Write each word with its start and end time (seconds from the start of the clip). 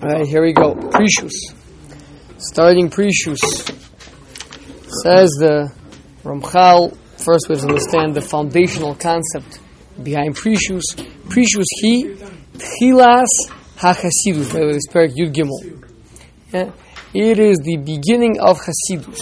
All 0.00 0.08
right, 0.08 0.28
here 0.28 0.42
we 0.42 0.52
go. 0.52 0.74
Prishus. 0.74 1.32
Starting 2.38 2.88
Prishus. 2.88 3.40
Says 5.02 5.28
the 5.40 5.72
Ramchal, 6.22 6.96
first 7.16 7.48
we 7.48 7.56
have 7.56 7.62
to 7.62 7.68
understand 7.68 8.14
the 8.14 8.20
foundational 8.20 8.94
concept 8.94 9.58
behind 10.00 10.36
Prishus. 10.36 10.84
Prishus 11.26 11.66
he, 11.80 12.14
Tchilas 12.54 13.26
HaChasidus, 13.76 14.52
by 14.52 14.60
the 14.60 14.66
way, 14.66 14.78
parak 14.88 15.16
Yud 15.18 15.34
Gimel. 15.34 15.84
Yeah? 16.52 16.70
It 17.12 17.40
is 17.40 17.58
the 17.58 17.78
beginning 17.78 18.38
of 18.38 18.58
Hasidus. 18.58 19.20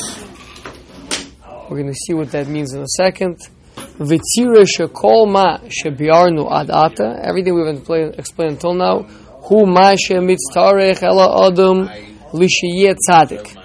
We're 1.70 1.79
going 1.79 1.86
to 1.86 1.95
see 1.95 2.12
what 2.12 2.32
that 2.32 2.48
means 2.48 2.74
in 2.74 2.82
a 2.82 2.88
second. 2.88 3.38
V'tzira 3.77 4.66
shekol 4.66 5.27
ma 5.32 5.56
shebiarnu 5.68 6.52
ad 6.52 6.70
ata. 6.70 7.18
Everything 7.22 7.54
we've 7.54 8.14
explained 8.18 8.52
until 8.52 8.74
now. 8.74 9.06
Hu 9.46 9.64
ma 9.64 9.94
shemitztarech 9.94 11.02
ela 11.02 11.46
adam 11.46 11.89
lishiyeh 12.32 12.96
tzadik. 13.08 13.57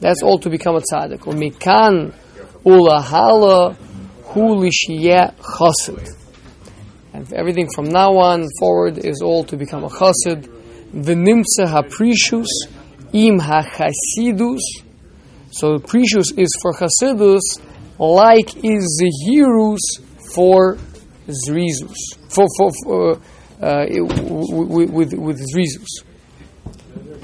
That's 0.00 0.22
all 0.22 0.38
to 0.38 0.50
become 0.50 0.76
a 0.76 0.80
tzaddik. 0.80 1.20
Umikan 1.20 2.12
ulahala 2.64 3.76
hu 4.24 4.40
lishiyeh 4.56 5.34
chassid. 5.36 6.06
And 7.14 7.32
everything 7.32 7.68
from 7.74 7.88
now 7.88 8.18
on 8.18 8.46
forward 8.60 8.98
is 8.98 9.22
all 9.22 9.44
to 9.44 9.56
become 9.56 9.84
a 9.84 9.88
chassid. 9.88 10.52
V'nimtza 10.94 11.64
haprishus 11.66 12.50
im 13.14 13.40
hachasidus. 13.40 14.60
So 15.50 15.78
prishus 15.78 16.36
is 16.36 16.50
for 16.60 16.74
chasidus, 16.74 17.40
like 17.98 18.54
is 18.62 19.02
zehirus 19.02 19.78
for 20.34 20.76
zrizus, 21.28 21.96
for 22.28 22.46
for, 22.58 22.70
for 22.84 23.12
uh, 23.12 23.20
uh, 23.60 23.86
with 23.90 24.90
with, 24.90 25.12
with 25.14 25.40
zrizus. 25.54 26.04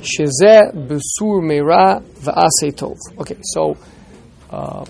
Shezeh 0.01 0.73
besur 0.73 1.41
meira 1.43 2.03
v'asei 2.03 2.73
tov. 2.73 2.97
Okay, 3.19 3.37
so 3.43 3.77
uh, 4.51 4.85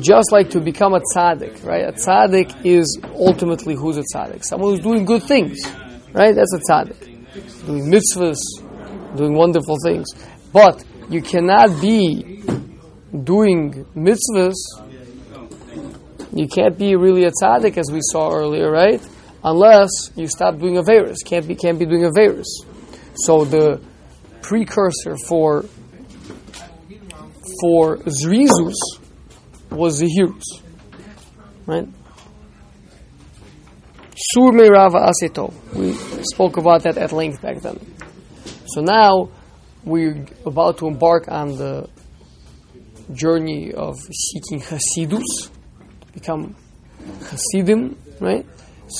just 0.00 0.32
like 0.32 0.50
to 0.50 0.60
become 0.60 0.94
a 0.94 1.00
tzaddik, 1.14 1.64
right? 1.64 1.88
A 1.88 1.92
tzaddik 1.92 2.64
is 2.64 2.98
ultimately 3.14 3.74
who's 3.74 3.96
a 3.96 4.04
tzaddik? 4.14 4.44
Someone 4.44 4.70
who's 4.72 4.80
doing 4.80 5.04
good 5.04 5.22
things, 5.22 5.58
right? 6.12 6.34
That's 6.34 6.54
a 6.54 6.58
tzaddik, 6.58 7.66
doing 7.66 7.90
mitzvahs, 7.90 8.38
doing 9.16 9.34
wonderful 9.34 9.76
things. 9.84 10.08
But 10.52 10.84
you 11.08 11.22
cannot 11.22 11.80
be 11.80 12.42
doing 13.24 13.86
mitzvahs. 13.94 14.54
You 16.34 16.48
can't 16.48 16.78
be 16.78 16.96
really 16.96 17.24
a 17.24 17.30
tzaddik, 17.30 17.76
as 17.76 17.90
we 17.90 18.00
saw 18.02 18.32
earlier, 18.32 18.70
right? 18.70 19.02
Unless 19.44 20.12
you 20.14 20.28
stop 20.28 20.58
doing 20.58 20.74
averus. 20.74 21.16
Can't 21.24 21.46
be 21.46 21.54
can't 21.54 21.78
be 21.78 21.86
doing 21.86 22.02
averus. 22.02 22.46
So 23.14 23.44
the 23.44 23.80
precursor 24.40 25.16
for 25.26 25.64
for 27.60 27.98
zrizus 27.98 28.74
was 29.70 30.00
zehirus, 30.00 30.62
right? 31.66 31.88
Sur 34.14 34.52
meirava 34.52 35.10
aseto. 35.10 35.52
We 35.74 35.92
spoke 36.24 36.56
about 36.56 36.82
that 36.84 36.96
at 36.96 37.12
length 37.12 37.42
back 37.42 37.60
then. 37.60 37.78
So 38.66 38.80
now 38.80 39.28
we're 39.84 40.24
about 40.46 40.78
to 40.78 40.86
embark 40.86 41.28
on 41.28 41.56
the 41.56 41.88
journey 43.12 43.72
of 43.72 43.98
seeking 44.00 44.60
Hasidus, 44.60 45.50
become 46.14 46.54
Hasidim, 47.30 47.96
right? 48.20 48.46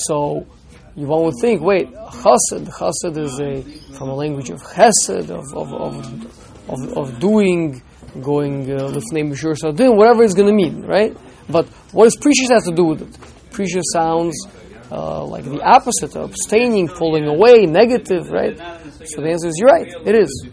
So 0.05 0.47
you 0.95 1.07
one 1.07 1.23
would 1.23 1.35
think, 1.41 1.61
wait, 1.61 1.91
Chassid, 1.91 2.67
Chassid 2.69 3.17
is 3.17 3.39
a 3.39 3.61
from 3.95 4.09
a 4.09 4.15
language 4.15 4.49
of 4.49 4.61
Chesed, 4.61 5.29
of 5.29 5.45
of 5.55 5.73
of, 5.73 6.69
of, 6.69 6.97
of 6.97 7.19
doing, 7.19 7.81
going 8.21 8.65
Lifnei 8.65 9.23
Mishur 9.29 9.57
Sadin, 9.57 9.95
whatever 9.95 10.23
it's 10.23 10.33
going 10.33 10.47
to 10.47 10.53
mean, 10.53 10.81
right? 10.83 11.15
But 11.49 11.67
what 11.91 12.05
does 12.05 12.17
prishus 12.17 12.51
have 12.51 12.63
to 12.65 12.75
do 12.75 12.85
with 12.85 13.01
it? 13.01 13.11
Prishus 13.51 13.83
sounds 13.91 14.47
uh, 14.91 15.25
like 15.25 15.43
the 15.43 15.61
opposite 15.61 16.15
of 16.15 16.29
abstaining, 16.29 16.87
pulling 16.87 17.25
away, 17.25 17.65
negative, 17.65 18.29
right? 18.29 18.57
So 19.05 19.21
the 19.21 19.31
answer 19.31 19.47
is 19.47 19.55
you're 19.57 19.69
right, 19.69 19.87
it 20.05 20.15
is. 20.15 20.47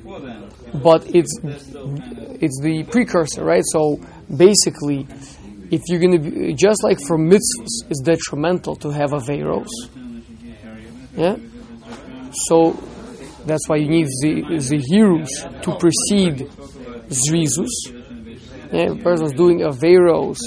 But 0.83 1.15
it's 1.15 1.39
it's 2.43 2.61
the 2.63 2.85
precursor, 2.91 3.45
right? 3.45 3.63
So 3.73 4.01
basically, 4.35 5.07
if 5.71 5.83
you're 5.87 6.01
going 6.01 6.21
to 6.23 6.31
be 6.31 6.55
just 6.55 6.83
like 6.83 6.99
for 7.01 7.17
mitzvahs, 7.17 7.89
it's 7.89 8.01
detrimental 8.01 8.77
to 8.77 8.91
have 8.91 9.11
averos. 9.11 9.69
Yeah. 11.17 11.37
So 12.33 12.73
that's 13.47 13.69
why 13.69 13.77
you 13.77 13.89
need 13.89 14.07
the 14.23 14.43
the 14.59 14.85
heroes 14.89 15.31
to 15.63 15.77
precede 15.79 16.49
zrizus. 17.09 17.75
Yeah, 18.73 18.93
if 18.93 19.01
a 19.01 19.03
person's 19.03 19.33
doing 19.33 19.63
a 19.63 19.71
averos, 19.71 20.39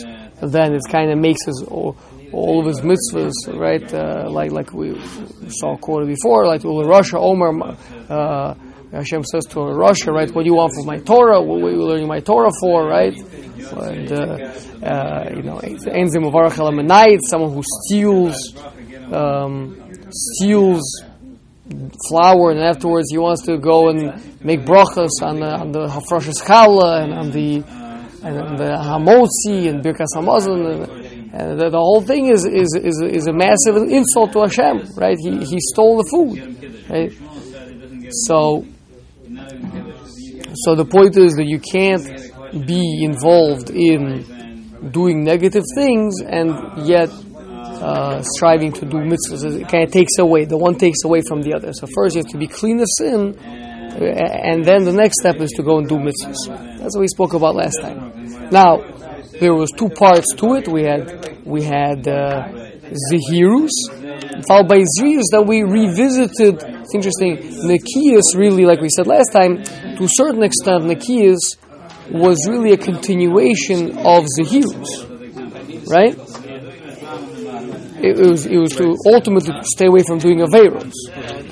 then 0.41 0.73
it 0.73 0.81
kind 0.89 1.11
of 1.11 1.17
makes 1.17 1.45
his 1.45 1.63
all, 1.67 1.97
all 2.31 2.61
of 2.61 2.67
his 2.67 2.81
mitzvahs, 2.81 3.34
right? 3.59 3.94
Uh, 3.94 4.29
like 4.29 4.51
like 4.51 4.73
we 4.73 5.00
saw 5.47 5.75
quoted 5.78 6.07
before, 6.07 6.45
like 6.47 6.61
Rasha 6.61 7.19
Omer. 7.19 7.78
Uh, 8.09 8.55
Hashem 8.93 9.23
says 9.23 9.45
to 9.45 9.57
Rasha, 9.57 10.13
right? 10.13 10.29
What 10.33 10.43
do 10.43 10.49
you 10.49 10.55
want 10.55 10.73
for 10.75 10.85
my 10.85 10.99
Torah? 10.99 11.41
What 11.41 11.63
are 11.63 11.71
you 11.71 11.83
learning 11.83 12.07
my 12.07 12.19
Torah 12.19 12.51
for, 12.61 12.87
right? 12.87 13.17
And 13.17 14.11
uh, 14.11 14.53
uh, 14.85 15.29
you 15.35 15.41
know, 15.41 15.57
enzim 15.57 17.19
someone 17.29 17.53
who 17.53 17.63
steals, 17.81 18.55
um, 19.11 19.91
steals 20.11 21.03
flour, 22.07 22.51
and 22.51 22.59
afterwards 22.59 23.07
he 23.09 23.17
wants 23.17 23.43
to 23.45 23.57
go 23.57 23.89
and 23.89 24.43
make 24.43 24.61
brachas 24.61 25.09
on 25.21 25.39
the 25.39 25.47
on 25.47 25.71
the 25.71 25.87
challah 25.87 27.03
and 27.03 27.13
on 27.13 27.31
the 27.31 27.63
and 28.23 28.57
the 28.57 28.71
hamotzi 28.89 29.69
and 29.69 29.83
birkas 29.83 30.13
hamazon. 30.15 30.83
And, 30.83 31.13
and 31.33 31.59
the, 31.59 31.71
the, 31.71 31.79
whole 31.79 32.01
thing 32.01 32.27
is, 32.27 32.45
is, 32.45 32.75
is, 32.75 33.01
is 33.01 33.25
a 33.25 33.33
massive 33.33 33.75
insult 33.89 34.33
to 34.33 34.41
Hashem, 34.41 34.87
right? 34.95 35.17
He, 35.19 35.43
he 35.43 35.57
stole 35.73 35.97
the 35.97 36.07
food, 36.11 36.37
right? 36.87 37.11
So, 38.27 38.67
so 40.63 40.75
the 40.75 40.85
point 40.85 41.18
is 41.18 41.34
that 41.34 41.46
you 41.46 41.59
can't 41.59 42.06
be 42.68 43.03
involved 43.03 43.69
in 43.69 44.91
doing 44.91 45.24
negative 45.24 45.63
things 45.75 46.22
and 46.22 46.88
yet 46.88 47.09
uh, 47.09 48.22
striving 48.35 48.72
to 48.72 48.85
do 48.85 48.97
mitzvahs. 48.97 49.44
It 49.44 49.68
kind 49.68 49.84
of 49.84 49.91
takes 49.91 50.18
away. 50.19 50.46
The 50.46 50.57
one 50.57 50.75
takes 50.75 51.03
away 51.03 51.22
from 51.28 51.41
the 51.41 51.53
other. 51.56 51.73
So 51.73 51.88
first 51.88 52.16
you 52.16 52.22
have 52.23 52.31
to 52.31 52.38
be 52.38 52.47
clean 52.47 52.79
of 52.79 52.88
sin, 52.97 53.38
and 53.40 54.63
then 54.63 54.84
the 54.84 54.94
next 54.94 55.19
step 55.19 55.35
is 55.41 55.52
to 55.57 55.63
go 55.63 55.79
and 55.79 55.88
do 55.88 55.96
mitzvahs. 55.96 56.47
That's 56.79 56.96
what 56.96 57.02
we 57.02 57.07
spoke 57.07 57.34
about 57.34 57.56
last 57.56 57.78
time. 57.81 58.50
Now 58.52 58.78
there 59.40 59.53
was 59.53 59.72
two 59.72 59.90
parts 59.90 60.34
to 60.35 60.56
it. 60.56 60.68
We 60.68 60.84
had 60.84 61.44
we 61.46 61.63
had 61.63 62.07
uh, 62.07 62.47
zehirus, 63.12 63.75
followed 64.47 64.68
by 64.68 64.79
zrizus. 64.97 65.29
that 65.31 65.46
we 65.46 65.63
revisited. 65.63 66.72
It's 66.93 67.07
interesting. 67.07 67.37
Nekias 67.65 68.37
really, 68.37 68.65
like 68.65 68.79
we 68.79 68.89
said 68.89 69.07
last 69.07 69.31
time, 69.31 69.63
to 69.63 70.03
a 70.03 70.07
certain 70.07 70.43
extent, 70.43 70.83
Nekias 70.83 71.57
was 72.11 72.47
really 72.47 72.73
a 72.73 72.77
continuation 72.77 73.97
of 73.97 74.25
zehirus, 74.37 75.89
right? 75.89 76.13
It, 77.99 78.17
was 78.17 78.45
it 78.45 78.57
was 78.57 78.75
to 78.75 78.95
ultimately 79.07 79.55
stay 79.63 79.87
away 79.87 80.03
from 80.05 80.19
doing 80.19 80.39
averos. 80.39 80.91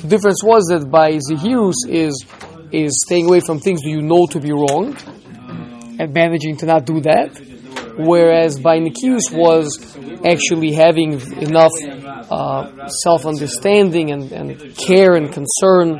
The 0.01 0.07
difference 0.07 0.43
was 0.43 0.67
that 0.67 0.91
by 0.91 1.13
zehirus 1.13 1.89
is 1.89 2.23
is 2.71 3.01
staying 3.07 3.25
away 3.25 3.39
from 3.39 3.59
things 3.59 3.81
that 3.81 3.89
you 3.89 4.03
know 4.03 4.27
to 4.27 4.39
be 4.39 4.51
wrong 4.51 4.95
and 5.97 6.13
managing 6.13 6.57
to 6.57 6.67
not 6.67 6.85
do 6.85 7.01
that 7.01 7.35
whereas 8.05 8.59
by 8.59 8.79
Nikius 8.79 9.31
was 9.31 9.77
actually 10.25 10.73
having 10.73 11.13
enough 11.41 11.71
uh, 12.29 12.87
self 12.87 13.25
understanding 13.25 14.11
and, 14.11 14.31
and, 14.31 14.75
care 14.77 15.15
and 15.15 15.31
concern 15.31 15.99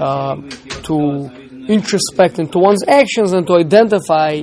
uh, 0.00 0.36
to 0.82 1.30
introspect 1.68 2.38
into 2.38 2.58
one's 2.58 2.84
actions 2.86 3.32
and 3.32 3.46
to 3.46 3.54
identify 3.54 4.42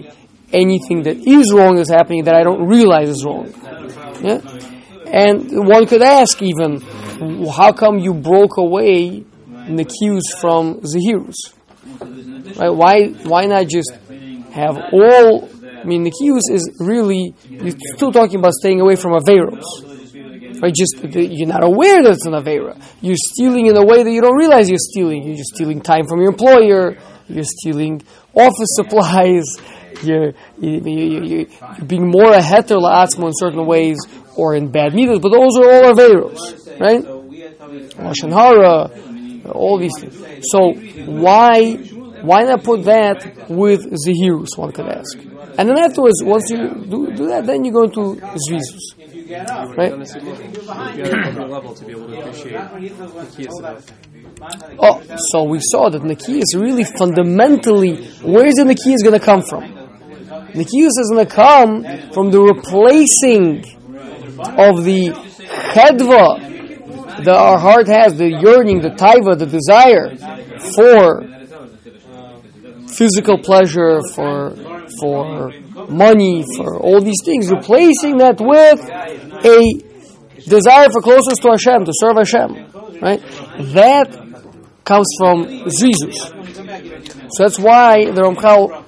anything 0.54 1.04
that 1.04 1.18
is 1.28 1.54
wrong 1.54 1.78
is 1.78 1.90
happening 1.90 2.24
that 2.24 2.36
I 2.36 2.44
don't 2.44 2.68
realize 2.68 3.10
is 3.10 3.26
wrong. 3.26 3.54
Yeah? 4.22 4.42
And 5.08 5.68
one 5.68 5.88
could 5.88 6.02
ask 6.02 6.42
even, 6.42 6.82
how 7.50 7.72
come 7.72 8.00
you 8.00 8.14
broke 8.14 8.58
away 8.58 9.24
Nikius 9.48 10.40
from 10.40 10.82
Zehirus? 10.82 11.54
Right? 12.58 12.70
Why, 12.70 13.08
why 13.24 13.46
not 13.46 13.68
just 13.68 13.92
have 14.52 14.78
all 14.92 15.50
I 15.88 15.90
mean, 15.90 16.04
Nikius 16.04 16.52
is 16.52 16.70
really, 16.82 17.34
you're 17.50 17.72
still 17.96 18.12
talking 18.12 18.40
about 18.40 18.52
staying 18.52 18.82
away 18.82 18.98
from 18.98 19.14
Averos. 19.14 19.64
Right? 20.62 20.76
Just, 20.76 20.98
you're 21.02 21.48
not 21.48 21.64
aware 21.64 22.04
that 22.04 22.12
it's 22.12 22.26
an 22.26 22.34
Avera. 22.34 22.78
You're 23.00 23.16
stealing 23.16 23.68
in 23.68 23.78
a 23.78 23.86
way 23.86 24.04
that 24.04 24.12
you 24.12 24.20
don't 24.20 24.36
realize 24.36 24.68
you're 24.68 24.80
stealing. 24.82 25.24
You're 25.24 25.38
just 25.38 25.56
stealing 25.56 25.80
time 25.80 26.06
from 26.06 26.20
your 26.20 26.32
employer. 26.32 26.98
You're 27.30 27.46
stealing 27.46 28.02
office 28.34 28.76
supplies. 28.76 29.46
You're, 30.04 30.34
you, 30.60 31.48
are 31.62 31.86
being 31.86 32.12
more 32.12 32.34
a 32.34 32.42
heter 32.42 32.82
la'atzmo 32.82 33.28
in 33.28 33.34
certain 33.36 33.66
ways 33.66 33.98
or 34.36 34.56
in 34.56 34.70
bad 34.70 34.94
meters, 34.94 35.20
but 35.20 35.30
those 35.30 35.56
are 35.56 35.72
all 35.72 35.94
Averos. 35.94 36.80
Right? 36.82 37.02
Lashon 37.96 38.34
Hara, 38.34 39.52
all 39.54 39.80
these 39.80 39.98
things. 39.98 40.22
So 40.52 40.74
why 40.74 41.78
why 42.22 42.44
not 42.44 42.64
put 42.64 42.84
that 42.86 43.50
with 43.50 43.86
Zehirus, 43.86 44.58
one 44.58 44.72
could 44.72 44.88
ask. 44.88 45.18
And 45.58 45.70
then 45.70 45.78
afterwards, 45.80 46.22
once 46.24 46.52
you 46.52 46.58
do, 46.86 47.12
do 47.16 47.26
that, 47.28 47.46
then 47.48 47.64
you 47.66 47.72
go 47.72 47.84
into 47.84 48.16
Zrizus. 48.46 48.94
Right? 49.76 49.94
Oh, 54.80 55.02
so 55.32 55.44
we 55.46 55.58
saw 55.60 55.90
that 55.90 56.04
Nikias 56.04 56.54
really 56.54 56.84
fundamentally, 56.84 57.96
where 58.22 58.46
is 58.46 58.54
the 58.56 58.66
Nikias 58.66 59.02
going 59.04 59.20
to 59.20 59.26
come 59.26 59.42
from? 59.42 59.64
Nikias 60.54 60.94
is 61.02 61.10
going 61.12 61.26
to 61.26 61.34
come 61.34 61.84
from 62.14 62.30
the 62.30 62.40
replacing 62.40 63.66
of 64.38 64.84
the 64.86 65.10
chedva 65.74 66.38
that 67.24 67.36
our 67.36 67.58
heart 67.58 67.88
has, 67.88 68.16
the 68.16 68.30
yearning, 68.30 68.80
the 68.82 68.90
taiva, 68.90 69.36
the 69.38 69.48
desire 69.48 70.16
for 70.76 71.24
physical 72.98 73.38
pleasure, 73.38 74.02
for 74.14 74.52
for 75.00 75.52
money, 75.90 76.44
for 76.56 76.80
all 76.80 77.02
these 77.02 77.22
things, 77.24 77.52
replacing 77.52 78.18
that 78.18 78.40
with 78.40 78.82
a 79.46 80.50
desire 80.50 80.90
for 80.92 81.02
closeness 81.02 81.40
to 81.40 81.50
Hashem, 81.50 81.86
to 81.86 81.94
serve 81.94 82.18
Hashem, 82.18 83.00
right? 83.02 83.22
That 83.74 84.10
comes 84.84 85.08
from 85.20 85.46
Zrizus. 85.68 86.34
So 87.32 87.44
that's 87.44 87.60
why 87.60 88.06
the 88.06 88.22
Ramchal 88.22 88.88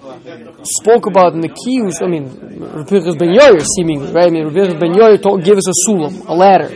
spoke 0.64 1.06
about 1.06 1.34
in 1.34 1.42
the 1.42 1.50
Kiyus, 1.50 2.02
I 2.02 2.08
mean, 2.08 2.26
Rabbi 2.60 3.18
Ben 3.18 3.36
Yoyer 3.36 3.66
seemingly, 3.76 4.12
right? 4.12 4.28
I 4.28 4.30
mean, 4.30 4.48
Rabbi 4.48 4.80
Ben 4.80 4.94
Yoyer 4.94 5.44
gave 5.44 5.58
us 5.58 5.68
a 5.68 5.76
sulam, 5.88 6.28
a 6.28 6.34
ladder 6.34 6.70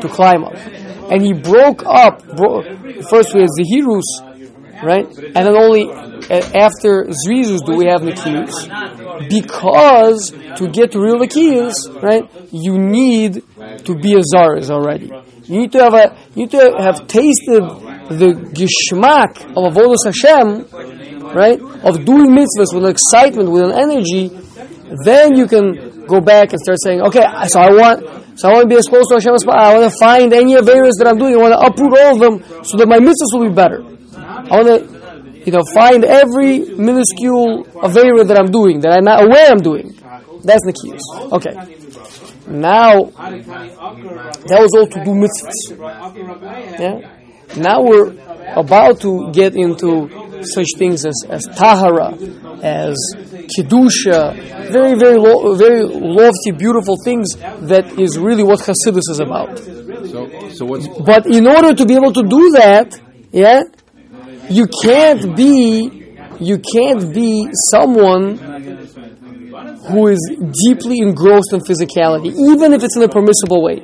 to 0.00 0.08
climb 0.08 0.44
up. 0.44 0.54
And 1.10 1.22
he 1.22 1.32
broke 1.32 1.84
up, 1.86 2.24
bro, 2.36 2.62
first 3.08 3.34
we 3.34 3.40
had 3.40 3.50
Zehirus, 3.58 4.27
right? 4.82 5.06
And 5.06 5.34
then 5.34 5.56
only 5.56 5.90
after 6.30 7.06
Zrizus 7.06 7.64
do 7.64 7.76
we 7.76 7.86
have 7.86 8.02
Nikiyus. 8.02 8.68
Because 9.28 10.30
to 10.56 10.68
get 10.68 10.94
real 10.94 11.18
Nikiyus, 11.18 12.02
right, 12.02 12.28
you 12.52 12.78
need 12.78 13.42
to 13.84 13.94
be 13.94 14.14
a 14.14 14.22
Zaris 14.34 14.70
already. 14.70 15.10
You 15.44 15.60
need 15.60 15.72
to 15.72 15.78
have 15.78 15.94
a, 15.94 16.16
you 16.34 16.42
need 16.42 16.50
to 16.52 16.74
have 16.78 17.06
tasted 17.06 17.62
the 18.10 18.32
gishmak 18.52 19.40
of 19.56 19.72
Avodas 19.72 20.04
Hashem, 20.04 20.68
right, 21.34 21.60
of 21.60 22.04
doing 22.04 22.30
mitzvahs 22.30 22.74
with 22.74 22.84
an 22.84 22.90
excitement, 22.90 23.50
with 23.50 23.64
an 23.64 23.72
energy, 23.72 24.28
then 25.04 25.36
you 25.36 25.46
can 25.46 26.06
go 26.06 26.20
back 26.20 26.52
and 26.52 26.60
start 26.60 26.78
saying, 26.82 27.00
okay, 27.02 27.24
so 27.48 27.60
I 27.60 27.70
want, 27.70 28.38
so 28.38 28.48
I 28.48 28.52
want 28.52 28.62
to 28.64 28.68
be 28.68 28.76
as 28.76 28.86
close 28.88 29.08
to 29.08 29.14
Hashem 29.14 29.34
as 29.34 29.44
possible. 29.44 29.60
I 29.60 29.78
want 29.78 29.92
to 29.92 29.98
find 29.98 30.32
any 30.32 30.54
Averas 30.54 30.96
that 31.00 31.06
I'm 31.08 31.18
doing. 31.18 31.34
I 31.34 31.38
want 31.38 31.52
to 31.52 31.60
uproot 31.60 31.92
all 31.98 32.12
of 32.12 32.20
them 32.20 32.64
so 32.64 32.76
that 32.78 32.88
my 32.88 32.98
mitzvahs 32.98 33.32
will 33.32 33.48
be 33.48 33.54
better. 33.54 33.97
I 34.50 34.56
want 34.56 34.68
to 34.68 34.98
you 35.44 35.52
know, 35.52 35.62
find 35.72 36.04
every 36.04 36.58
minuscule 36.58 37.64
avera 37.76 38.26
that 38.26 38.36
I'm 38.38 38.50
doing, 38.50 38.80
that 38.80 38.92
I'm 38.92 39.04
not 39.04 39.24
aware 39.24 39.48
I'm 39.50 39.62
doing. 39.62 39.94
That's 40.44 40.64
the 40.64 40.72
keys. 40.72 41.00
Okay. 41.32 41.54
Now, 42.48 43.04
that 43.04 44.58
was 44.60 44.72
all 44.76 44.86
to 44.86 45.04
do 45.04 45.12
mitzvahs. 45.12 45.60
Yeah? 46.78 47.14
Now 47.56 47.82
we're 47.82 48.12
about 48.54 49.00
to 49.00 49.30
get 49.32 49.56
into 49.56 50.08
such 50.42 50.68
things 50.76 51.06
as, 51.06 51.24
as 51.28 51.44
tahara, 51.56 52.12
as 52.62 52.96
kedusha, 53.56 54.70
very, 54.70 54.98
very, 54.98 55.18
lo- 55.18 55.54
very 55.54 55.82
lofty, 55.84 56.52
beautiful 56.52 56.96
things 57.04 57.34
that 57.68 57.98
is 57.98 58.18
really 58.18 58.42
what 58.42 58.60
Hasidus 58.60 59.08
is 59.10 59.20
about. 59.20 59.58
So, 59.58 60.48
so 60.50 60.64
what's 60.66 60.88
But 60.88 61.26
in 61.26 61.46
order 61.46 61.74
to 61.74 61.86
be 61.86 61.94
able 61.94 62.12
to 62.12 62.22
do 62.22 62.50
that, 62.52 63.00
yeah, 63.32 63.62
you 64.50 64.66
can't 64.82 65.36
be, 65.36 66.06
you 66.40 66.58
can't 66.58 67.12
be 67.12 67.48
someone 67.70 68.38
who 69.88 70.06
is 70.08 70.20
deeply 70.64 70.98
engrossed 71.00 71.52
in 71.52 71.60
physicality, 71.60 72.32
even 72.52 72.72
if 72.72 72.82
it's 72.82 72.96
in 72.96 73.02
a 73.02 73.08
permissible 73.08 73.62
way. 73.62 73.82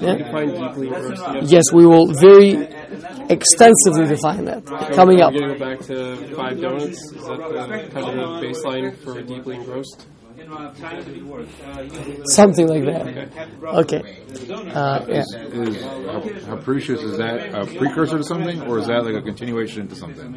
Yeah? 0.00 0.16
Yes, 1.42 1.72
we 1.72 1.86
will 1.86 2.12
very 2.12 2.68
extensively 3.28 4.06
define 4.06 4.44
that 4.46 4.66
coming 4.94 5.20
up. 5.20 5.32
Back 5.58 5.80
to 5.86 6.16
five 6.34 6.60
donuts. 6.60 6.98
Is 6.98 7.12
that 7.12 7.38
the 7.38 7.88
kind 7.92 8.20
of 8.20 8.42
baseline 8.42 8.96
for 8.96 9.22
deeply 9.22 9.56
engrossed? 9.56 10.06
Something 12.24 12.68
like 12.68 12.84
that. 12.84 13.28
Okay. 13.82 14.02
Uh, 14.72 15.04
yeah. 15.08 15.20
is 15.20 15.84
prishus 16.64 17.02
is 17.02 17.16
that 17.18 17.54
a 17.54 17.66
precursor 17.78 18.18
to 18.18 18.24
something, 18.24 18.60
or 18.62 18.78
is 18.78 18.86
that 18.86 19.04
like 19.04 19.14
a 19.14 19.22
continuation 19.22 19.88
to 19.88 19.94
something? 19.94 20.32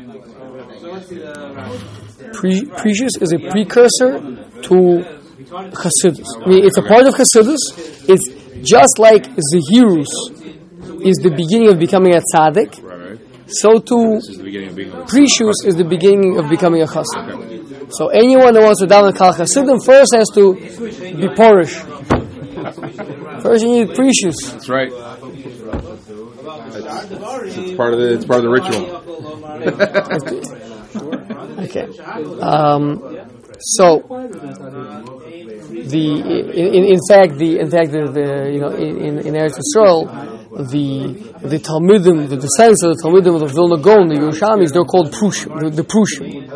Pre- 2.33 2.67
prishus 2.79 3.21
is 3.21 3.33
a 3.33 3.39
precursor 3.39 4.19
to 4.67 4.75
Hasidus. 5.51 6.29
I 6.41 6.47
mean, 6.47 6.65
it's 6.65 6.77
a 6.77 6.81
part 6.81 7.05
of 7.07 7.15
Hasidus. 7.15 8.09
It's 8.09 8.27
just 8.61 8.99
like 8.99 9.23
Zehirus 9.25 10.11
is 11.03 11.17
the 11.17 11.33
beginning 11.35 11.69
of 11.69 11.79
becoming 11.79 12.15
a 12.15 12.21
tzaddik. 12.33 12.81
So 13.47 13.77
too, 13.79 14.15
This 14.15 14.29
is 14.29 14.37
the 14.37 14.43
beginning 14.43 14.69
of 14.69 14.75
being 14.75 14.91
a 14.91 15.05
Prishus 15.05 15.65
is 15.65 15.75
the 15.75 15.83
beginning 15.83 16.39
of 16.39 16.49
becoming 16.49 16.81
a 16.81 16.87
chassid. 16.87 17.64
So 17.89 18.07
anyone 18.09 18.53
that 18.53 18.63
wants 18.63 18.81
to 18.81 18.87
daven 18.87 19.15
kal 19.17 19.33
chassidim 19.33 19.79
first 19.79 20.15
has 20.15 20.29
to 20.35 20.53
be 20.55 21.27
porish. 21.35 21.81
First 23.41 23.63
you 23.63 23.71
need 23.71 23.89
prishus. 23.89 24.51
That's 24.51 24.69
right. 24.69 24.91
It's, 27.45 27.57
it's 27.57 27.75
part 27.77 27.93
of 27.93 27.99
the 27.99 28.13
it's 28.13 28.25
part 28.25 28.39
of 28.39 28.45
the 28.45 28.49
ritual. 28.49 29.01
Okay. 31.57 31.87
Um, 32.41 32.99
so 33.59 33.99
the 35.85 36.05
in, 36.53 36.83
in, 36.85 36.99
fact 37.07 37.37
the 37.37 37.59
in 37.59 37.69
fact 37.69 37.91
the, 37.91 38.11
the 38.11 38.51
you 38.51 38.59
know 38.59 38.69
in 38.69 38.97
in, 38.97 39.19
in 39.19 39.33
Eretz 39.33 39.57
Yisrael 39.59 40.07
the 40.69 41.13
the 41.47 41.59
Talmudim 41.59 42.27
the 42.29 42.37
descendants 42.37 42.83
of 42.83 42.95
the 42.95 43.03
Talmudim 43.03 43.35
of 43.35 43.41
the 43.41 43.47
Vilna 43.47 43.77
Gaon 43.77 44.07
the 44.09 44.15
Yerushalmis 44.15 44.73
they're 44.73 44.83
called 44.83 45.11
Prushim 45.11 45.59
the, 45.59 45.69
the 45.69 45.83
Prushim 45.83 46.49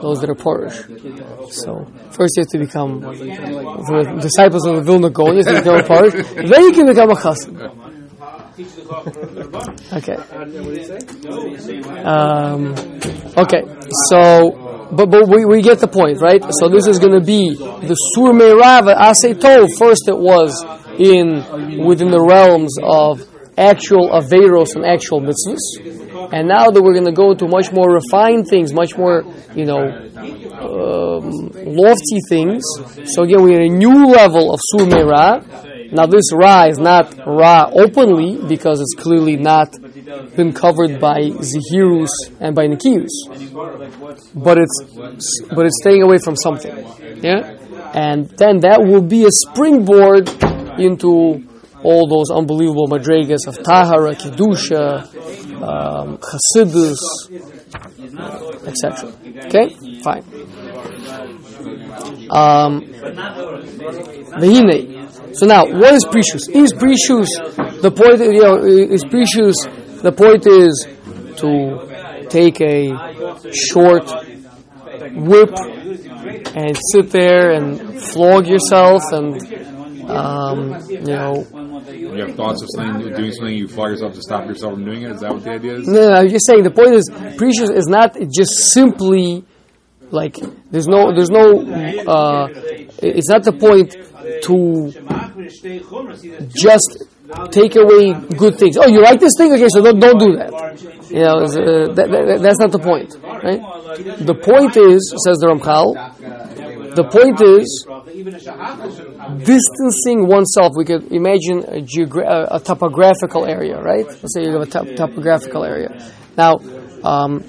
those 0.00 0.20
that 0.20 0.30
are 0.30 0.34
Porish. 0.34 1.52
So 1.52 1.86
first 2.10 2.36
you 2.36 2.42
have 2.42 2.48
to 2.48 2.58
become 2.58 3.00
the 3.00 4.18
disciples 4.20 4.66
of 4.66 4.76
the 4.76 4.82
Vilna 4.82 5.10
Gaon 5.10 5.36
you 5.36 5.44
have 5.44 5.46
to 5.46 5.60
become 5.60 5.78
a 5.78 6.48
then 6.48 6.62
you 6.62 6.72
can 6.72 6.86
become 6.86 7.10
a 7.10 7.14
Chassid. 7.14 7.90
Okay. 9.92 10.16
Um, 12.04 12.74
okay, 13.36 13.62
so, 14.08 14.88
but, 14.92 15.10
but 15.10 15.28
we, 15.28 15.44
we 15.44 15.62
get 15.62 15.78
the 15.78 15.88
point, 15.88 16.20
right? 16.20 16.42
So 16.60 16.68
this 16.68 16.86
is 16.86 16.98
going 16.98 17.18
to 17.18 17.24
be 17.24 17.54
the 17.54 17.94
Sur 17.94 18.32
Meirava 18.32 18.96
Asay 18.96 19.34
Tov. 19.34 19.68
First 19.78 20.08
it 20.08 20.18
was 20.18 20.62
in, 20.98 21.84
within 21.84 22.10
the 22.10 22.20
realms 22.20 22.76
of 22.82 23.26
actual 23.56 24.10
Averos 24.10 24.74
and 24.76 24.84
actual 24.84 25.20
mitzvahs. 25.20 26.09
And 26.32 26.48
now 26.48 26.70
that 26.70 26.82
we're 26.82 26.92
going 26.92 27.06
to 27.06 27.12
go 27.12 27.32
into 27.32 27.46
much 27.48 27.72
more 27.72 27.92
refined 27.92 28.46
things, 28.48 28.72
much 28.72 28.96
more, 28.96 29.24
you 29.54 29.64
know, 29.64 29.82
um, 30.60 31.50
lofty 31.54 32.18
things. 32.28 32.62
So 33.14 33.22
again, 33.22 33.42
we're 33.42 33.60
at 33.60 33.66
a 33.66 33.68
new 33.68 34.06
level 34.06 34.52
of 34.52 34.60
Sur 34.62 34.86
Meirah. 34.86 35.92
Now 35.92 36.06
this 36.06 36.32
Ra 36.32 36.66
is 36.66 36.78
not 36.78 37.16
Ra 37.26 37.68
openly 37.72 38.38
because 38.46 38.80
it's 38.80 38.94
clearly 38.94 39.36
not 39.36 39.74
been 40.36 40.52
covered 40.52 41.00
by 41.00 41.18
Zehirus 41.20 42.10
and 42.38 42.54
by 42.54 42.66
Nikiyus. 42.66 43.10
But 44.34 44.58
it's 44.58 45.42
but 45.48 45.66
it's 45.66 45.78
staying 45.82 46.02
away 46.02 46.18
from 46.18 46.36
something. 46.36 46.76
Yeah? 47.22 47.56
And 47.92 48.28
then 48.38 48.60
that 48.60 48.84
will 48.84 49.02
be 49.02 49.24
a 49.24 49.30
springboard 49.30 50.28
into 50.78 51.44
all 51.82 52.06
those 52.06 52.30
unbelievable 52.30 52.86
madrigas 52.86 53.46
of 53.46 53.62
Tahara, 53.62 54.14
Kedusha, 54.14 55.04
um, 55.62 56.18
Chasidus, 56.18 56.98
etc. 58.66 59.12
Okay? 59.46 59.68
Fine. 60.02 60.24
Um. 62.30 62.86
So 65.32 65.46
now, 65.46 65.64
what 65.64 65.94
is 65.94 66.04
prishus? 66.04 66.48
Is 66.48 66.72
prishus 66.72 67.28
the 67.80 67.90
point? 67.90 68.20
You 68.20 68.42
know, 68.42 68.56
is 68.64 69.04
prishus 69.04 69.54
the 70.02 70.12
point 70.12 70.46
is 70.46 70.86
to 71.40 72.26
take 72.28 72.60
a 72.60 72.90
short 73.52 74.04
whip 75.14 75.54
and 76.54 76.76
sit 76.92 77.10
there 77.10 77.52
and 77.52 78.00
flog 78.00 78.46
yourself 78.46 79.02
and 79.12 79.40
um, 80.10 80.80
you 80.88 81.00
know. 81.00 81.59
You 81.92 82.26
have 82.26 82.34
thoughts 82.36 82.62
of 82.62 82.68
something, 82.74 83.14
doing 83.14 83.32
something, 83.32 83.54
you 83.54 83.68
flog 83.68 83.90
yourself 83.90 84.14
to 84.14 84.22
stop 84.22 84.46
yourself 84.46 84.74
from 84.74 84.84
doing 84.84 85.02
it. 85.02 85.12
Is 85.12 85.20
that 85.20 85.32
what 85.32 85.44
the 85.44 85.50
idea 85.50 85.76
is? 85.76 85.86
No, 85.86 86.08
no, 86.08 86.14
I'm 86.14 86.28
just 86.28 86.46
saying 86.46 86.62
the 86.62 86.70
point 86.70 86.94
is 86.94 87.08
prishus 87.10 87.74
is 87.74 87.86
not 87.86 88.16
just 88.32 88.72
simply 88.72 89.44
like 90.10 90.36
there's 90.70 90.88
no 90.88 91.12
there's 91.14 91.30
no 91.30 91.60
uh, 92.06 92.48
it's 93.02 93.28
not 93.28 93.44
the 93.44 93.52
point 93.52 93.96
to 94.42 94.92
just 96.54 97.04
take 97.50 97.76
away 97.76 98.12
good 98.36 98.58
things. 98.58 98.76
Oh, 98.76 98.88
you 98.88 99.00
like 99.00 99.20
this 99.20 99.34
thing? 99.36 99.52
Okay, 99.52 99.68
so 99.68 99.82
don't, 99.82 100.00
don't 100.00 100.18
do 100.18 100.36
that. 100.36 100.50
You 101.10 101.20
know, 101.20 101.38
uh, 101.38 101.94
that, 101.94 102.08
that, 102.10 102.40
that's 102.42 102.58
not 102.58 102.72
the 102.72 102.78
point, 102.78 103.16
right? 103.22 103.60
The 104.18 104.34
point 104.34 104.76
is, 104.76 105.14
says 105.24 105.38
the 105.38 105.46
Ramchal, 105.48 106.49
the 106.94 107.04
point 107.04 107.40
is 107.40 107.86
distancing 109.44 110.26
oneself. 110.26 110.72
We 110.76 110.84
could 110.84 111.12
imagine 111.12 111.64
a, 111.64 111.80
geogra- 111.82 112.48
a 112.50 112.60
topographical 112.60 113.46
area, 113.46 113.80
right? 113.80 114.06
Let's 114.06 114.34
say 114.34 114.42
you 114.44 114.52
have 114.52 114.62
a 114.62 114.66
top- 114.66 114.88
topographical 114.96 115.64
area. 115.64 115.90
Now, 116.36 116.58
um, 117.04 117.44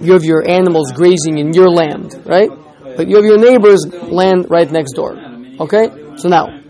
you 0.00 0.12
have 0.12 0.24
your 0.24 0.48
animals 0.48 0.92
grazing 0.92 1.38
in 1.38 1.52
your 1.52 1.68
land, 1.68 2.14
right? 2.24 2.50
But 2.96 3.08
you 3.08 3.16
have 3.16 3.24
your 3.24 3.38
neighbor's 3.38 3.84
land 4.02 4.46
right 4.50 4.70
next 4.70 4.92
door. 4.92 5.16
Okay? 5.60 5.90
So 6.16 6.28
now, 6.28 6.60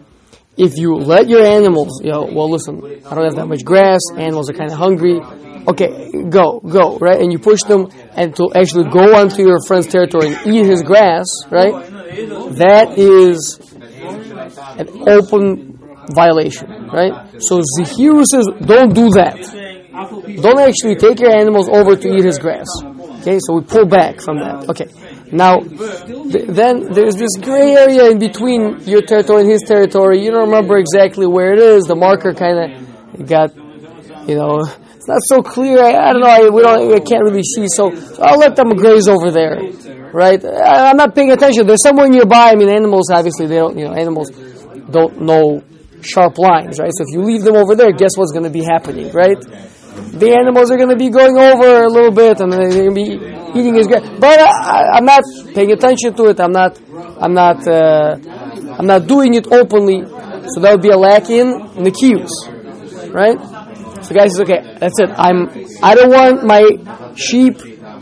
if 0.57 0.77
you 0.77 0.95
let 0.97 1.29
your 1.29 1.45
animals, 1.45 2.01
you 2.03 2.11
know, 2.11 2.29
well, 2.31 2.51
listen, 2.51 2.83
I 3.07 3.15
don't 3.15 3.25
have 3.25 3.37
that 3.37 3.47
much 3.47 3.65
grass, 3.65 4.01
animals 4.17 4.51
are 4.51 4.55
kind 4.55 4.71
of 4.73 4.79
hungry. 4.79 5.21
Okay, 5.69 6.11
go, 6.31 6.61
go, 6.61 6.99
right? 6.99 7.21
And 7.21 7.31
you 7.31 7.39
push 7.39 7.63
them 7.63 7.89
and 8.13 8.35
to 8.37 8.51
actually 8.55 8.89
go 8.91 9.15
onto 9.17 9.43
your 9.43 9.59
friend's 9.67 9.87
territory 9.87 10.35
and 10.35 10.47
eat 10.47 10.65
his 10.65 10.83
grass, 10.83 11.27
right? 11.51 11.75
That 12.57 12.95
is 12.97 13.61
an 14.79 14.89
open 15.09 15.79
violation, 16.15 16.89
right? 16.89 17.43
So 17.43 17.61
Zehiru 17.61 18.25
says, 18.25 18.47
don't 18.65 18.95
do 18.95 19.11
that. 19.11 19.37
Don't 20.41 20.61
actually 20.61 20.97
take 20.97 21.21
your 21.21 21.37
animals 21.37 21.69
over 21.69 21.97
to 21.97 22.09
eat 22.17 22.25
his 22.25 22.39
grass. 22.39 22.69
Okay, 23.21 23.39
so 23.41 23.55
we 23.57 23.61
pull 23.63 23.85
back 23.85 24.21
from 24.21 24.39
that. 24.39 24.71
Okay. 24.71 24.87
Now, 25.33 25.59
th- 25.59 26.47
then 26.49 26.93
there's 26.93 27.17
this 27.17 27.37
gray 27.37 27.75
area 27.75 28.11
in 28.11 28.19
between 28.19 28.81
your 28.89 29.03
territory 29.03 29.43
and 29.43 29.51
his 29.51 29.63
territory. 29.67 30.25
You 30.25 30.31
don't 30.31 30.49
remember 30.49 30.79
exactly 30.79 31.27
where 31.27 31.53
it 31.53 31.59
is. 31.59 31.85
The 31.85 31.97
marker 31.97 32.33
kind 32.33 32.73
of 32.73 33.29
got, 33.29 33.55
you 34.27 34.37
know, 34.37 34.65
not 35.09 35.21
so 35.25 35.43
clear. 35.43 35.83
I, 35.83 36.11
I 36.11 36.13
don't 36.13 36.21
know. 36.23 36.29
I, 36.29 36.49
we 36.49 36.63
don't. 36.63 36.95
I 36.95 37.01
can't 37.01 37.25
really 37.25 37.43
see. 37.43 37.67
So, 37.69 37.95
so 37.95 38.23
I'll 38.23 38.39
let 38.39 38.55
them 38.55 38.69
graze 38.77 39.09
over 39.09 39.31
there, 39.31 39.59
right? 40.13 40.43
I, 40.45 40.91
I'm 40.91 40.97
not 40.97 41.15
paying 41.15 41.33
attention. 41.33 41.67
They're 41.67 41.77
somewhere 41.77 42.09
nearby. 42.09 42.53
I 42.53 42.55
mean, 42.55 42.69
animals 42.69 43.11
obviously 43.11 43.47
they 43.47 43.57
don't. 43.57 43.79
You 43.79 43.87
know, 43.87 43.95
animals 43.95 44.31
don't 44.31 45.23
know 45.23 45.63
sharp 46.03 46.39
lines, 46.39 46.79
right? 46.79 46.93
So 46.93 47.05
if 47.09 47.13
you 47.13 47.23
leave 47.23 47.43
them 47.43 47.57
over 47.57 47.75
there, 47.75 47.91
guess 47.93 48.17
what's 48.17 48.33
going 48.33 48.45
to 48.45 48.51
be 48.51 48.63
happening, 48.63 49.11
right? 49.13 49.37
the 49.99 50.33
animals 50.33 50.71
are 50.71 50.77
going 50.77 50.91
to 50.91 50.97
be 50.97 51.11
going 51.11 51.37
over 51.37 51.85
a 51.85 51.89
little 51.89 52.11
bit 52.11 52.41
and 52.41 52.53
they're 52.53 52.71
going 52.71 52.89
to 52.89 52.95
be 52.95 53.59
eating 53.59 53.75
his 53.75 53.87
grass. 53.87 54.03
But 54.19 54.41
I, 54.41 54.97
I'm 54.97 55.05
not 55.05 55.23
paying 55.55 55.73
attention 55.73 56.15
to 56.15 56.27
it. 56.27 56.41
I'm 56.41 56.53
not. 56.53 56.79
I'm 57.21 57.35
not. 57.35 57.67
Uh, 57.67 58.17
I'm 58.79 58.87
not 58.87 59.07
doing 59.07 59.35
it 59.35 59.47
openly. 59.51 60.05
So 60.55 60.61
that 60.61 60.73
would 60.73 60.83
be 60.83 60.91
a 60.91 60.97
lack 60.97 61.29
in 61.31 61.47
nikiyus, 61.77 62.31
right? 63.13 63.39
So 64.09 64.15
the 64.15 64.21
guy 64.21 64.29
says, 64.29 64.41
"Okay, 64.41 64.63
that's 64.81 64.99
it. 65.01 65.11
I'm. 65.13 65.53
I 65.83 65.95
don't 65.95 66.09
want 66.09 66.45
my 66.49 66.65
sheep 67.15 67.59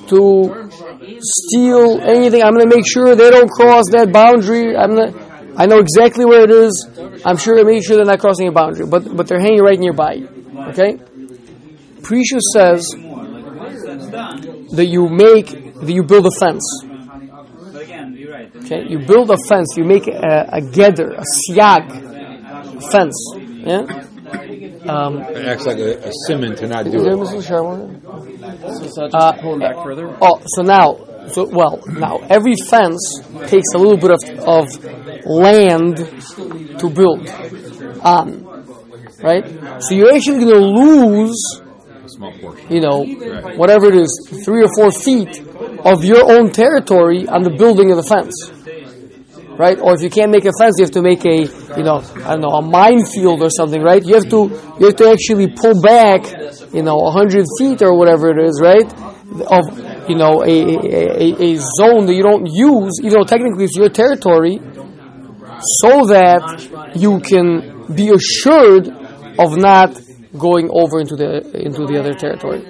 to 0.06 0.70
steal 1.18 2.00
anything. 2.00 2.44
I'm 2.44 2.54
going 2.54 2.70
to 2.70 2.76
make 2.76 2.86
sure 2.86 3.16
they 3.16 3.28
don't 3.30 3.50
cross 3.50 3.90
that 3.90 4.12
boundary. 4.12 4.76
I'm 4.76 4.94
gonna, 4.94 5.10
I 5.56 5.66
know 5.66 5.78
exactly 5.78 6.24
where 6.24 6.44
it 6.44 6.52
is. 6.52 6.88
I'm 7.24 7.36
sure. 7.36 7.58
I 7.58 7.64
make 7.64 7.84
sure 7.84 7.96
they're 7.96 8.04
not 8.04 8.20
crossing 8.20 8.46
a 8.46 8.52
boundary, 8.52 8.86
but 8.86 9.16
but 9.16 9.26
they're 9.26 9.40
hanging 9.40 9.62
right 9.62 9.80
nearby. 9.80 10.22
Okay." 10.70 10.98
Prishus 12.06 12.46
says 12.54 12.86
that 14.78 14.86
you 14.86 15.08
make 15.08 15.74
that 15.74 15.90
you 15.90 16.04
build 16.04 16.26
a 16.26 16.30
fence. 16.38 16.62
Okay, 18.62 18.86
you 18.88 19.00
build 19.00 19.32
a 19.32 19.38
fence. 19.48 19.74
You 19.76 19.82
make 19.82 20.06
a, 20.06 20.48
a 20.52 20.60
gather, 20.60 21.10
a 21.10 21.24
siag 21.24 21.90
fence. 22.92 23.18
Yeah. 23.34 24.05
Um, 24.88 25.18
It 25.18 25.44
acts 25.46 25.66
like 25.66 25.78
a, 25.78 26.08
a 26.08 26.12
simon 26.26 26.54
to 26.56 26.66
not 26.68 26.86
is 26.86 26.92
do 26.92 27.00
there 27.02 27.12
it. 27.12 27.18
Mr. 27.18 27.42
Sherman? 27.46 28.02
So 28.04 28.84
just 28.84 29.14
Uh, 29.14 29.32
pulling 29.40 29.60
back 29.60 29.76
further. 29.82 30.16
Oh, 30.20 30.40
so 30.54 30.62
now, 30.62 30.96
so 31.28 31.46
well, 31.46 31.80
now 31.88 32.18
every 32.28 32.54
fence 32.68 33.20
takes 33.46 33.70
a 33.74 33.78
little 33.78 33.96
bit 33.98 34.10
of, 34.12 34.20
of 34.46 34.66
land 35.26 35.96
to 36.78 36.88
build 36.90 37.28
on, 38.02 38.44
right? 39.22 39.44
So 39.82 39.94
you're 39.94 40.12
actually 40.14 40.44
going 40.44 40.54
to 40.54 40.66
lose 40.82 41.36
small 42.06 42.32
portion. 42.40 42.72
you 42.72 42.80
know, 42.80 43.02
whatever 43.56 43.86
it 43.88 43.96
is, 43.96 44.10
three 44.44 44.62
or 44.62 44.68
four 44.76 44.90
feet 44.92 45.40
of 45.84 46.04
your 46.04 46.30
own 46.32 46.50
territory 46.52 47.26
on 47.28 47.42
the 47.42 47.50
building 47.50 47.90
of 47.90 47.96
the 47.96 48.02
fence. 48.04 48.52
Right? 49.58 49.78
Or 49.80 49.94
if 49.94 50.02
you 50.02 50.10
can't 50.10 50.30
make 50.30 50.44
a 50.44 50.52
fence, 50.60 50.74
you 50.78 50.84
have 50.84 50.92
to 50.92 51.02
make 51.02 51.24
a, 51.24 51.48
you 51.78 51.82
know, 51.82 52.04
I 52.24 52.36
don't 52.36 52.42
know, 52.42 52.60
a 52.60 52.62
minefield 52.62 53.42
or 53.42 53.48
something, 53.48 53.80
right? 53.80 54.04
You 54.04 54.14
have 54.14 54.28
to, 54.28 54.52
you 54.78 54.86
have 54.86 54.96
to 54.96 55.08
actually 55.10 55.48
pull 55.48 55.80
back, 55.80 56.28
you 56.74 56.82
know, 56.82 57.08
hundred 57.10 57.46
feet 57.58 57.80
or 57.80 57.96
whatever 57.96 58.28
it 58.30 58.38
is, 58.44 58.60
right? 58.60 58.84
Of, 59.48 59.64
you 60.10 60.16
know, 60.16 60.44
a, 60.44 60.56
a, 60.60 61.24
a, 61.24 61.56
a 61.56 61.56
zone 61.56 62.04
that 62.06 62.14
you 62.14 62.22
don't 62.22 62.46
use, 62.46 63.00
even 63.00 63.18
though 63.18 63.24
technically 63.24 63.64
it's 63.64 63.76
your 63.76 63.88
territory, 63.88 64.60
so 65.80 66.04
that 66.06 66.92
you 66.94 67.18
can 67.20 67.94
be 67.94 68.10
assured 68.10 68.88
of 69.38 69.56
not 69.56 69.98
going 70.36 70.68
over 70.70 71.00
into 71.00 71.16
the 71.16 71.40
into 71.64 71.86
the 71.86 71.98
other 71.98 72.12
territory. 72.12 72.60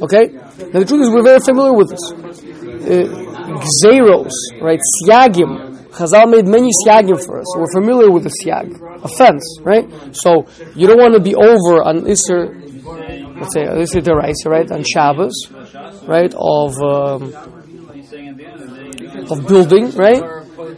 Okay? 0.00 0.30
Now 0.72 0.78
the 0.78 0.84
truth 0.86 1.02
is 1.02 1.10
we're 1.10 1.24
very 1.24 1.40
familiar 1.40 1.74
with 1.74 1.90
this. 1.90 2.12
Uh, 2.84 3.24
Xeros, 3.82 4.32
right? 4.60 4.80
Siagim. 5.02 5.73
Chazal 5.94 6.28
made 6.28 6.46
many 6.46 6.70
siagim 6.84 7.24
for 7.24 7.38
us. 7.38 7.46
We're 7.56 7.70
familiar 7.72 8.10
with 8.10 8.24
the 8.24 8.34
siag. 8.42 8.74
Offense, 9.04 9.60
right? 9.62 9.86
So 10.14 10.46
you 10.74 10.88
don't 10.88 10.98
want 10.98 11.14
to 11.14 11.20
be 11.20 11.34
over 11.36 11.82
on 11.84 12.02
Isser, 12.02 12.50
let's 13.38 13.54
say 13.54 13.62
Isser 13.62 14.02
Deraisa, 14.02 14.50
right? 14.50 14.70
On 14.72 14.82
Shabbos, 14.82 15.34
right? 16.08 16.34
Of 16.34 16.74
um, 16.82 17.30
of 19.30 19.46
building, 19.46 19.90
right? 19.92 20.22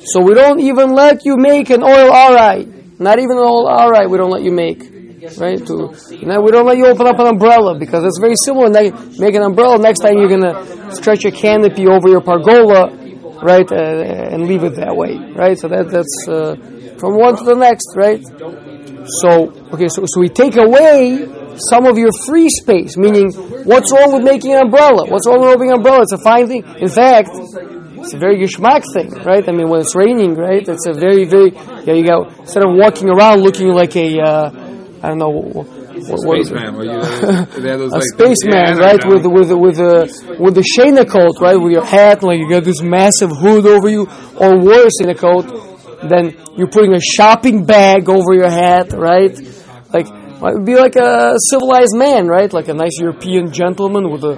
So 0.04 0.20
we 0.20 0.34
don't 0.34 0.60
even 0.60 0.92
let 0.92 1.24
you 1.24 1.36
make 1.38 1.70
an 1.70 1.80
ohel 1.80 2.12
arai. 2.12 3.00
Not 3.00 3.18
even 3.18 3.38
an 3.38 3.44
ohel 3.44 3.72
arai 3.72 4.10
we 4.10 4.18
don't 4.18 4.30
let 4.30 4.42
you 4.42 4.52
make. 4.52 4.92
Right? 5.38 5.58
To, 5.66 5.90
know, 6.22 6.40
we 6.40 6.52
don't 6.52 6.66
let 6.66 6.76
you 6.76 6.86
open 6.86 7.06
up 7.08 7.18
an 7.18 7.26
umbrella 7.26 7.76
because 7.76 8.04
it's 8.04 8.20
very 8.20 8.36
similar. 8.36 8.70
Make 8.70 9.34
an 9.34 9.42
umbrella, 9.42 9.78
next 9.78 10.00
time 10.00 10.18
you're 10.18 10.28
to 10.28 10.94
stretch 10.94 11.24
a 11.24 11.32
canopy 11.32 11.88
over 11.88 12.08
your 12.08 12.20
pargola, 12.20 13.05
right? 13.42 13.70
Uh, 13.70 14.32
and 14.32 14.46
leave 14.46 14.64
it 14.64 14.76
that 14.76 14.96
way. 14.96 15.16
Right? 15.34 15.58
So 15.58 15.68
that, 15.68 15.90
that's 15.90 16.28
uh, 16.28 16.56
from 16.98 17.16
one 17.16 17.36
to 17.36 17.44
the 17.44 17.54
next, 17.54 17.94
right? 17.96 18.22
So, 19.22 19.52
okay, 19.72 19.88
so, 19.88 20.04
so 20.06 20.20
we 20.20 20.28
take 20.28 20.56
away 20.56 21.26
some 21.70 21.86
of 21.86 21.96
your 21.96 22.10
free 22.26 22.48
space, 22.48 22.96
meaning 22.96 23.32
what's 23.64 23.92
wrong 23.92 24.12
with 24.12 24.24
making 24.24 24.52
an 24.52 24.66
umbrella? 24.66 25.08
What's 25.08 25.26
wrong 25.26 25.40
with 25.40 25.50
opening 25.50 25.70
an 25.70 25.76
umbrella? 25.78 26.02
It's 26.02 26.12
a 26.12 26.18
fine 26.18 26.48
thing. 26.48 26.64
In 26.78 26.88
fact, 26.88 27.30
it's 27.32 28.14
a 28.14 28.18
very 28.18 28.38
geschmack 28.38 28.82
thing, 28.92 29.10
right? 29.24 29.46
I 29.48 29.52
mean, 29.52 29.68
when 29.68 29.80
it's 29.80 29.94
raining, 29.94 30.34
right? 30.34 30.66
It's 30.66 30.86
a 30.86 30.92
very, 30.92 31.24
very, 31.24 31.52
yeah, 31.84 31.94
you 31.94 32.06
go, 32.06 32.28
instead 32.40 32.64
of 32.64 32.70
walking 32.74 33.08
around 33.08 33.40
looking 33.40 33.68
like 33.68 33.96
a, 33.96 34.20
uh, 34.20 34.50
I 35.02 35.08
don't 35.08 35.18
know, 35.18 35.66
what, 36.04 36.26
what 36.26 36.38
is? 36.40 36.48
Spaceman. 36.48 36.76
Well, 36.76 36.86
you, 36.86 37.62
they 37.62 37.70
have 37.70 37.80
those, 37.80 37.92
a 37.96 37.96
like, 37.96 38.12
spaceman, 38.14 38.76
yeah, 38.76 38.84
right? 38.84 39.02
With 39.04 39.26
with 39.26 39.50
with 39.52 39.78
a 39.78 40.36
with 40.38 40.54
the 40.54 40.64
shena 40.64 41.08
coat, 41.08 41.40
right? 41.40 41.56
With 41.56 41.72
your 41.72 41.84
hat, 41.84 42.22
like 42.22 42.38
you 42.38 42.48
got 42.50 42.64
this 42.64 42.82
massive 42.82 43.30
hood 43.30 43.66
over 43.66 43.88
you, 43.88 44.06
or 44.36 44.58
worse, 44.58 45.00
in 45.00 45.10
a 45.10 45.14
coat. 45.14 45.46
Then 46.08 46.36
you're 46.56 46.68
putting 46.68 46.92
a 46.92 47.00
shopping 47.00 47.64
bag 47.64 48.08
over 48.08 48.34
your 48.34 48.50
hat, 48.50 48.92
right? 48.92 49.34
Like 49.92 50.08
well, 50.40 50.52
it 50.52 50.58
would 50.58 50.66
be 50.66 50.76
like 50.76 50.96
a 50.96 51.36
civilized 51.50 51.96
man, 51.96 52.28
right? 52.28 52.52
Like 52.52 52.68
a 52.68 52.74
nice 52.74 52.98
European 52.98 53.52
gentleman 53.52 54.10
with 54.10 54.22
a 54.24 54.36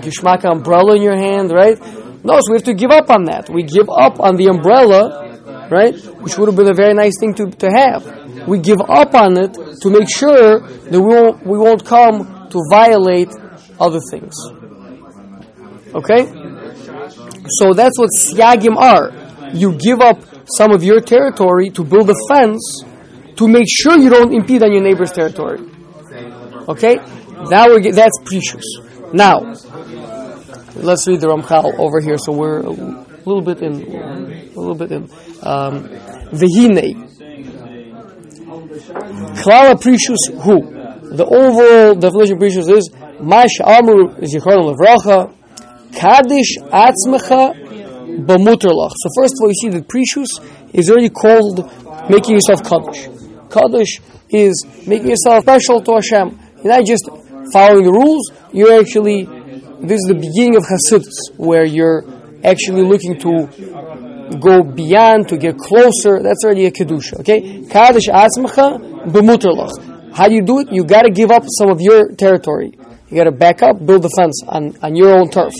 geschmack 0.00 0.44
umbrella 0.44 0.96
in 0.96 1.02
your 1.02 1.16
hand, 1.16 1.50
right? 1.50 1.78
No, 2.22 2.38
so 2.40 2.52
we 2.52 2.56
have 2.56 2.64
to 2.64 2.74
give 2.74 2.90
up 2.90 3.10
on 3.10 3.24
that. 3.24 3.48
We 3.48 3.62
give 3.62 3.88
up 3.88 4.20
on 4.20 4.36
the 4.36 4.48
umbrella, 4.48 5.68
right? 5.70 5.94
Which 6.22 6.36
would 6.38 6.48
have 6.48 6.56
been 6.56 6.70
a 6.70 6.74
very 6.74 6.94
nice 6.94 7.18
thing 7.18 7.34
to, 7.34 7.50
to 7.50 7.68
have. 7.70 8.19
We 8.46 8.58
give 8.58 8.80
up 8.80 9.14
on 9.14 9.38
it 9.38 9.54
to 9.82 9.90
make 9.90 10.08
sure 10.08 10.60
that 10.60 10.92
we 10.92 10.98
won't, 11.00 11.46
we 11.46 11.58
won't 11.58 11.84
come 11.84 12.48
to 12.50 12.58
violate 12.70 13.30
other 13.78 14.00
things. 14.10 14.34
Okay? 15.94 16.26
So 17.58 17.72
that's 17.74 17.98
what 17.98 18.10
siagim 18.18 18.76
are. 18.76 19.12
You 19.54 19.74
give 19.74 20.00
up 20.00 20.22
some 20.56 20.72
of 20.72 20.82
your 20.82 21.00
territory 21.00 21.70
to 21.70 21.84
build 21.84 22.10
a 22.10 22.14
fence 22.28 22.84
to 23.36 23.48
make 23.48 23.66
sure 23.68 23.98
you 23.98 24.10
don't 24.10 24.32
impede 24.32 24.62
on 24.62 24.72
your 24.72 24.82
neighbor's 24.82 25.12
territory. 25.12 25.60
Okay? 26.68 26.96
Now 27.48 27.66
we're 27.66 27.92
that's 27.92 28.18
prishus. 28.20 28.64
Now, 29.12 29.40
let's 30.76 31.08
read 31.08 31.20
the 31.20 31.28
Ramchal 31.28 31.78
over 31.78 32.00
here. 32.00 32.18
So 32.18 32.32
we're 32.32 32.60
a 32.60 32.70
little 32.70 33.42
bit 33.42 33.62
in, 33.62 33.82
a 33.82 34.60
little 34.60 34.74
bit 34.74 34.92
in. 34.92 35.10
Um. 35.42 35.88
Klala 39.42 39.74
prishus 39.80 40.30
who? 40.42 41.16
The 41.16 41.24
overall 41.24 41.94
definition 41.94 42.36
of 42.36 42.42
prishus 42.42 42.70
is 42.70 42.90
Mash 43.20 43.60
Amru 43.60 44.08
Zichron 44.20 44.72
Levracha 44.72 45.32
Kaddish 45.92 46.58
Atzmecha 46.58 47.54
Bamuterlach. 48.26 48.92
So 48.96 49.08
first 49.16 49.34
of 49.34 49.42
all, 49.42 49.48
you 49.48 49.54
see 49.54 49.68
that 49.70 49.88
prishus 49.88 50.40
is 50.72 50.90
already 50.90 51.10
called 51.10 51.68
making 52.10 52.34
yourself 52.34 52.62
Kaddish. 52.62 53.08
Kaddish 53.50 54.00
is 54.30 54.64
making 54.86 55.08
yourself 55.10 55.42
special 55.42 55.80
to 55.82 55.94
Hashem. 55.94 56.38
You're 56.62 56.76
not 56.76 56.86
just 56.86 57.08
following 57.52 57.84
the 57.84 57.92
rules, 57.92 58.30
you're 58.52 58.78
actually, 58.78 59.24
this 59.80 59.98
is 59.98 60.06
the 60.06 60.14
beginning 60.14 60.56
of 60.56 60.64
Hasidus, 60.64 61.36
where 61.36 61.64
you're 61.64 62.04
actually 62.44 62.82
looking 62.82 63.18
to 63.18 63.48
go 64.38 64.62
beyond, 64.62 65.28
to 65.28 65.36
get 65.36 65.58
closer. 65.58 66.22
That's 66.22 66.44
already 66.44 66.66
a 66.66 66.70
Kedusha, 66.70 67.20
okay? 67.20 67.62
Kaddish 67.68 68.08
Atzmacha 68.08 68.78
b'muterlach. 69.06 70.12
How 70.14 70.28
do 70.28 70.34
you 70.34 70.42
do 70.42 70.60
it? 70.60 70.72
You 70.72 70.84
gotta 70.84 71.10
give 71.10 71.30
up 71.30 71.44
some 71.58 71.70
of 71.70 71.80
your 71.80 72.12
territory. 72.12 72.72
You 73.08 73.16
gotta 73.16 73.32
back 73.32 73.62
up, 73.62 73.84
build 73.84 74.04
a 74.04 74.08
fence 74.16 74.42
on, 74.46 74.76
on 74.82 74.94
your 74.94 75.18
own 75.18 75.30
turf. 75.30 75.52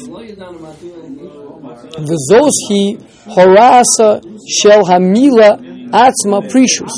The 1.92 2.06
V'zos 2.06 2.98
horasa 3.26 4.22
shel 4.48 4.84
hamila 4.84 5.58
atzma 5.90 6.42
prishus. 6.48 6.92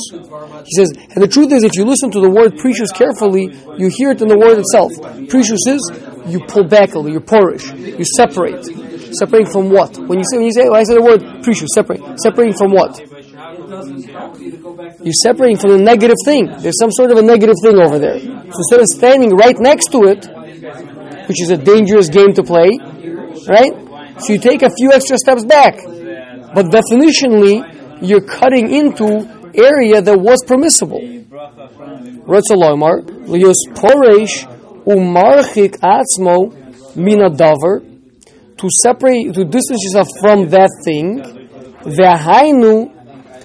He 0.64 0.76
says, 0.76 0.92
and 0.92 1.22
the 1.22 1.28
truth 1.28 1.52
is, 1.52 1.64
if 1.64 1.74
you 1.74 1.84
listen 1.84 2.10
to 2.12 2.20
the 2.20 2.30
word 2.30 2.54
prishus 2.54 2.92
carefully, 2.94 3.50
you 3.78 3.88
hear 3.88 4.10
it 4.12 4.22
in 4.22 4.28
the 4.28 4.38
word 4.38 4.58
itself. 4.58 4.92
Prishus 5.28 5.66
is 5.66 5.90
you 6.26 6.40
pull 6.46 6.64
back 6.64 6.94
a 6.94 6.98
little, 6.98 7.10
you're 7.10 7.20
porous, 7.20 7.70
you 7.72 8.04
separate. 8.04 8.66
Separating 9.12 9.50
from 9.50 9.70
what? 9.70 9.98
When 9.98 10.18
you 10.18 10.24
say, 10.24 10.36
when 10.38 10.46
you 10.46 10.52
say, 10.52 10.68
when 10.68 10.80
I 10.80 10.84
say 10.84 10.94
the 10.94 11.02
word 11.02 11.20
prishus, 11.44 11.68
separate. 11.74 12.00
Separating 12.20 12.56
from 12.56 12.72
what? 12.72 12.98
You're 15.04 15.20
separating 15.20 15.58
from 15.58 15.70
the 15.70 15.78
negative 15.78 16.16
thing. 16.24 16.46
There's 16.58 16.78
some 16.78 16.90
sort 16.90 17.10
of 17.10 17.18
a 17.18 17.22
negative 17.22 17.56
thing 17.62 17.78
over 17.78 17.98
there. 17.98 18.20
So 18.20 18.58
instead 18.58 18.80
of 18.80 18.86
standing 18.86 19.36
right 19.36 19.56
next 19.58 19.92
to 19.92 20.04
it, 20.04 20.26
which 21.28 21.40
is 21.42 21.50
a 21.50 21.56
dangerous 21.56 22.08
game 22.08 22.32
to 22.34 22.42
play, 22.42 22.70
right? 23.48 23.72
So 24.20 24.32
you 24.32 24.38
take 24.38 24.62
a 24.62 24.70
few 24.70 24.92
extra 24.92 25.18
steps 25.18 25.44
back. 25.44 25.76
But 26.54 26.66
definitionally, 26.66 27.64
you're 28.02 28.20
cutting 28.20 28.70
into 28.72 29.28
area 29.54 30.02
that 30.02 30.18
was 30.18 30.42
permissible. 30.46 31.00
Ratzalomar, 32.28 33.02
lios 33.26 33.60
poresh 33.74 34.46
umarchik 34.84 35.78
atzmo 35.80 36.52
to 38.62 38.68
separate, 38.70 39.34
to 39.34 39.44
distance 39.44 39.82
yourself 39.82 40.06
from 40.20 40.48
that 40.50 40.70
thing, 40.86 41.18
v'hainu 41.82 42.86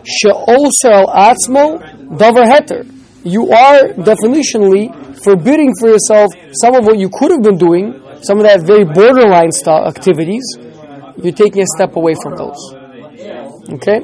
she'osel 0.05 1.09
atzmo 1.09 1.81
davar 2.21 2.45
heter. 2.45 2.85
You 3.23 3.49
are 3.49 3.97
definitionally 3.97 4.93
forbidding 5.23 5.73
for 5.79 5.89
yourself 5.89 6.29
some 6.61 6.75
of 6.75 6.85
what 6.85 6.99
you 6.99 7.09
could 7.11 7.31
have 7.31 7.41
been 7.41 7.57
doing, 7.57 7.99
some 8.21 8.37
of 8.37 8.45
that 8.45 8.61
very 8.61 8.85
borderline 8.85 9.51
stuff, 9.51 9.87
activities. 9.87 10.45
You're 11.17 11.33
taking 11.33 11.63
a 11.63 11.67
step 11.75 11.95
away 11.95 12.13
from 12.21 12.35
those. 12.37 12.61
Okay? 13.73 13.99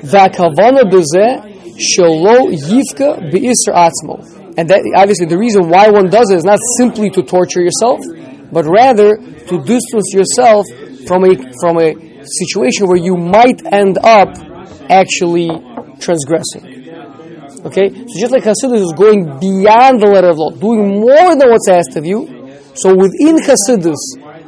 V'akavana 0.00 0.88
b'zeh 0.88 1.76
shelo 1.76 2.48
yifka 2.56 3.30
be'isr 3.30 3.74
atzmo. 3.76 4.16
And 4.56 4.70
that, 4.70 4.80
obviously 4.96 5.26
the 5.26 5.36
reason 5.36 5.68
why 5.68 5.90
one 5.90 6.08
does 6.08 6.30
it 6.30 6.36
is 6.36 6.44
not 6.44 6.58
simply 6.78 7.10
to 7.10 7.22
torture 7.22 7.60
yourself, 7.60 8.00
but 8.52 8.64
rather 8.66 9.16
to 9.16 9.54
distance 9.64 10.12
yourself 10.12 10.66
from 11.06 11.24
a, 11.24 11.34
from 11.60 11.78
a 11.78 12.22
situation 12.24 12.86
where 12.86 12.98
you 12.98 13.16
might 13.16 13.60
end 13.72 13.98
up 13.98 14.36
actually 14.90 15.48
transgressing. 16.00 16.76
Okay? 17.64 17.90
So 17.90 18.14
just 18.18 18.32
like 18.32 18.44
Hasidus 18.44 18.82
is 18.82 18.92
going 18.96 19.38
beyond 19.38 20.00
the 20.00 20.10
letter 20.12 20.28
of 20.28 20.38
law, 20.38 20.50
doing 20.50 21.00
more 21.00 21.34
than 21.34 21.50
what's 21.50 21.68
asked 21.68 21.96
of 21.96 22.04
you, 22.04 22.26
so 22.74 22.94
within 22.94 23.36
Hasidus, 23.38 23.98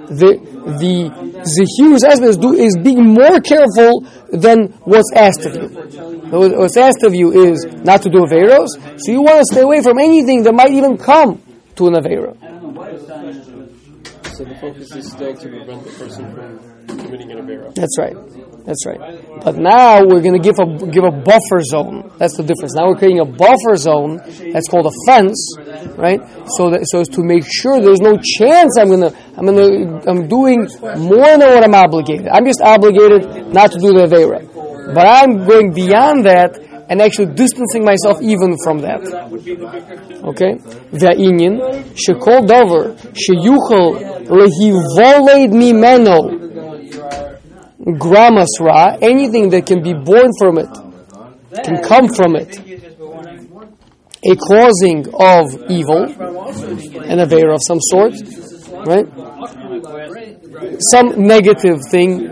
the, 0.09 0.39
the 0.79 1.11
Zehir's 1.45 2.05
aspect 2.05 2.45
is 2.59 2.77
being 2.77 3.05
more 3.05 3.41
careful 3.41 4.05
than 4.33 4.73
what's 4.85 5.13
asked 5.15 5.45
of 5.47 5.57
you. 5.57 5.69
What's 6.31 6.77
asked 6.77 7.03
of 7.05 7.15
you 7.15 7.33
is 7.33 7.65
not 7.85 8.03
to 8.03 8.11
do 8.11 8.19
Averos, 8.19 8.69
so 9.01 9.13
you 9.13 9.23
want 9.23 9.41
to 9.41 9.45
stay 9.51 9.63
away 9.63 9.83
from 9.83 9.99
anything 9.99 10.43
that 10.43 10.53
might 10.53 10.73
even 10.73 10.97
come 10.99 11.41
to 11.77 11.87
an 11.87 11.95
Avera. 11.95 12.37
So 14.39 14.45
the 14.45 14.55
focus 14.55 14.95
is 14.95 15.11
still 15.11 15.35
to 15.35 15.49
prevent 15.49 15.83
the 15.83 15.91
person 15.99 16.33
from 16.33 16.87
committing 16.87 17.33
an 17.33 17.39
Avera. 17.39 17.75
That's 17.75 17.99
right. 17.99 18.15
That's 18.65 18.87
right. 18.87 19.43
But 19.43 19.57
now 19.57 19.99
we're 20.07 20.23
going 20.23 20.39
to 20.41 20.45
give 20.49 20.61
a 20.61 20.87
give 20.87 21.03
a 21.03 21.11
buffer 21.11 21.59
zone. 21.67 22.13
That's 22.19 22.37
the 22.37 22.45
difference. 22.45 22.77
Now 22.77 22.87
we're 22.87 22.95
creating 22.95 23.19
a 23.19 23.25
buffer 23.25 23.75
zone. 23.75 24.23
That's 24.55 24.69
called 24.69 24.87
a 24.87 24.95
fence, 25.11 25.43
right? 25.99 26.23
So 26.55 26.71
that 26.71 26.87
so 26.87 27.01
as 27.01 27.09
to 27.19 27.25
make 27.25 27.51
sure 27.51 27.83
there's 27.83 27.99
no 27.99 28.15
chance 28.15 28.79
I'm 28.79 28.91
gonna 28.95 29.11
I'm 29.35 29.45
gonna 29.45 30.07
I'm 30.07 30.29
doing 30.29 30.71
more 31.03 31.35
than 31.35 31.51
what 31.59 31.65
I'm 31.65 31.75
obligated. 31.75 32.29
I'm 32.29 32.47
just 32.47 32.63
obligated 32.63 33.51
not 33.51 33.73
to 33.73 33.79
do 33.83 33.91
the 33.91 34.07
avera, 34.07 34.47
but 34.95 35.03
I'm 35.03 35.49
going 35.51 35.75
beyond 35.75 36.27
that 36.27 36.68
and 36.89 37.03
actually 37.03 37.35
distancing 37.35 37.85
myself 37.85 38.21
even 38.23 38.57
from 38.65 38.79
that. 38.79 39.01
Okay? 40.25 40.55
Va'inyan 40.93 41.61
shekol 41.95 42.47
dover 42.47 42.95
sheyuchel 43.13 44.27
lehivoled 44.29 45.53
mimeno 45.53 46.49
gramasra, 47.97 48.99
anything 49.01 49.51
that 49.51 49.67
can 49.67 49.83
be 49.83 49.95
born 49.95 50.31
from 50.39 50.59
it, 50.59 50.69
can 51.65 51.83
come 51.83 52.09
from 52.09 52.37
it, 52.37 52.59
a 54.25 54.37
causing 54.37 55.07
of 55.15 55.71
evil, 55.71 56.05
an 57.05 57.21
aver 57.21 57.51
of 57.53 57.61
some 57.67 57.79
sort, 57.81 58.15
right? 58.87 59.07
Some 60.91 61.27
negative 61.27 61.81
thing. 61.91 62.29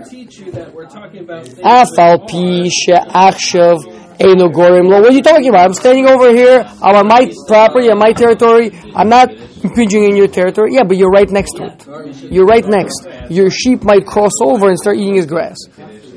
Afal 1.65 2.27
pi 2.29 2.69
she'achshav 2.69 3.96
Eino 4.19 4.51
Gorim 4.53 4.89
What 4.89 5.05
are 5.05 5.13
you 5.13 5.23
talking 5.23 5.49
about? 5.49 5.67
I'm 5.67 5.75
standing 5.75 6.07
over 6.07 6.35
here. 6.35 6.65
I'm 6.83 6.97
on 6.97 7.09
my 7.09 7.33
property, 7.47 7.91
on 7.91 7.99
my 7.99 8.13
territory. 8.13 8.73
I'm 8.95 9.09
not 9.09 9.31
impinging 9.63 10.11
in 10.11 10.17
your 10.17 10.29
territory. 10.29 10.75
Yeah, 10.75 10.85
but 10.85 10.97
you're 10.97 11.11
right 11.11 11.29
next 11.29 11.53
to 11.57 11.65
it. 11.65 12.33
You're 12.33 12.47
right 12.47 12.65
next. 12.67 13.07
Your 13.31 13.51
sheep 13.51 13.83
might 13.85 14.07
cross 14.07 14.33
over 14.43 14.69
and 14.69 14.79
start 14.79 14.97
eating 14.97 15.17
his 15.17 15.27
grass. 15.27 15.57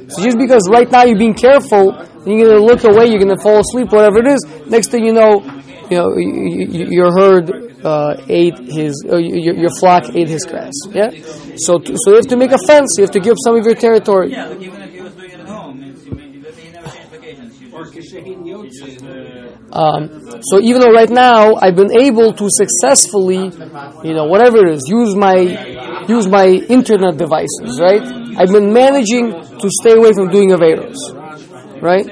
So 0.09 0.23
just 0.23 0.37
because 0.37 0.67
right 0.69 0.89
now 0.89 1.03
you're 1.03 1.17
being 1.17 1.33
careful, 1.35 1.93
you're 2.25 2.45
going 2.45 2.57
to 2.57 2.63
look 2.63 2.83
away, 2.83 3.07
you're 3.07 3.19
going 3.19 3.35
to 3.35 3.41
fall 3.41 3.59
asleep, 3.59 3.91
whatever 3.91 4.19
it 4.19 4.27
is. 4.27 4.45
Next 4.67 4.89
thing 4.89 5.05
you 5.05 5.13
know, 5.13 5.41
you 5.89 5.97
know, 5.97 6.15
your 6.17 7.11
herd 7.11 7.69
uh, 7.83 8.15
ate 8.27 8.57
his, 8.57 9.05
uh, 9.09 9.17
your, 9.17 9.55
your 9.55 9.69
flock 9.79 10.15
ate 10.15 10.27
his 10.27 10.45
grass. 10.45 10.73
Yeah. 10.89 11.11
So, 11.57 11.79
so 11.83 12.11
you 12.11 12.15
have 12.15 12.27
to 12.27 12.37
make 12.37 12.51
a 12.51 12.57
fence. 12.57 12.95
You 12.97 13.03
have 13.03 13.11
to 13.11 13.19
give 13.19 13.31
up 13.31 13.37
some 13.43 13.55
of 13.55 13.65
your 13.65 13.75
territory. 13.75 14.31
Um, 19.71 20.41
so 20.41 20.59
even 20.59 20.81
though 20.81 20.91
right 20.91 21.09
now 21.09 21.55
I've 21.55 21.75
been 21.75 21.91
able 21.91 22.33
to 22.33 22.47
successfully, 22.49 23.51
you 24.03 24.13
know, 24.13 24.25
whatever 24.25 24.65
it 24.65 24.75
is, 24.75 24.83
use 24.87 25.15
my 25.15 25.37
use 26.07 26.27
my 26.27 26.47
internet 26.47 27.17
devices, 27.17 27.79
right? 27.79 28.01
I've 28.37 28.49
been 28.49 28.73
managing 28.73 29.31
to 29.31 29.69
stay 29.81 29.93
away 29.93 30.11
from 30.13 30.29
doing 30.29 30.49
averos, 30.49 30.97
right? 31.81 32.07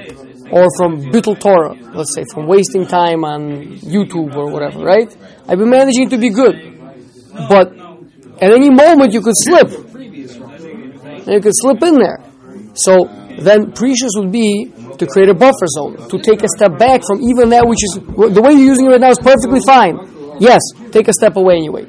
Or 0.50 0.66
from 0.76 1.10
bittul 1.10 1.38
Torah, 1.38 1.74
let's 1.94 2.14
say, 2.14 2.24
from 2.32 2.46
wasting 2.46 2.86
time 2.86 3.24
on 3.24 3.78
YouTube 3.80 4.34
or 4.36 4.50
whatever, 4.50 4.80
right? 4.80 5.14
I've 5.48 5.58
been 5.58 5.70
managing 5.70 6.10
to 6.10 6.18
be 6.18 6.30
good, 6.30 6.54
but 7.48 7.72
at 8.40 8.52
any 8.52 8.70
moment 8.70 9.12
you 9.12 9.20
could 9.20 9.36
slip, 9.36 9.68
and 9.94 11.34
you 11.34 11.40
could 11.40 11.56
slip 11.56 11.82
in 11.82 11.98
there. 11.98 12.20
So 12.74 13.04
then 13.38 13.72
prishus 13.72 14.14
would 14.16 14.32
be 14.32 14.72
to 14.98 15.06
create 15.06 15.28
a 15.28 15.34
buffer 15.34 15.66
zone, 15.66 16.08
to 16.08 16.18
take 16.18 16.42
a 16.42 16.48
step 16.48 16.78
back 16.78 17.02
from 17.06 17.22
even 17.22 17.50
that 17.50 17.66
which 17.66 17.82
is 17.84 17.94
the 18.34 18.42
way 18.42 18.52
you're 18.52 18.70
using 18.74 18.86
it 18.86 18.90
right 18.90 19.00
now 19.00 19.10
is 19.10 19.18
perfectly 19.18 19.60
fine. 19.64 19.98
Yes, 20.40 20.60
take 20.90 21.08
a 21.08 21.12
step 21.12 21.36
away 21.36 21.56
anyway. 21.56 21.86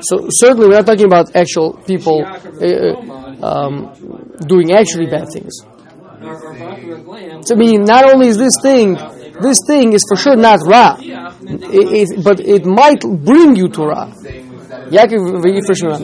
So 0.00 0.28
certainly 0.30 0.66
we're 0.68 0.76
not 0.76 0.86
talking 0.86 1.06
about 1.06 1.34
actual 1.36 1.74
people 1.86 2.24
uh, 2.24 2.94
um, 3.44 3.92
doing 4.46 4.72
actually 4.72 5.06
bad 5.06 5.28
things. 5.32 5.60
So 7.46 7.54
I 7.54 7.58
mean, 7.58 7.84
not 7.84 8.04
only 8.12 8.28
is 8.28 8.38
this 8.38 8.56
thing, 8.60 8.94
this 9.40 9.58
thing 9.66 9.92
is 9.92 10.04
for 10.08 10.16
sure 10.16 10.36
not 10.36 10.60
ra, 10.66 10.96
it, 10.98 12.10
it, 12.10 12.24
but 12.24 12.40
it 12.40 12.64
might 12.64 13.00
bring 13.00 13.54
you 13.54 13.68
to 13.68 13.82
ra. 13.82 14.10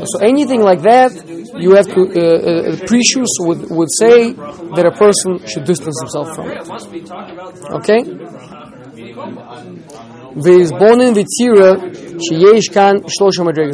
So 0.05 0.19
anything 0.21 0.63
like 0.63 0.83
that, 0.83 1.13
you 1.59 1.75
have 1.75 1.87
to, 1.87 2.01
uh, 2.01 2.05
uh, 2.05 2.77
Prishus 2.87 3.29
would, 3.41 3.71
would 3.71 3.89
say 3.99 4.33
that 4.33 4.87
a 4.87 4.93
person 4.97 5.45
should 5.47 5.65
distance 5.65 5.99
himself 6.01 6.35
from 6.35 6.51
it. 6.51 6.71
Okay? 7.79 8.05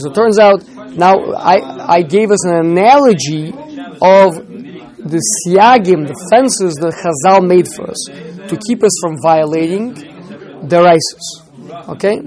So 0.01 0.11
it 0.11 0.15
turns 0.15 0.39
out, 0.39 0.67
now 0.97 1.15
I, 1.35 1.97
I 1.97 2.03
gave 2.03 2.31
us 2.31 2.45
an 2.47 2.55
analogy 2.67 3.53
of 4.03 4.35
the 4.99 5.23
siagim, 5.47 6.07
the 6.07 6.27
fences 6.31 6.75
that 6.75 6.95
Chazal 6.95 7.47
made 7.47 7.69
for 7.69 7.91
us 7.91 8.09
to 8.49 8.57
keep 8.67 8.83
us 8.83 8.99
from 9.01 9.17
violating 9.23 9.95
the 10.69 10.83
rises. 10.83 11.43
Okay? 11.89 12.21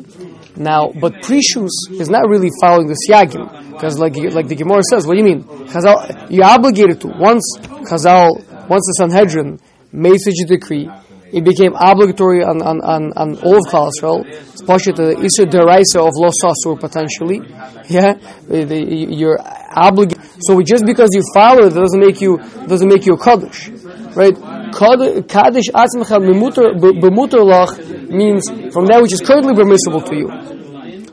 Now, 0.56 0.92
but 0.92 1.14
Prishus 1.22 1.72
is 1.92 2.10
not 2.10 2.28
really 2.28 2.50
following 2.62 2.88
the 2.88 2.98
Siagim. 3.08 3.61
Because 3.82 3.98
like 3.98 4.16
like 4.16 4.48
the 4.48 4.54
Gemara 4.54 4.84
says, 4.92 5.08
what 5.08 5.16
do 5.16 5.22
you 5.22 5.26
mean? 5.26 5.42
Chazal, 5.66 6.30
you're 6.30 6.46
obligated 6.46 7.02
to 7.02 7.08
once 7.08 7.58
Chazal, 7.90 8.38
once 8.70 8.86
the 8.86 8.94
Sanhedrin 9.00 9.60
made 9.92 10.20
such 10.20 10.36
a 10.44 10.46
decree, 10.46 10.88
it 11.34 11.44
became 11.44 11.74
obligatory 11.74 12.44
on, 12.44 12.62
on, 12.62 12.80
on, 12.82 13.12
on 13.14 13.40
all 13.40 13.58
of. 13.58 14.28
It's 14.28 14.62
partially 14.62 14.94
the 14.94 15.16
Isra 15.26 15.50
Deraisa 15.50 16.06
of 16.06 16.14
Los 16.14 16.36
Sasur 16.44 16.80
potentially. 16.80 17.42
Yeah, 17.90 18.14
you're 18.48 19.40
obligated. 19.76 20.24
So 20.44 20.62
just 20.62 20.86
because 20.86 21.10
you 21.12 21.24
follow 21.34 21.66
it 21.66 21.74
doesn't 21.74 22.00
make 22.00 22.22
you 22.22 22.38
doesn't 22.68 22.88
make 22.88 23.06
you 23.06 23.16
a 23.16 23.18
kaddish, 23.18 23.68
right? 24.16 24.36
Kaddish 24.72 25.70
atzmecha 25.74 26.22
b'muter 26.22 27.42
lach 27.44 28.10
means 28.10 28.48
from 28.72 28.86
that 28.86 29.02
which 29.02 29.12
is 29.12 29.20
currently 29.20 29.56
permissible 29.56 30.02
to 30.02 30.16
you. 30.16 30.61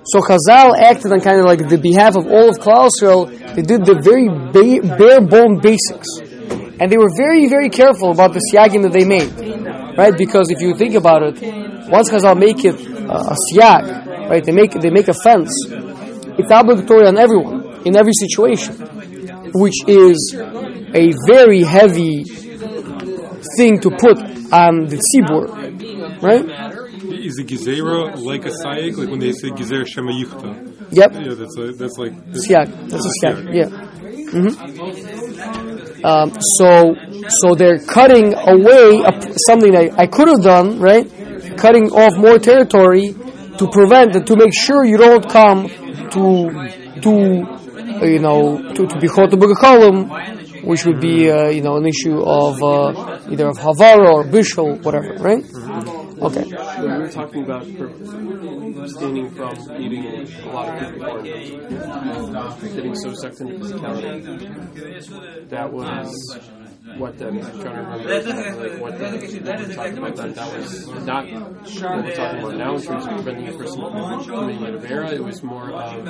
So 0.08 0.20
Chazal 0.20 0.72
acted 0.78 1.12
on 1.12 1.20
kind 1.20 1.38
of 1.38 1.44
like 1.44 1.68
the 1.68 1.76
behalf 1.76 2.16
of 2.16 2.26
all 2.26 2.48
of 2.48 2.56
Klal. 2.56 2.88
They 3.54 3.60
did 3.62 3.84
the 3.84 4.00
very 4.00 4.28
ba- 4.28 4.96
bare 4.96 5.20
bone 5.20 5.60
basics, 5.60 6.08
and 6.80 6.90
they 6.90 6.96
were 6.96 7.12
very 7.14 7.46
very 7.48 7.68
careful 7.68 8.10
about 8.12 8.32
the 8.32 8.40
siyagim 8.40 8.82
that 8.88 8.92
they 8.92 9.04
made, 9.04 9.28
right? 9.98 10.16
Because 10.16 10.50
if 10.50 10.62
you 10.62 10.74
think 10.74 10.94
about 10.94 11.22
it, 11.22 11.36
once 11.90 12.08
Chazal 12.10 12.38
make 12.38 12.64
it 12.64 12.76
uh, 13.04 13.34
a 13.34 13.36
siyag, 13.52 14.30
right? 14.30 14.42
They 14.44 14.52
make 14.52 14.72
they 14.72 14.90
make 14.90 15.08
a 15.08 15.14
fence. 15.14 15.52
It's 16.40 16.50
obligatory 16.50 17.06
on 17.06 17.18
everyone 17.18 17.84
in 17.84 17.96
every 17.96 18.12
situation, 18.14 18.74
which 19.52 19.76
is 19.86 20.34
a 20.94 21.12
very 21.26 21.62
heavy 21.64 22.24
thing 23.56 23.78
to 23.80 23.90
put 23.90 24.18
on 24.52 24.86
the 24.86 24.96
tzibur, 25.04 26.22
right? 26.22 26.44
Is 27.28 27.34
the 27.36 27.44
gezerah 27.44 28.16
like 28.24 28.46
a 28.46 28.52
sayik, 28.64 28.96
like 28.96 29.10
when 29.10 29.20
they 29.20 29.32
say 29.32 29.50
gezer 29.50 29.84
shema 29.86 30.12
yichta? 30.12 30.48
Yep. 30.90 31.10
Yeah, 31.12 31.34
that's 31.36 31.56
like 31.60 31.76
that's 31.76 31.98
like 31.98 32.14
that's. 32.32 32.48
That's 32.88 33.04
a 33.04 33.12
siag. 33.20 33.52
Yeah. 33.52 33.68
hmm 34.32 34.54
Um, 36.10 36.28
so, 36.56 36.94
so 37.40 37.54
they're 37.54 37.80
cutting 37.96 38.32
away 38.32 39.02
a, 39.04 39.12
something 39.48 39.72
that 39.76 39.92
I 39.98 40.06
could 40.06 40.28
have 40.28 40.42
done, 40.42 40.78
right? 40.80 41.04
Cutting 41.58 41.90
off 41.92 42.16
more 42.16 42.38
territory 42.38 43.12
to 43.58 43.64
prevent 43.76 44.16
and 44.16 44.26
to 44.26 44.34
make 44.36 44.54
sure 44.54 44.86
you 44.86 44.96
don't 44.96 45.28
come 45.28 45.68
to 46.14 46.24
to 47.04 47.12
uh, 48.00 48.06
you 48.06 48.20
know 48.20 48.56
to 48.74 48.86
to 48.86 48.96
be 48.98 49.08
column, 49.08 50.08
which 50.64 50.86
would 50.86 51.00
be 51.00 51.28
uh, 51.30 51.48
you 51.48 51.60
know 51.60 51.76
an 51.76 51.84
issue 51.84 52.22
of 52.24 52.62
uh, 52.62 53.28
either 53.32 53.48
of 53.52 53.58
havara 53.58 54.08
or 54.16 54.24
bishul, 54.24 54.80
whatever, 54.82 55.12
right? 55.28 55.44
Okay. 56.20 56.42
When 56.44 56.96
we 56.96 56.98
were 57.02 57.10
talking 57.10 57.44
about 57.44 57.62
abstaining 57.62 59.30
from 59.30 59.56
eating 59.80 60.04
a 60.04 60.52
lot 60.52 60.68
of 60.68 60.80
food 60.80 60.94
before 60.94 62.36
uh, 62.36 62.56
getting 62.74 62.94
so 62.96 63.12
sucked 63.14 63.40
into 63.40 63.54
physicality, 63.54 65.48
that 65.48 65.72
was 65.72 66.38
what 66.96 67.18
then? 67.18 67.44
I'm 67.44 67.60
trying 67.60 67.62
to 67.62 67.82
remember 67.82 68.68
like, 68.68 68.80
what, 68.80 68.98
the, 68.98 69.04
what 69.44 69.58
we're 69.58 69.74
talking 69.74 69.98
about 69.98 70.16
then. 70.16 70.32
That 70.32 70.58
was 70.58 70.86
not 71.04 71.26
what 71.30 72.04
we're 72.04 72.14
talking 72.14 72.40
about 72.40 72.56
now 72.56 72.74
in 72.74 72.82
terms 72.82 73.06
of 73.06 73.12
preventing 73.14 73.48
a 73.48 73.52
person 73.52 73.80
from 73.80 74.24
committing 74.24 74.64
an 74.64 74.78
avera. 74.78 75.12
It 75.12 75.22
was 75.22 75.42
more 75.42 75.70
of 75.70 76.08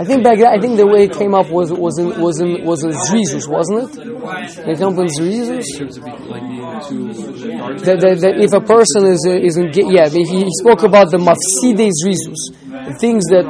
I 0.00 0.04
think 0.04 0.22
back 0.22 0.38
then, 0.38 0.46
I 0.46 0.60
think 0.60 0.76
the 0.76 0.86
way 0.86 1.04
it 1.04 1.12
came 1.12 1.34
up 1.34 1.50
was 1.50 1.72
was 1.72 1.98
in 1.98 2.20
was 2.20 2.40
in 2.40 2.64
was 2.64 2.84
in 2.84 2.90
Zrizus, 2.90 3.48
wasn't 3.48 3.90
it? 3.90 4.68
It 4.68 4.78
came 4.78 4.88
up 4.88 4.98
in 4.98 5.08
Zrizus. 5.08 5.64
in 5.64 5.78
terms 5.78 5.96
of 5.96 6.04
be, 6.04 6.10
like 6.10 6.42
being 6.42 6.80
too 6.86 7.08
lethargic. 7.08 7.84
that, 7.86 8.00
that, 8.00 8.20
that 8.20 8.34
if 8.38 8.52
a 8.52 8.60
person 8.60 9.06
is 9.06 9.24
is 9.26 9.56
in, 9.56 9.72
yeah, 9.90 10.08
he, 10.08 10.24
he 10.24 10.50
spoke 10.60 10.82
about 10.82 11.10
the 11.10 11.18
mafside 11.18 11.90
zrizus, 12.02 12.52
the 12.86 12.94
things 12.98 13.24
that 13.26 13.48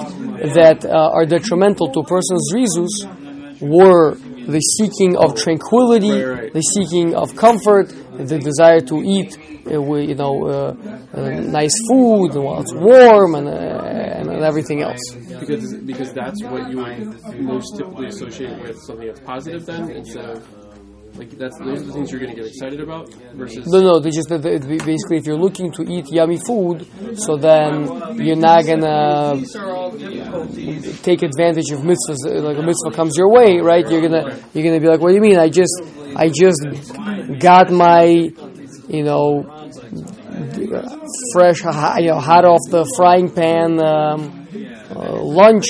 that 0.54 0.84
uh, 0.84 1.10
are 1.12 1.26
detrimental 1.26 1.90
to 1.92 2.00
a 2.00 2.04
person's 2.04 2.52
zrizus 2.52 2.92
were 3.60 4.16
the 4.46 4.60
seeking 4.60 5.16
of 5.16 5.34
tranquility, 5.34 6.10
Right, 6.22 6.38
right. 6.42 6.52
the 6.52 6.60
seeking 6.60 7.14
of 7.14 7.34
comfort, 7.36 7.88
the 8.16 8.38
desire 8.38 8.80
to 8.80 8.96
eat, 9.02 9.36
uh, 9.66 9.80
you 10.10 10.14
know, 10.14 10.34
uh, 10.46 10.74
uh, 11.14 11.30
nice 11.60 11.74
food 11.88 12.34
while 12.34 12.60
it's 12.60 12.74
warm 12.74 13.34
and, 13.34 13.48
uh, 13.48 13.52
and 14.18 14.30
and 14.30 14.44
everything 14.44 14.82
else. 14.82 15.00
because 15.40 15.74
because 15.92 16.12
that's 16.12 16.42
what 16.44 16.70
you 16.70 16.78
would 16.78 17.40
most 17.40 17.76
typically 17.76 18.06
associate 18.08 18.56
with 18.62 18.78
something 18.86 19.06
that's 19.06 19.20
positive 19.20 19.64
then 19.66 19.90
instead 19.90 20.24
of 20.24 20.38
like 21.18 21.30
that's 21.38 21.58
those 21.58 21.82
are 21.82 21.86
the 21.86 21.92
things 21.92 22.10
you're 22.10 22.20
going 22.20 22.34
to 22.34 22.36
get 22.36 22.46
excited 22.46 22.80
about 22.80 23.12
versus 23.34 23.66
No, 23.66 23.80
no, 23.80 24.00
they 24.00 24.10
just 24.10 24.28
that 24.28 24.42
basically 24.42 25.18
if 25.18 25.26
you're 25.26 25.38
looking 25.38 25.72
to 25.72 25.82
eat 25.82 26.06
yummy 26.10 26.38
food, 26.38 26.86
so 27.18 27.36
then 27.36 27.88
you're 28.22 28.36
not 28.36 28.66
gonna 28.66 29.40
take 31.02 31.22
advantage 31.22 31.70
of 31.70 31.80
mitzvahs. 31.80 32.22
Like 32.24 32.58
a 32.58 32.62
mitzvah 32.62 32.92
comes 32.94 33.16
your 33.16 33.30
way, 33.30 33.58
right? 33.60 33.88
You're 33.88 34.02
gonna 34.02 34.38
you're 34.52 34.64
gonna 34.64 34.80
be 34.80 34.88
like, 34.88 35.00
what 35.00 35.08
do 35.08 35.14
you 35.14 35.20
mean? 35.20 35.38
I 35.38 35.48
just 35.48 35.74
I 36.16 36.28
just 36.28 36.60
got 37.40 37.70
my 37.70 38.04
you 38.88 39.02
know 39.02 39.44
fresh 41.32 41.62
you 41.64 42.08
know 42.08 42.20
hot 42.20 42.44
off 42.44 42.60
the 42.70 42.84
frying 42.96 43.30
pan 43.30 43.80
um, 43.82 44.46
uh, 44.94 45.22
lunch, 45.22 45.66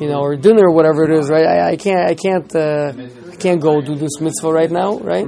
you 0.00 0.08
know, 0.08 0.20
or 0.20 0.36
dinner, 0.36 0.68
or 0.68 0.72
whatever 0.72 1.04
it 1.04 1.10
is, 1.18 1.28
right? 1.28 1.46
I, 1.46 1.70
I 1.70 1.76
can't 1.76 2.10
I 2.10 2.14
can't 2.14 2.54
uh, 2.54 2.92
can't 3.38 3.60
go 3.60 3.80
do 3.80 3.94
this 3.94 4.20
mitzvah 4.20 4.52
right 4.52 4.70
now, 4.70 4.98
right? 4.98 5.26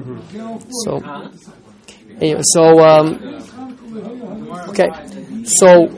So. 0.85 1.01
Anyway, 2.21 2.43
so 2.43 2.79
um, 2.81 3.07
okay, 4.69 4.91
so 5.45 5.89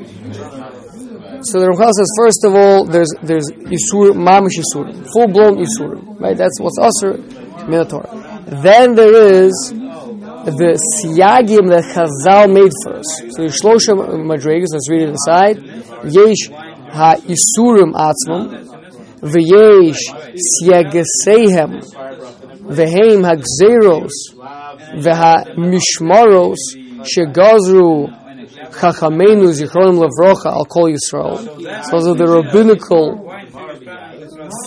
so 1.43 1.59
the 1.59 1.67
Ramchal 1.67 1.91
says 1.91 2.11
first 2.17 2.45
of 2.45 2.55
all, 2.55 2.85
there's 2.85 3.13
there's 3.25 3.51
isur 3.51 4.15
mamish 4.15 4.55
isur, 4.63 4.87
full 5.13 5.27
blown 5.27 5.57
isur, 5.59 5.99
right? 6.21 6.37
That's 6.37 6.61
what's 6.61 6.79
usur 6.79 7.19
min 7.67 7.85
haTorah. 7.85 8.63
Then 8.63 8.95
there 8.95 9.43
is 9.43 9.53
the 9.75 10.79
siyagim 11.03 11.69
that 11.71 11.85
Chazal 11.91 12.53
made 12.55 12.73
for 12.85 12.99
us. 12.99 13.11
So 13.35 13.43
the 13.43 13.51
shlosha 13.51 13.97
madrigas. 14.23 14.71
Let's 14.73 14.89
read 14.89 15.03
it 15.03 15.17
aside. 15.19 15.59
Yesh 16.07 16.51
ha 16.93 17.17
isurim 17.27 17.95
atzmam, 17.99 18.72
v'yesh 19.23 20.03
siyageseihem 20.35 21.73
v'heim 22.77 23.23
hagzeros 23.31 24.17
v'ha-mishmaros 25.05 26.63
shegazru 27.11 28.11
chachamenu 28.79 29.49
zichronim 29.59 29.99
levrocha 30.03 30.51
al 30.51 30.65
kol 30.65 30.89
Yisrael. 30.91 31.39
Those 31.91 32.07
are 32.09 32.15
the 32.15 32.27
rabbinical 32.27 33.31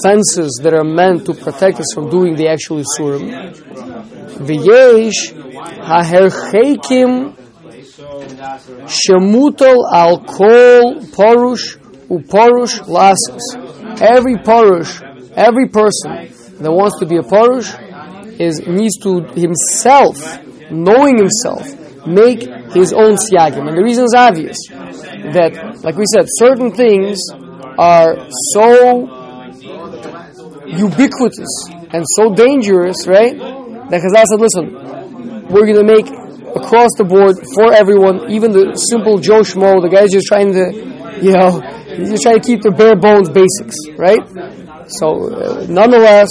fences 0.03 0.59
that 0.63 0.73
are 0.73 0.83
meant 0.83 1.25
to 1.25 1.33
protect 1.33 1.79
us 1.79 1.93
from 1.93 2.09
doing 2.09 2.35
the 2.35 2.47
actual 2.47 2.77
Yisurim. 2.83 3.25
V'yesh 4.47 5.33
ha'herchekim 5.89 7.35
shemutol 8.87 9.79
al 9.91 10.19
kol 10.19 11.01
porush 11.15 11.77
uporush 12.09 12.79
lasus. 12.87 13.64
Every 14.01 14.35
porush, 14.35 15.01
every 15.35 15.67
person 15.67 16.29
that 16.59 16.71
wants 16.71 16.99
to 16.99 17.05
be 17.05 17.17
a 17.17 17.21
porush 17.21 17.73
is 18.39 18.59
needs 18.67 18.97
to 18.99 19.21
himself, 19.39 20.17
knowing 20.71 21.17
himself, 21.17 21.65
make 22.05 22.41
his 22.73 22.93
own 22.93 23.15
siyagim. 23.15 23.67
And 23.67 23.77
the 23.77 23.83
reason 23.83 24.05
is 24.05 24.13
obvious 24.15 24.57
that, 24.69 25.81
like 25.83 25.95
we 25.95 26.05
said, 26.13 26.25
certain 26.27 26.71
things 26.71 27.19
are 27.77 28.27
so 28.53 29.07
ubiquitous 30.65 31.69
and 31.91 32.03
so 32.15 32.33
dangerous, 32.33 33.07
right? 33.07 33.37
That 33.37 34.01
Chazal 34.01 34.25
said, 34.25 34.39
listen, 34.39 34.73
we're 35.49 35.65
going 35.65 35.79
to 35.79 35.83
make 35.85 36.07
across 36.55 36.89
the 36.97 37.03
board 37.03 37.35
for 37.53 37.73
everyone, 37.73 38.31
even 38.31 38.51
the 38.51 38.73
simple 38.89 39.19
Joe 39.19 39.41
Schmo, 39.41 39.81
the 39.81 39.89
guy's 39.89 40.11
just 40.11 40.27
trying 40.27 40.53
to, 40.53 40.71
you 41.21 41.33
know, 41.33 41.61
he's 41.97 42.09
just 42.11 42.23
trying 42.23 42.39
to 42.39 42.45
keep 42.45 42.61
the 42.61 42.71
bare 42.71 42.95
bones 42.95 43.29
basics, 43.29 43.75
right? 43.97 44.21
So, 44.87 45.33
uh, 45.33 45.65
nonetheless, 45.67 46.29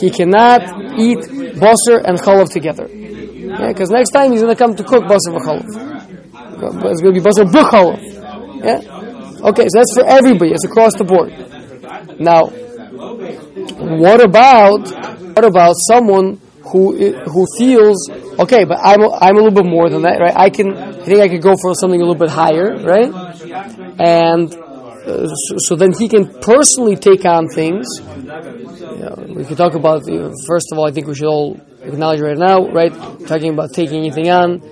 he 0.00 0.10
cannot 0.10 0.62
eat 0.98 1.18
basar 1.56 2.02
and 2.04 2.18
chalav 2.18 2.50
together. 2.50 2.88
Because 2.88 3.90
next 3.90 4.10
time 4.10 4.32
he's 4.32 4.42
going 4.42 4.54
to 4.54 4.58
come 4.58 4.74
to 4.74 4.84
cook 4.84 5.04
basar 5.04 5.36
and 5.36 5.44
chalav. 5.44 5.66
It's 6.90 7.00
going 7.00 7.14
to 7.14 7.20
be 7.20 7.24
basar 7.26 7.46
b'chalav. 7.46 8.00
Yeah? 8.64 9.48
Okay, 9.48 9.66
so 9.68 9.78
that's 9.78 9.94
for 9.94 10.06
everybody. 10.06 10.52
It's 10.52 10.64
across 10.64 10.94
the 10.94 11.04
board. 11.04 11.32
Now, 12.20 12.46
what 12.46 14.20
about 14.20 14.88
what 15.34 15.44
about 15.44 15.74
someone 15.90 16.40
who 16.72 16.94
who 16.94 17.46
feels 17.58 18.08
okay, 18.38 18.64
but 18.64 18.78
I'm 18.80 19.02
I'm 19.02 19.36
a 19.36 19.42
little 19.42 19.50
bit 19.50 19.66
more 19.66 19.90
than 19.90 20.02
that, 20.02 20.20
right? 20.20 20.34
I 20.36 20.50
can 20.50 20.76
I 20.76 21.04
think 21.04 21.20
I 21.20 21.28
could 21.28 21.42
go 21.42 21.54
for 21.60 21.74
something 21.74 22.00
a 22.00 22.04
little 22.04 22.18
bit 22.18 22.30
higher, 22.30 22.76
right? 22.84 23.10
And 23.98 24.54
uh, 25.04 25.26
so, 25.66 25.74
then 25.74 25.92
he 25.98 26.08
can 26.08 26.28
personally 26.40 26.96
take 26.96 27.24
on 27.24 27.48
things. 27.48 27.86
Know, 28.00 29.26
we 29.34 29.44
can 29.44 29.56
talk 29.56 29.74
about 29.74 30.06
you 30.06 30.20
know, 30.20 30.32
first 30.46 30.70
of 30.70 30.78
all. 30.78 30.86
I 30.86 30.92
think 30.92 31.08
we 31.08 31.14
should 31.14 31.26
all 31.26 31.60
acknowledge 31.82 32.20
right 32.20 32.38
now, 32.38 32.68
right? 32.68 32.92
Talking 33.26 33.52
about 33.52 33.72
taking 33.72 33.98
anything 33.98 34.30
on, 34.30 34.62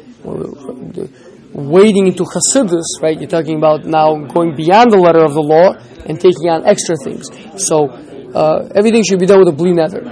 wading 1.53 2.07
into 2.07 2.25
Hasidus, 2.25 3.03
right? 3.03 3.19
You're 3.19 3.29
talking 3.29 3.57
about 3.57 3.85
now 3.85 4.14
going 4.14 4.55
beyond 4.55 4.93
the 4.93 4.99
letter 4.99 5.25
of 5.25 5.35
the 5.35 5.43
law 5.43 5.75
and 6.07 6.21
taking 6.21 6.49
on 6.49 6.64
extra 6.64 6.95
things. 7.03 7.29
So 7.57 7.88
uh, 8.35 8.69
everything 8.75 9.03
should 9.03 9.19
be 9.19 9.27
done 9.27 9.40
with 9.40 9.49
a 9.49 9.53
bli 9.53 9.73
neder, 9.73 10.05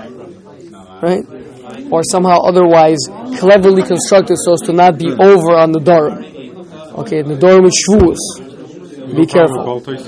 right? 1.01 1.23
Or 1.93 2.03
somehow 2.03 2.39
otherwise 2.43 2.99
cleverly 3.39 3.83
constructed 3.83 4.37
so 4.39 4.55
as 4.55 4.61
to 4.63 4.73
not 4.73 4.99
be 4.99 5.13
over 5.13 5.55
on 5.55 5.71
the 5.71 5.81
Durham. 5.81 6.25
Okay, 6.99 7.23
the 7.23 7.37
Durham 7.37 7.67
is 7.67 7.87
shvuas. 7.87 8.48
Be 9.17 9.27
careful. 9.27 9.59
Baltais? 9.65 10.07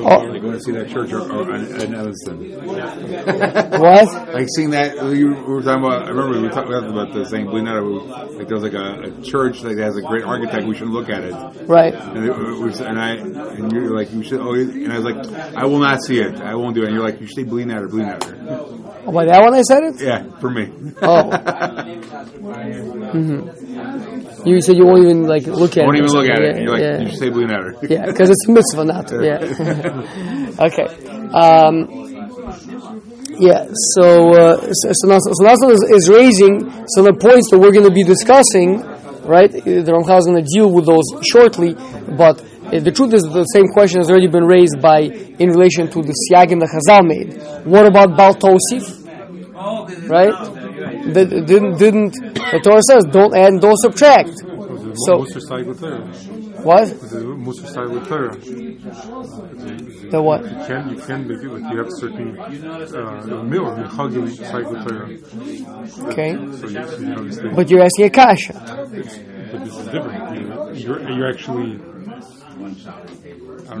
Oh, 0.00 0.18
Like 0.24 0.42
when 0.42 0.54
I 0.54 0.58
see 0.58 0.72
that 0.72 0.88
church 0.88 1.12
or, 1.12 1.20
or 1.20 1.54
in, 1.54 1.80
in 1.80 1.94
Evanston. 1.94 2.50
what? 2.66 4.32
Like 4.32 4.48
seeing 4.54 4.70
that, 4.70 4.96
you 5.14 5.28
we 5.28 5.54
were 5.54 5.62
talking 5.62 5.84
about. 5.84 6.04
I 6.04 6.08
remember 6.08 6.40
we 6.40 6.42
were 6.42 6.50
talking 6.50 6.72
about 6.72 7.12
the 7.12 7.24
same 7.26 7.46
bli 7.46 7.62
neder. 7.62 7.78
Like 7.80 8.48
there 8.48 8.56
was 8.56 8.62
like 8.64 8.74
a, 8.74 9.02
a 9.10 9.22
church 9.22 9.60
that 9.62 9.76
has 9.78 9.96
a 9.96 10.02
great 10.02 10.24
architect. 10.24 10.66
We 10.66 10.76
should 10.76 10.88
look 10.88 11.08
at 11.10 11.24
it. 11.24 11.34
Right. 11.66 11.94
And 11.94 12.24
it 12.24 12.36
was, 12.36 12.80
and 12.80 12.98
I, 12.98 13.16
and 13.16 13.72
you're 13.72 13.96
like, 13.96 14.12
you 14.12 14.22
should. 14.22 14.40
Oh, 14.40 14.54
and 14.54 14.92
I 14.92 14.98
was 14.98 15.04
like, 15.04 15.26
I 15.54 15.64
will 15.66 15.78
not 15.78 16.02
see 16.02 16.18
it. 16.20 16.36
I 16.36 16.54
won't 16.54 16.74
do 16.74 16.82
it. 16.82 16.86
And 16.86 16.94
you're 16.94 17.04
like, 17.04 17.20
you 17.20 17.26
should 17.26 17.36
say 17.36 17.42
bli 17.44 17.64
neder 17.64 17.82
or 17.82 17.88
bli 17.88 18.02
neder. 18.02 18.24
Oh, 19.04 19.12
by 19.12 19.24
that 19.26 19.42
one 19.42 19.54
I 19.54 19.62
said 19.62 19.82
it? 19.84 20.00
Yeah, 20.00 20.30
for 20.38 20.50
me. 20.50 20.70
Oh. 21.02 21.30
Mm-hmm. 23.12 24.11
You 24.44 24.60
said 24.60 24.76
you 24.76 24.84
won't 24.86 25.04
even 25.04 25.22
like 25.26 25.46
look 25.46 25.76
at 25.76 25.84
Won't 25.84 25.96
it. 25.96 26.04
even 26.04 26.12
look 26.12 26.28
at 26.28 26.40
it. 26.42 26.56
Yeah, 26.56 26.62
You're 26.62 26.72
like, 26.72 26.82
yeah. 26.82 27.00
you 27.00 27.08
should 27.10 27.18
say 27.18 27.30
bli 27.30 27.44
neder. 27.44 27.72
Yeah, 27.88 28.06
because 28.06 28.28
it's 28.30 28.48
a 28.48 28.52
mitzvah 28.52 28.84
not 28.84 29.06
to. 29.08 29.24
Yeah. 29.24 29.38
okay. 30.66 30.86
Um, 31.32 31.74
yeah. 33.38 33.66
So, 33.94 34.32
uh, 34.32 34.72
so, 34.72 34.88
so 34.92 35.08
now, 35.08 35.18
so 35.18 35.44
now 35.44 35.54
is, 35.70 35.82
is 35.96 36.08
raising 36.10 36.68
some 36.94 37.06
of 37.06 37.14
the 37.14 37.18
points 37.20 37.50
that 37.50 37.58
we're 37.58 37.72
going 37.72 37.86
to 37.86 37.94
be 37.94 38.02
discussing. 38.04 38.82
Right. 39.22 39.50
The 39.52 39.86
Ramchal 39.86 40.18
is 40.18 40.26
going 40.26 40.42
to 40.44 40.48
deal 40.50 40.70
with 40.72 40.86
those 40.86 41.06
shortly, 41.30 41.74
but. 42.18 42.40
uh, 42.42 42.80
The 42.80 42.90
truth 42.90 43.12
is, 43.14 43.22
the 43.22 43.44
same 43.54 43.68
question 43.72 44.00
has 44.00 44.10
already 44.10 44.26
been 44.28 44.44
raised 44.44 44.80
by 44.82 45.00
in 45.42 45.48
relation 45.50 45.86
to 45.94 46.02
the 46.02 46.14
siyagim 46.26 46.58
that 46.58 46.70
Chazal 46.74 47.06
made. 47.06 47.38
What 47.64 47.86
about 47.86 48.16
Bal 48.16 48.34
Tosif? 48.34 48.98
Right? 50.08 50.34
Did- 51.02 51.46
Didn't, 51.46 51.78
didn't 51.78 52.12
the 52.52 52.60
Torah 52.62 52.82
says 52.90 53.04
don't 53.10 53.34
add 53.36 53.52
and 53.52 53.60
don't 53.60 53.78
subtract? 53.78 54.30
So- 55.06 55.18
Musa 55.18 55.40
side 55.40 55.66
with 55.66 55.80
Torah. 55.80 56.06
What? 56.62 56.88
The 57.10 57.24
Musa 57.44 57.66
side 57.66 57.88
with 57.88 58.06
Torah. 58.06 58.36
The 60.10 60.22
what? 60.22 60.42
You 60.44 60.50
can 60.66 60.90
you 60.90 60.96
can 61.00 61.26
make 61.26 61.42
it 61.42 61.48
like 61.48 61.72
you 61.72 61.78
have 61.78 61.90
certain 61.90 62.38
uh, 62.38 63.42
meal 63.42 63.72
in 63.72 63.84
Chagim 63.88 64.28
side 64.36 64.66
with 64.70 64.86
Torah. 64.86 65.08
Okay. 66.12 66.30
So 66.34 66.68
you, 66.68 66.86
so 66.86 66.96
you 66.98 67.06
know. 67.08 67.54
But 67.56 67.70
you're 67.70 67.82
asking 67.82 68.06
a 68.06 68.10
kasha. 68.10 68.52
But 68.54 69.64
this 69.64 69.76
is 69.76 69.86
different. 69.86 70.78
You're, 70.80 71.00
you're, 71.00 71.10
you're 71.10 71.28
actually 71.28 71.78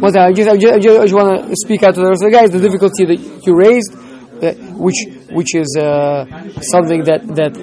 Well, 0.00 0.18
I 0.18 0.32
just, 0.32 0.48
I 0.48 0.56
just, 0.56 0.74
I 0.74 0.78
just, 0.78 1.14
want 1.14 1.48
to 1.48 1.56
speak 1.56 1.82
out 1.82 1.94
to 1.94 2.00
the 2.00 2.08
rest 2.08 2.24
of 2.24 2.30
the 2.30 2.36
guys. 2.36 2.50
The 2.50 2.60
difficulty 2.60 3.04
that 3.04 3.46
you 3.46 3.54
raised, 3.54 3.92
which 4.42 5.06
which 5.30 5.54
is 5.54 5.76
uh, 5.78 6.26
something 6.60 7.04
that 7.04 7.22
that 7.38 7.56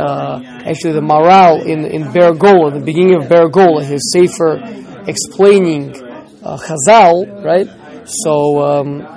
uh, 0.00 0.40
actually 0.64 0.92
the 0.92 1.00
Maharal 1.00 1.64
in 1.64 1.84
in 1.84 2.10
Be'er 2.12 2.32
HaGolah, 2.32 2.72
the 2.72 2.84
beginning 2.84 3.16
of 3.16 3.28
Be'er 3.28 3.48
HaGolah, 3.48 3.84
his 3.84 4.10
safer 4.12 4.60
explaining 5.06 5.94
uh, 6.42 6.56
Chazal, 6.58 7.44
right? 7.44 7.68
So. 8.06 8.62
Um, 8.62 9.10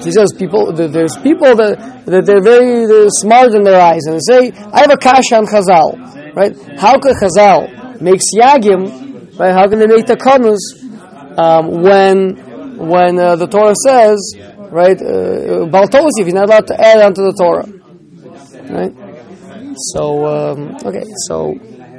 he 0.00 0.10
says 0.10 0.32
people 0.38 0.72
there's 0.72 1.14
people 1.18 1.54
that 1.56 1.76
that 2.06 2.24
they're 2.24 2.40
very 2.42 2.86
they're 2.86 3.10
smart 3.10 3.52
in 3.52 3.62
their 3.62 3.78
eyes 3.78 4.00
and 4.06 4.16
they 4.16 4.24
say 4.24 4.50
I 4.72 4.80
have 4.80 4.90
a 4.90 4.96
kasha 4.96 5.36
on 5.36 5.44
Chazal, 5.44 6.34
right? 6.34 6.56
How 6.80 6.98
could 6.98 7.16
Chazal 7.16 8.00
make 8.00 8.20
siyagim, 8.32 9.38
right? 9.38 9.52
How 9.52 9.68
can 9.68 9.78
they 9.78 9.86
make 9.86 10.06
takanus 10.06 10.56
um, 11.36 11.82
when 11.82 12.50
when 12.80 13.18
uh, 13.18 13.36
the 13.36 13.46
Torah 13.46 13.74
says, 13.86 14.18
right? 14.70 15.00
Uh, 15.00 15.66
Bal 15.66 15.88
Tosif, 15.88 16.24
he's 16.24 16.34
not 16.34 16.48
allowed 16.48 16.66
to 16.68 16.80
add 16.80 17.02
onto 17.02 17.22
the 17.22 17.32
Torah, 17.32 17.68
right? 18.70 18.94
So 19.94 20.26
um, 20.26 20.76
okay, 20.84 21.04
so 21.26 21.54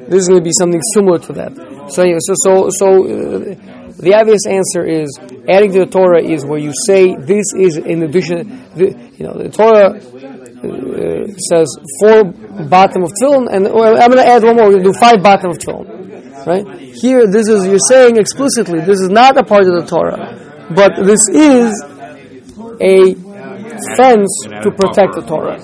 this 0.07 0.23
is 0.23 0.27
going 0.27 0.41
to 0.41 0.43
be 0.43 0.53
something 0.53 0.81
similar 0.93 1.19
to 1.19 1.33
that. 1.33 1.91
So 1.91 2.03
anyway, 2.03 2.19
so 2.21 2.33
so 2.35 2.69
so. 2.69 2.87
Uh, 3.07 3.77
the 4.01 4.15
obvious 4.15 4.47
answer 4.47 4.83
is 4.83 5.19
adding 5.47 5.71
to 5.73 5.79
the 5.79 5.85
Torah 5.85 6.23
is 6.23 6.43
where 6.43 6.57
you 6.57 6.73
say 6.87 7.13
this 7.15 7.53
is 7.53 7.77
in 7.77 8.01
addition. 8.01 8.65
The, 8.73 8.97
you 9.17 9.25
know, 9.27 9.37
the 9.37 9.49
Torah 9.49 9.93
uh, 9.93 11.27
says 11.37 11.69
four 12.01 12.23
bottom 12.65 13.03
of 13.03 13.11
tefillin, 13.13 13.53
and 13.53 13.65
well, 13.65 14.01
I'm 14.01 14.09
going 14.09 14.23
to 14.23 14.27
add 14.27 14.43
one 14.43 14.55
more. 14.55 14.65
We're 14.65 14.81
going 14.81 14.85
to 14.85 14.91
do 14.93 14.99
five 14.99 15.21
bottom 15.21 15.51
of 15.51 15.59
tefillin, 15.59 16.45
right? 16.47 16.65
Here, 16.79 17.27
this 17.27 17.47
is 17.47 17.67
you're 17.67 17.77
saying 17.87 18.17
explicitly 18.17 18.79
this 18.79 18.99
is 18.99 19.09
not 19.09 19.37
a 19.37 19.43
part 19.43 19.67
of 19.67 19.73
the 19.73 19.85
Torah, 19.85 20.33
but 20.73 20.95
this 21.05 21.29
is 21.29 21.77
a 22.81 23.13
fence 23.95 24.31
to 24.63 24.71
protect 24.71 25.15
the 25.15 25.23
Torah. 25.25 25.59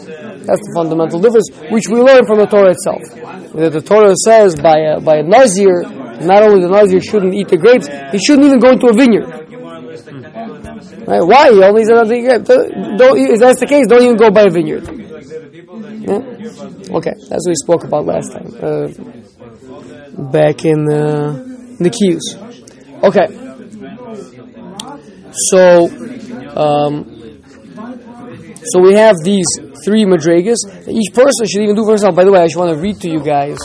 That's 0.47 0.63
the 0.63 0.71
fundamental 0.75 1.19
difference, 1.19 1.49
which 1.69 1.89
we 1.89 1.99
learn 1.99 2.25
from 2.25 2.39
the 2.39 2.47
Torah 2.47 2.71
itself. 2.71 3.03
That 3.53 3.73
the 3.73 3.81
Torah 3.81 4.15
says 4.15 4.55
by 4.55 4.79
a, 4.79 5.01
by 5.01 5.17
a 5.17 5.23
Nazir, 5.23 5.81
not 6.23 6.43
only 6.43 6.61
the 6.61 6.69
Nazir 6.69 7.01
shouldn't 7.01 7.33
eat 7.33 7.49
the 7.49 7.57
grapes, 7.57 7.87
he 8.11 8.19
shouldn't 8.19 8.47
even 8.47 8.59
go 8.59 8.71
into 8.71 8.87
a 8.87 8.93
vineyard. 8.93 9.27
Right? 11.07 11.21
Why? 11.21 11.51
He 11.51 11.63
only 11.63 11.83
said. 11.85 12.45
Don't, 12.45 13.17
if 13.17 13.39
that's 13.39 13.59
the 13.59 13.65
case, 13.67 13.87
don't 13.87 14.03
even 14.03 14.17
go 14.17 14.29
by 14.31 14.43
a 14.43 14.49
vineyard. 14.49 14.87
Yeah? 16.07 16.19
Okay, 16.95 17.13
that's 17.27 17.43
what 17.43 17.51
we 17.51 17.55
spoke 17.55 17.83
about 17.83 18.05
last 18.05 18.31
time. 18.31 18.47
Uh, 18.61 18.87
back 20.31 20.63
in 20.65 20.87
uh, 20.89 21.43
the 21.79 21.89
queues. 21.89 22.35
Okay. 23.03 23.27
So, 25.51 25.87
um, 26.57 27.17
so 28.65 28.81
we 28.81 28.95
have 28.95 29.15
these 29.23 29.45
three 29.85 30.03
madrigas. 30.05 30.57
Each 30.87 31.13
person 31.13 31.45
should 31.45 31.61
even 31.61 31.75
do 31.75 31.83
for 31.83 31.91
himself. 31.91 32.15
By 32.15 32.23
the 32.23 32.31
way, 32.31 32.39
I 32.41 32.45
just 32.45 32.57
want 32.57 32.73
to 32.73 32.81
read 32.81 32.99
to 33.01 33.09
you 33.09 33.23
guys 33.23 33.57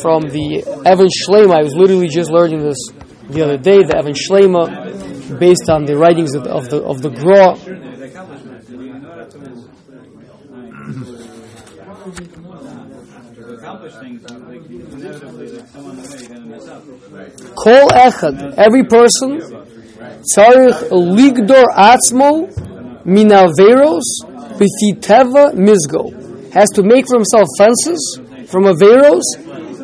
from 0.00 0.22
the 0.22 0.62
Even 0.86 1.08
Shleimah. 1.10 1.58
I 1.58 1.62
was 1.62 1.74
literally 1.74 2.08
just 2.08 2.30
learning 2.30 2.60
this 2.60 2.78
the 3.28 3.42
other 3.42 3.58
day. 3.58 3.82
The 3.82 3.98
Even 3.98 4.14
Shleimah, 4.14 5.38
based 5.38 5.68
on 5.68 5.84
the 5.84 5.96
writings 5.98 6.34
of 6.34 6.44
the 6.44 6.50
of 6.50 6.70
the, 6.70 6.82
of 6.82 7.02
the 7.02 7.10
Gra. 7.10 7.56
Kol 17.54 17.88
echad, 17.90 18.54
every 18.56 18.84
person, 18.84 19.61
tzarich 20.22 20.90
ligdor 20.90 21.66
atzmo 21.76 22.48
minaveros 23.04 24.08
b'fiteva 24.58 25.52
mizgo, 25.54 26.04
has 26.52 26.68
to 26.70 26.82
make 26.82 27.06
for 27.08 27.16
himself 27.16 27.48
fences 27.58 28.20
from 28.46 28.64
averos 28.64 29.22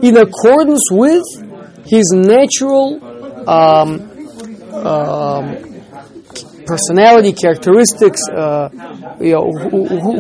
in 0.02 0.16
accordance 0.16 0.84
with 0.90 1.24
his 1.86 2.06
natural 2.14 3.00
um, 3.48 3.90
um, 4.72 5.68
personality, 6.66 7.32
characteristics, 7.32 8.20
uh, 8.28 8.68
you 9.20 9.32
know, 9.32 9.50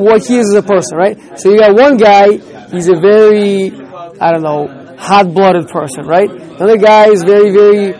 what 0.02 0.24
he 0.24 0.38
is 0.38 0.48
as 0.54 0.64
a 0.64 0.66
person, 0.66 0.96
right? 0.96 1.16
So 1.38 1.50
you 1.50 1.58
got 1.58 1.74
one 1.76 1.98
guy, 1.98 2.38
he's 2.72 2.88
a 2.88 2.96
very, 2.96 3.70
I 4.18 4.32
don't 4.32 4.42
know, 4.42 4.96
hot-blooded 4.98 5.68
person, 5.68 6.06
right? 6.06 6.30
Another 6.30 6.78
guy 6.78 7.10
is 7.10 7.22
very, 7.22 7.50
very, 7.50 7.94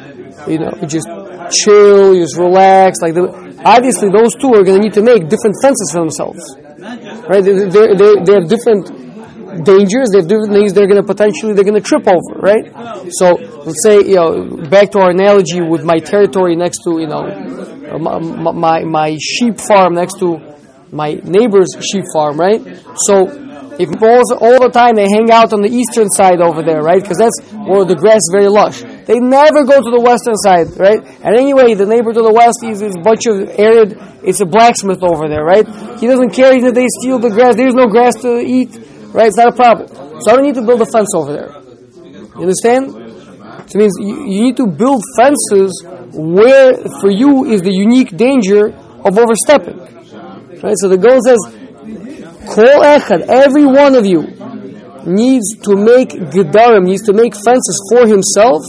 you 0.50 0.58
know, 0.58 0.72
just 0.86 1.06
chill, 1.50 2.14
just 2.14 2.36
relax. 2.36 2.98
Like, 3.00 3.14
the, 3.14 3.28
obviously, 3.64 4.10
those 4.10 4.34
two 4.34 4.52
are 4.54 4.64
going 4.64 4.80
to 4.80 4.84
need 4.84 4.94
to 4.94 5.02
make 5.02 5.28
different 5.28 5.56
fences 5.62 5.90
for 5.92 6.00
themselves, 6.00 6.42
right? 7.28 7.42
They, 7.42 7.68
they, 7.68 7.94
they, 7.94 8.10
they 8.24 8.34
have 8.38 8.48
different 8.48 9.08
dangers. 9.64 10.10
They 10.12 10.18
have 10.18 10.28
different 10.28 10.52
things 10.52 10.72
they're 10.72 10.86
going 10.86 11.00
to 11.00 11.06
potentially 11.06 11.54
they're 11.54 11.64
going 11.64 11.80
to 11.80 11.84
trip 11.84 12.06
over, 12.06 12.38
right? 12.38 12.64
So 13.10 13.34
let's 13.64 13.82
say 13.82 13.96
you 14.04 14.16
know 14.16 14.68
back 14.68 14.90
to 14.92 15.00
our 15.00 15.10
analogy 15.10 15.60
with 15.60 15.84
my 15.84 15.98
territory 15.98 16.56
next 16.56 16.78
to 16.84 17.00
you 17.00 17.06
know 17.06 17.24
uh, 17.26 17.98
my 17.98 18.52
my, 18.52 18.84
my 18.84 19.16
sheep 19.20 19.58
farm 19.60 19.94
next 19.94 20.18
to 20.20 20.38
my 20.92 21.14
neighbor's 21.24 21.68
sheep 21.80 22.04
farm, 22.12 22.38
right? 22.38 22.60
So. 23.06 23.44
If 23.80 23.90
all, 24.02 24.24
all 24.42 24.58
the 24.58 24.70
time 24.74 24.96
they 24.96 25.06
hang 25.06 25.30
out 25.30 25.52
on 25.52 25.62
the 25.62 25.70
eastern 25.70 26.10
side 26.10 26.40
over 26.40 26.64
there, 26.64 26.82
right? 26.82 27.00
Because 27.00 27.16
that's 27.16 27.38
where 27.52 27.84
the 27.84 27.94
grass 27.94 28.16
is 28.16 28.30
very 28.32 28.48
lush. 28.48 28.82
They 29.08 29.20
never 29.24 29.64
go 29.64 29.80
to 29.80 29.88
the 29.88 30.04
western 30.04 30.36
side, 30.36 30.76
right? 30.76 31.00
And 31.24 31.32
anyway, 31.32 31.72
the 31.72 31.88
neighbor 31.88 32.12
to 32.12 32.20
the 32.20 32.28
west 32.28 32.60
is 32.60 32.84
a 32.84 32.92
bunch 33.00 33.24
of 33.24 33.40
arid. 33.56 33.96
It's 34.20 34.44
a 34.44 34.44
blacksmith 34.44 35.00
over 35.00 35.32
there, 35.32 35.48
right? 35.48 35.64
He 35.96 36.04
doesn't 36.04 36.36
care 36.36 36.52
if 36.52 36.60
they 36.76 36.84
steal 37.00 37.16
the 37.16 37.32
grass. 37.32 37.56
There's 37.56 37.72
no 37.72 37.88
grass 37.88 38.20
to 38.20 38.36
eat, 38.36 38.76
right? 39.16 39.32
It's 39.32 39.40
not 39.40 39.48
a 39.48 39.56
problem. 39.56 39.88
So 40.20 40.28
I 40.28 40.36
don't 40.36 40.44
need 40.44 40.60
to 40.60 40.66
build 40.68 40.84
a 40.84 40.90
fence 40.92 41.08
over 41.16 41.32
there. 41.32 41.56
You 42.36 42.52
understand? 42.52 42.92
So 43.72 43.72
it 43.72 43.80
means 43.80 43.96
you, 43.96 44.28
you 44.28 44.40
need 44.52 44.60
to 44.60 44.68
build 44.68 45.00
fences 45.16 45.72
where 46.12 46.76
for 47.00 47.08
you 47.08 47.48
is 47.48 47.64
the 47.64 47.72
unique 47.72 48.12
danger 48.12 48.76
of 48.76 49.16
overstepping. 49.16 49.80
Right? 50.60 50.76
So 50.76 50.92
the 50.92 51.00
goal 51.00 51.16
says, 51.24 51.40
Kol 52.44 52.84
echad, 52.84 53.24
every 53.24 53.64
one 53.64 53.96
of 53.96 54.04
you 54.04 54.36
needs 55.08 55.56
to 55.64 55.80
make 55.80 56.12
gedarim, 56.28 56.84
needs 56.84 57.08
to 57.08 57.16
make 57.16 57.32
fences 57.32 57.80
for 57.88 58.04
himself 58.04 58.60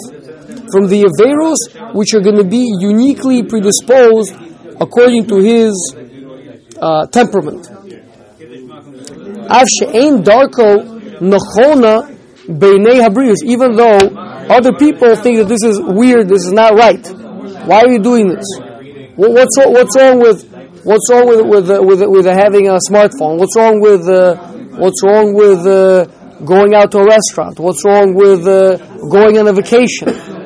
from 0.71 0.88
the 0.88 1.03
averos 1.03 1.93
which 1.93 2.13
are 2.13 2.21
going 2.21 2.38
to 2.38 2.43
be 2.43 2.65
uniquely 2.79 3.43
predisposed 3.43 4.34
according 4.79 5.27
to 5.27 5.38
his 5.38 5.95
uh, 6.82 7.05
temperament. 7.08 7.67
Darko 10.23 10.99
nachona 11.19 12.15
beinei 12.47 13.01
habriyos, 13.01 13.43
even 13.43 13.75
though 13.75 13.97
other 14.49 14.73
people 14.73 15.15
think 15.15 15.38
that 15.38 15.47
this 15.47 15.63
is 15.63 15.79
weird, 15.82 16.27
this 16.27 16.45
is 16.45 16.53
not 16.53 16.73
right. 16.73 17.05
Why 17.67 17.82
are 17.82 17.91
you 17.91 17.99
doing 17.99 18.29
this? 18.29 18.45
What's 19.15 19.58
what's 19.58 19.95
wrong 19.97 20.19
with 20.19 20.49
what's 20.84 21.12
wrong 21.12 21.27
with 21.27 21.41
with 21.45 21.69
with, 21.69 22.01
with 22.10 22.25
having 22.25 22.67
a 22.69 22.79
smartphone? 22.89 23.38
What's 23.38 23.55
wrong 23.55 23.82
with 23.82 24.08
uh, 24.08 24.36
what's 24.77 25.03
wrong 25.03 25.34
with 25.34 25.67
uh, 25.67 26.05
going 26.45 26.73
out 26.73 26.91
to 26.91 26.99
a 26.99 27.05
restaurant? 27.05 27.60
What's 27.60 27.84
wrong 27.86 28.15
with 28.15 28.47
uh, 28.47 28.77
going 29.10 29.38
on 29.38 29.47
a 29.47 29.53
vacation? 29.53 30.38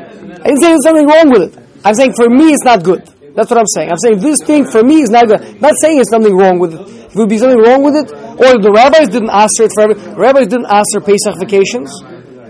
I 0.43 0.51
didn't 0.51 0.61
say 0.61 0.67
there's 0.75 0.83
something 0.83 1.07
wrong 1.07 1.31
with 1.31 1.43
it. 1.47 1.63
I'm 1.85 1.95
saying 1.95 2.13
for 2.19 2.27
me 2.27 2.51
it's 2.51 2.65
not 2.67 2.83
good. 2.83 3.07
That's 3.33 3.49
what 3.49 3.57
I'm 3.57 3.71
saying. 3.73 3.89
I'm 3.89 3.97
saying 3.97 4.19
this 4.19 4.43
thing 4.43 4.65
for 4.67 4.83
me 4.83 5.01
is 5.01 5.09
not 5.09 5.27
good. 5.27 5.39
I'm 5.41 5.59
not 5.59 5.73
saying 5.81 5.99
it's 5.99 6.11
something 6.11 6.35
wrong 6.35 6.59
with 6.59 6.75
it. 6.75 6.81
If 6.83 7.15
it 7.15 7.17
would 7.17 7.29
be 7.29 7.37
something 7.37 7.59
wrong 7.59 7.83
with 7.83 7.95
it, 7.95 8.11
or 8.11 8.59
the 8.59 8.71
rabbis 8.75 9.07
didn't 9.07 9.31
ask 9.31 9.55
for 9.55 9.63
it 9.63 9.71
for 9.71 9.81
every, 9.87 9.95
rabbis 10.19 10.47
didn't 10.47 10.67
ask 10.67 10.85
for 10.91 10.99
Pesach 10.99 11.39
vacations, 11.39 11.89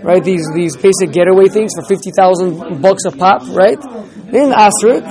right? 0.02 0.22
These 0.24 0.42
these 0.54 0.74
Pesach 0.76 1.12
getaway 1.12 1.48
things 1.48 1.70
for 1.78 1.86
fifty 1.86 2.10
thousand 2.10 2.82
bucks 2.82 3.04
a 3.06 3.12
pop, 3.12 3.46
right? 3.54 3.78
They 3.78 4.42
didn't 4.42 4.58
ask 4.58 4.74
for 4.82 4.90
it. 4.98 5.04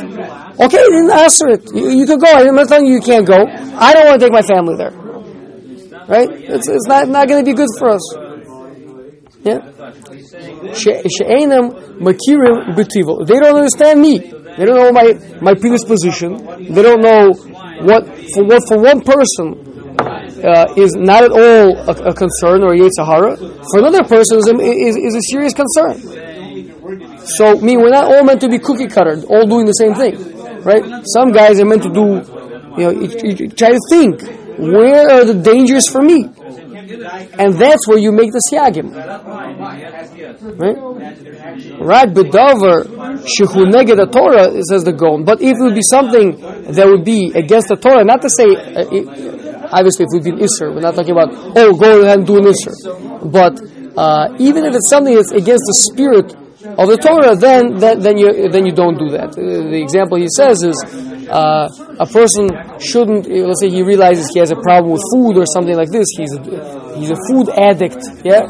Okay, 0.60 0.78
they 0.84 0.94
didn't 0.94 1.16
ask 1.16 1.40
for 1.40 1.50
it. 1.56 1.64
You, 1.74 1.90
you 1.90 2.06
could 2.06 2.20
go. 2.20 2.28
I'm 2.28 2.54
not 2.54 2.68
telling 2.68 2.86
you 2.86 3.00
you 3.00 3.06
can't 3.06 3.26
go. 3.26 3.48
I 3.80 3.94
don't 3.96 4.06
want 4.12 4.20
to 4.20 4.26
take 4.28 4.34
my 4.34 4.44
family 4.44 4.76
there, 4.76 4.92
right? 6.06 6.30
It's, 6.30 6.68
it's 6.68 6.88
not 6.88 7.08
not 7.08 7.28
going 7.28 7.40
to 7.40 7.48
be 7.48 7.56
good 7.56 7.70
for 7.80 7.90
us. 7.96 8.04
Yeah. 9.44 9.60
They 13.28 13.40
don't 13.40 13.56
understand 13.56 14.02
me. 14.02 14.20
They 14.58 14.66
don't 14.66 14.78
know 14.78 14.92
my, 14.92 15.14
my 15.42 15.54
predisposition. 15.54 16.38
They 16.74 16.82
don't 16.82 17.02
know 17.02 17.34
what 17.84 18.06
for 18.34 18.44
what 18.46 18.64
for 18.68 18.78
one 18.80 19.02
person 19.02 19.74
uh, 20.44 20.74
is 20.78 20.96
not 20.96 21.24
at 21.24 21.32
all 21.32 21.78
a, 21.78 22.10
a 22.10 22.14
concern 22.14 22.64
or 22.64 22.74
a 22.74 22.78
Yetzirah. 22.78 23.38
For 23.72 23.80
another 23.80 24.04
person 24.04 24.38
is 24.40 24.48
a, 24.48 24.56
is, 24.60 24.96
is 24.96 25.16
a 25.16 25.22
serious 25.30 25.54
concern. 25.54 26.24
So, 27.26 27.60
mean, 27.62 27.80
we're 27.80 27.90
not 27.90 28.14
all 28.14 28.24
meant 28.24 28.42
to 28.42 28.50
be 28.50 28.60
cookie 28.60 28.88
cutter, 28.88 29.22
all 29.30 29.48
doing 29.48 29.66
the 29.66 29.74
same 29.74 29.96
thing, 29.96 30.16
right? 30.64 30.84
Some 31.06 31.32
guys 31.32 31.60
are 31.60 31.66
meant 31.66 31.84
to 31.84 31.90
do, 31.90 32.22
you 32.78 32.84
know, 32.84 32.92
you, 32.92 33.08
you 33.24 33.50
try 33.50 33.72
to 33.72 33.80
think 33.90 34.22
where 34.60 35.10
are 35.10 35.26
the 35.26 35.34
dangers 35.34 35.88
for 35.90 36.02
me, 36.02 36.30
and 37.02 37.54
that's 37.56 37.88
where 37.88 37.98
you 37.98 38.12
make 38.12 38.32
the 38.32 38.42
siagim. 38.52 38.94
Right? 40.58 40.78
Right, 41.80 42.10
bedavar 42.10 42.86
shehu 43.26 43.66
neged 43.72 43.98
the 43.98 44.08
Torah 44.08 44.52
says 44.70 44.84
the 44.84 44.94
Gaon. 44.94 45.24
But 45.26 45.42
if 45.42 45.58
it 45.58 45.62
would 45.62 45.76
be 45.76 45.82
something 45.82 46.38
that 46.74 46.86
would 46.88 47.04
be 47.04 47.32
against 47.36 47.68
the 47.70 47.76
Torah, 47.76 48.04
not 48.04 48.22
to 48.22 48.30
say, 48.30 48.46
uh, 48.46 48.86
it, 48.92 49.08
obviously, 49.72 50.06
if 50.06 50.10
would 50.14 50.24
be 50.24 50.32
an 50.32 50.40
isser, 50.40 50.74
we're 50.74 50.82
not 50.82 50.96
talking 50.96 51.12
about 51.12 51.30
oh, 51.34 51.74
go 51.78 52.02
ahead 52.02 52.20
and 52.20 52.28
do 52.28 52.38
an 52.38 52.46
isser. 52.46 53.32
But 53.32 53.60
uh, 53.98 54.36
even 54.40 54.66
if 54.66 54.76
it's 54.76 54.90
something 54.90 55.16
that's 55.16 55.32
against 55.32 55.64
the 55.68 55.78
spirit 55.92 56.34
of 56.78 56.88
the 56.88 56.98
Torah, 56.98 57.36
then 57.36 57.78
then, 57.78 58.00
then 58.00 58.18
you 58.18 58.50
then 58.50 58.66
you 58.66 58.72
don't 58.74 58.98
do 58.98 59.10
that. 59.10 59.36
Uh, 59.38 59.70
the 59.70 59.82
example 59.82 60.18
he 60.18 60.28
says 60.30 60.64
is 60.64 60.78
uh, 61.30 61.68
a 62.00 62.06
person 62.06 62.50
shouldn't. 62.80 63.28
uh, 63.28 63.48
Let's 63.48 63.62
say 63.62 63.70
he 63.70 63.84
realizes 63.84 64.30
he 64.34 64.40
has 64.40 64.52
a 64.52 64.56
problem 64.56 64.92
with 64.94 65.02
food 65.14 65.38
or 65.38 65.46
something 65.46 65.76
like 65.76 65.90
this. 65.90 66.08
He's 66.18 66.34
a, 66.34 66.98
he's 66.98 67.12
a 67.12 67.18
food 67.30 67.50
addict. 67.50 68.02
Yeah, 68.24 68.48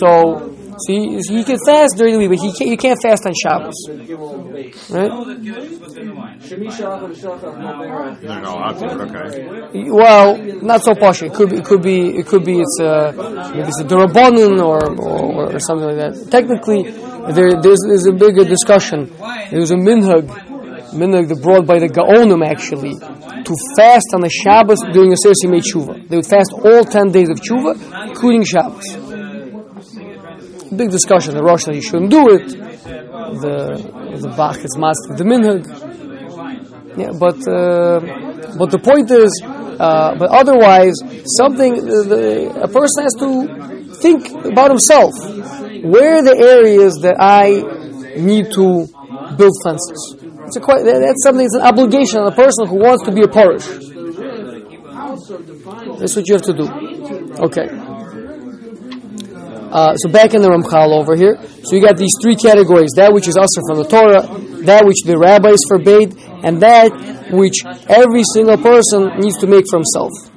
so. 0.00 0.54
So 0.80 0.92
he, 0.92 1.18
he 1.28 1.42
can 1.42 1.58
fast 1.66 1.96
during 1.96 2.12
the 2.14 2.20
week, 2.20 2.28
but 2.30 2.38
he 2.38 2.52
can't, 2.52 2.70
you 2.70 2.76
can't 2.76 2.96
fast 3.02 3.26
on 3.26 3.32
Shabbos, 3.34 3.74
right? 4.90 5.10
Well, 9.90 10.36
not 10.62 10.82
so 10.84 10.94
posh. 10.94 11.22
It 11.24 11.34
could 11.34 11.50
be, 11.50 11.56
it 11.56 11.64
could 11.64 11.82
be, 11.82 12.16
it 12.18 12.26
could 12.26 12.44
be. 12.44 12.60
It's 12.60 12.78
a, 12.80 13.12
maybe 13.52 13.66
it's 13.68 13.80
a 13.80 13.84
durabonin 13.84 14.62
or, 14.62 14.78
or 15.00 15.52
or 15.52 15.58
something 15.58 15.88
like 15.88 15.98
that. 16.14 16.30
Technically, 16.30 16.82
there 17.32 17.60
there's, 17.60 17.80
there's 17.88 18.06
a 18.06 18.12
bigger 18.12 18.44
discussion. 18.44 19.12
There 19.50 19.58
was 19.60 19.72
a 19.72 19.76
minhag, 19.76 20.30
minhag 20.92 21.28
that 21.28 21.40
brought 21.42 21.66
by 21.66 21.78
the 21.78 21.88
Gaonim 21.88 22.44
actually 22.44 22.94
to 22.98 23.54
fast 23.76 24.08
on 24.14 24.20
the 24.22 24.30
Shabbos 24.30 24.80
during 24.92 25.12
a 25.12 25.16
Sersi 25.16 25.48
made 25.48 25.62
tshuva. 25.62 26.08
They 26.08 26.16
would 26.16 26.26
fast 26.26 26.52
all 26.52 26.84
ten 26.84 27.10
days 27.10 27.28
of 27.28 27.40
tshuva, 27.40 28.08
including 28.08 28.44
Shabbos. 28.44 28.86
Big 30.74 30.90
discussion. 30.90 31.34
The 31.34 31.42
Rosh 31.42 31.64
said 31.64 31.74
you 31.74 31.82
shouldn't 31.82 32.10
do 32.10 32.28
it. 32.28 32.48
The 32.48 33.56
the 34.20 34.28
Bach 34.36 34.58
is 34.64 34.76
master 34.76 35.14
the 35.16 35.24
minhag. 35.24 35.64
Yeah, 36.96 37.12
but 37.18 37.38
uh, 37.46 38.00
but 38.58 38.70
the 38.70 38.78
point 38.82 39.10
is, 39.10 39.30
uh, 39.44 40.16
but 40.18 40.30
otherwise, 40.30 40.94
something 41.38 41.74
the, 41.76 42.50
a 42.62 42.68
person 42.68 43.02
has 43.04 43.14
to 43.22 43.94
think 44.02 44.30
about 44.44 44.70
himself. 44.70 45.12
Where 45.84 46.16
are 46.18 46.22
the 46.22 46.36
areas 46.36 46.98
that 47.02 47.16
I 47.20 47.62
need 48.18 48.50
to 48.52 48.88
build 49.36 49.54
fences? 49.62 50.27
It's 50.48 50.56
a 50.56 50.60
that's 50.82 51.22
something. 51.22 51.44
It's 51.44 51.54
an 51.54 51.62
obligation 51.62 52.20
on 52.20 52.32
a 52.32 52.34
person 52.34 52.66
who 52.66 52.76
wants 52.76 53.04
to 53.04 53.12
be 53.12 53.20
a 53.22 53.28
parish. 53.28 53.68
That's 56.00 56.16
what 56.16 56.26
you 56.26 56.34
have 56.34 56.42
to 56.48 56.54
do. 56.56 56.64
Okay. 57.44 57.68
Uh, 59.68 59.94
so 59.96 60.08
back 60.08 60.32
in 60.32 60.40
the 60.40 60.48
Ramchal 60.48 60.96
over 60.96 61.14
here. 61.14 61.36
So 61.64 61.76
you 61.76 61.82
got 61.84 61.98
these 61.98 62.16
three 62.22 62.34
categories: 62.34 62.88
that 62.96 63.12
which 63.12 63.28
is 63.28 63.36
usher 63.36 63.60
from 63.68 63.76
the 63.76 63.84
Torah, 63.84 64.24
that 64.64 64.86
which 64.86 65.04
the 65.04 65.18
rabbis 65.18 65.60
forbade, 65.68 66.16
and 66.42 66.62
that 66.62 67.28
which 67.30 67.60
every 67.86 68.24
single 68.32 68.56
person 68.56 69.20
needs 69.20 69.36
to 69.38 69.46
make 69.46 69.68
for 69.68 69.84
himself. 69.84 70.27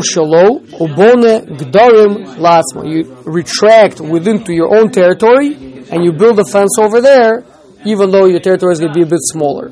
Shalo 0.00 0.60
ubone 0.78 1.44
gdarim 1.58 2.12
latzma. 2.36 2.88
You 2.88 3.16
retract 3.24 4.00
within 4.00 4.44
to 4.44 4.52
your 4.54 4.76
own 4.76 4.90
territory, 4.90 5.54
and 5.90 6.04
you 6.04 6.12
build 6.12 6.38
a 6.38 6.44
fence 6.44 6.78
over 6.78 7.00
there, 7.00 7.44
even 7.84 8.10
though 8.10 8.26
your 8.26 8.40
territory 8.40 8.72
is 8.72 8.80
going 8.80 8.92
to 8.92 8.98
be 8.98 9.02
a 9.02 9.10
bit 9.10 9.20
smaller. 9.22 9.70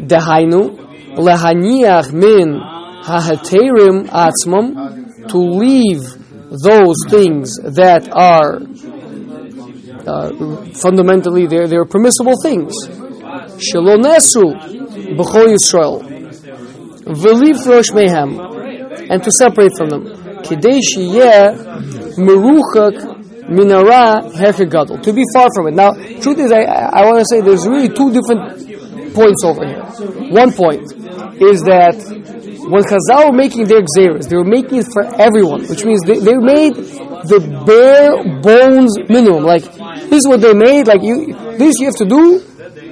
Dehainu 0.00 0.78
lehaniach 1.16 2.12
min 2.12 2.60
to 5.28 5.38
leave 5.38 6.02
those 6.62 6.96
things 7.08 7.56
that 7.56 8.08
are 8.12 8.62
uh, 10.06 10.30
fundamentally 10.72 11.46
they're, 11.46 11.66
they're 11.66 11.84
permissible 11.84 12.34
things. 12.42 12.72
B'chol 15.18 15.54
Yisrael 15.54 16.02
v'lifrosh 17.04 17.92
mehem 17.92 19.10
and 19.10 19.22
to 19.22 19.30
separate 19.30 19.72
from 19.76 19.88
them. 19.90 20.04
Kidei 20.42 20.80
sheyeh 20.80 21.56
meruchak 22.16 22.96
minara 23.48 24.32
herke 24.34 24.70
gadol 24.70 24.98
to 24.98 25.12
be 25.12 25.22
far 25.34 25.48
from 25.54 25.68
it. 25.68 25.74
Now, 25.74 25.92
truth 25.92 26.38
is, 26.38 26.52
I, 26.52 26.62
I 26.62 27.04
want 27.04 27.18
to 27.20 27.26
say 27.30 27.40
there's 27.40 27.66
really 27.66 27.88
two 27.88 28.10
different 28.12 29.14
points 29.14 29.44
over 29.44 29.66
here. 29.66 29.82
One 30.32 30.52
point 30.52 30.82
is 31.40 31.62
that 31.62 31.96
when 32.68 32.82
Chazal 32.82 33.30
were 33.30 33.36
making 33.36 33.66
their 33.68 33.82
xeris, 33.82 34.28
they 34.28 34.36
were 34.36 34.44
making 34.44 34.78
it 34.78 34.86
for 34.92 35.04
everyone, 35.20 35.66
which 35.68 35.84
means 35.84 36.00
they, 36.02 36.18
they 36.18 36.36
made 36.36 36.74
the 37.28 37.40
bare 37.66 38.24
bones 38.40 38.96
minimum. 39.08 39.44
Like 39.44 39.64
this 40.08 40.24
is 40.24 40.28
what 40.28 40.40
they 40.40 40.54
made. 40.54 40.86
Like 40.86 41.02
you, 41.02 41.32
this 41.58 41.74
you 41.78 41.86
have 41.86 41.96
to 41.96 42.06
do 42.06 42.40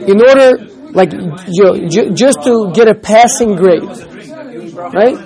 in 0.06 0.20
order, 0.20 0.71
like 0.94 1.10
just 1.50 2.42
to 2.44 2.70
get 2.74 2.88
a 2.88 2.94
passing 2.94 3.56
grade, 3.56 3.82
right? 4.92 5.16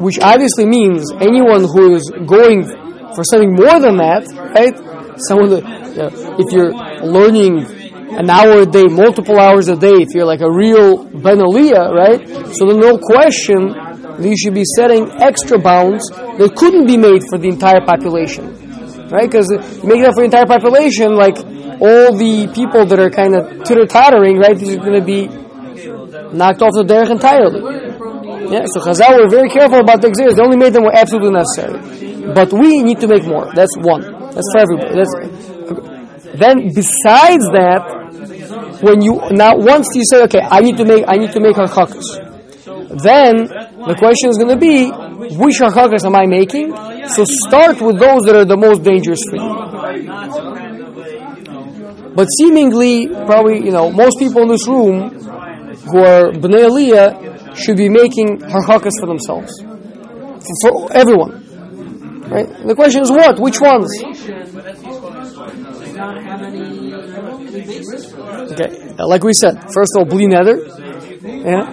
Which 0.00 0.18
obviously 0.18 0.66
means 0.66 1.12
anyone 1.12 1.64
who 1.64 1.94
is 1.94 2.10
going 2.26 2.64
for 3.14 3.24
something 3.24 3.54
more 3.54 3.80
than 3.80 3.96
that, 3.98 4.24
right? 4.56 4.74
Someone 5.28 5.50
that, 5.50 5.64
uh, 5.98 6.36
if 6.38 6.52
you're 6.52 6.72
learning 7.04 7.66
an 8.16 8.30
hour 8.30 8.62
a 8.62 8.66
day, 8.66 8.86
multiple 8.86 9.38
hours 9.38 9.68
a 9.68 9.76
day, 9.76 10.00
if 10.00 10.14
you're 10.14 10.24
like 10.24 10.40
a 10.40 10.50
real 10.50 11.04
Ben 11.04 11.38
Aliyah, 11.38 11.92
right? 11.92 12.26
So 12.56 12.66
there's 12.66 12.80
no 12.80 12.98
question 12.98 13.74
you 14.18 14.36
should 14.36 14.54
be 14.54 14.64
setting 14.76 15.10
extra 15.20 15.58
bounds 15.58 16.08
that 16.10 16.54
couldn't 16.56 16.86
be 16.86 16.96
made 16.96 17.22
for 17.28 17.38
the 17.38 17.48
entire 17.48 17.80
population, 17.80 18.44
right? 19.08 19.30
Because 19.30 19.48
make 19.84 20.02
that 20.02 20.12
for 20.14 20.20
the 20.20 20.28
entire 20.28 20.46
population, 20.46 21.14
like 21.16 21.36
all 21.80 22.16
the 22.16 22.50
people 22.54 22.84
that 22.86 22.98
are 22.98 23.10
kind 23.10 23.34
of 23.34 23.64
titter 23.64 23.86
tottering, 23.86 24.38
right? 24.38 24.56
These 24.56 24.76
are 24.76 24.84
going 24.84 25.00
to 25.00 25.04
be 25.04 25.26
knocked 26.36 26.62
off 26.62 26.72
the 26.76 26.84
derech 26.84 27.10
entirely. 27.10 27.60
Yeah, 28.52 28.64
so 28.66 28.80
Chazal 28.80 29.16
were 29.16 29.28
very 29.28 29.48
careful 29.48 29.78
about 29.78 30.02
the 30.02 30.08
exeris. 30.08 30.36
They 30.36 30.42
only 30.42 30.56
made 30.56 30.72
them 30.72 30.84
were 30.84 30.94
absolutely 30.94 31.30
necessary. 31.30 32.34
But 32.34 32.52
we 32.52 32.82
need 32.82 33.00
to 33.00 33.08
make 33.08 33.24
more. 33.24 33.50
That's 33.54 33.74
one. 33.78 34.02
That's 34.34 34.48
for 34.52 34.58
everybody. 34.58 34.94
That's, 34.98 35.14
then 36.36 36.70
besides 36.74 37.46
that, 37.54 38.80
when 38.82 39.02
you 39.02 39.20
now 39.30 39.56
once 39.56 39.88
you 39.94 40.02
say, 40.08 40.22
okay, 40.24 40.40
I 40.40 40.60
need 40.60 40.76
to 40.78 40.84
make 40.84 41.04
I 41.06 41.16
need 41.16 41.32
to 41.32 41.40
make 41.40 41.56
harchakas, 41.56 42.06
then 43.02 43.46
the 43.46 43.94
question 43.98 44.30
is 44.30 44.38
going 44.38 44.50
to 44.50 44.60
be, 44.60 44.90
which 45.36 45.58
harchakas 45.58 46.04
am 46.04 46.14
I 46.16 46.26
making? 46.26 46.74
So 47.08 47.24
start 47.24 47.80
with 47.80 47.98
those 47.98 48.22
that 48.26 48.36
are 48.36 48.44
the 48.44 48.56
most 48.56 48.82
dangerous 48.82 49.20
for 49.28 49.36
you. 49.36 50.69
But 52.14 52.26
seemingly, 52.38 53.06
probably, 53.06 53.64
you 53.64 53.70
know, 53.70 53.90
most 53.90 54.18
people 54.18 54.42
in 54.42 54.48
this 54.48 54.66
room 54.66 55.10
who 55.90 55.98
are 55.98 56.32
Bnei 56.32 56.68
Aliyah 56.68 57.56
should 57.56 57.76
be 57.76 57.88
making 57.88 58.38
harchakas 58.38 58.92
for 59.00 59.06
themselves. 59.06 59.52
For, 59.60 60.54
for 60.62 60.92
everyone. 60.92 61.46
Right? 62.30 62.48
The 62.66 62.74
question 62.74 63.02
is 63.02 63.10
what? 63.10 63.38
Which 63.40 63.60
ones? 63.60 63.90
Okay, 68.52 68.70
like 69.04 69.24
we 69.24 69.32
said, 69.32 69.60
first 69.74 69.92
of 69.96 69.98
all, 69.98 70.04
bli 70.04 70.26
neder. 70.26 70.62
Yeah. 71.22 71.66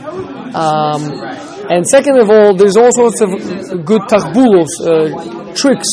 Um, 0.54 1.02
and 1.70 1.86
second 1.86 2.18
of 2.20 2.30
all, 2.30 2.56
there's 2.56 2.78
all 2.78 2.92
sorts 2.92 3.22
of 3.22 3.30
good 3.86 4.02
tachbulos, 4.10 4.68
uh, 4.82 5.54
tricks, 5.54 5.88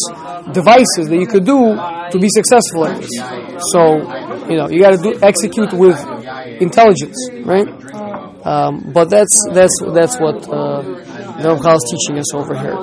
devices 0.53 1.09
that 1.09 1.19
you 1.19 1.27
could 1.27 1.45
do 1.45 1.77
to 1.77 2.19
be 2.19 2.29
successful 2.31 2.87
at 2.87 3.01
this. 3.01 3.11
So, 3.73 4.01
you 4.49 4.57
know, 4.57 4.69
you 4.69 4.81
got 4.81 4.93
to 4.93 5.03
do 5.03 5.19
execute 5.23 5.73
with 5.73 5.99
intelligence, 6.61 7.17
right? 7.45 7.69
Um, 8.45 8.91
but 8.93 9.09
that's 9.09 9.37
that's 9.53 9.73
that's 9.93 10.21
what 10.21 10.47
uh, 10.49 10.83
the 11.41 11.49
Ramchal 11.49 11.77
is 11.77 11.85
teaching 11.91 12.19
us 12.19 12.35
over 12.35 12.55
here. 12.55 12.77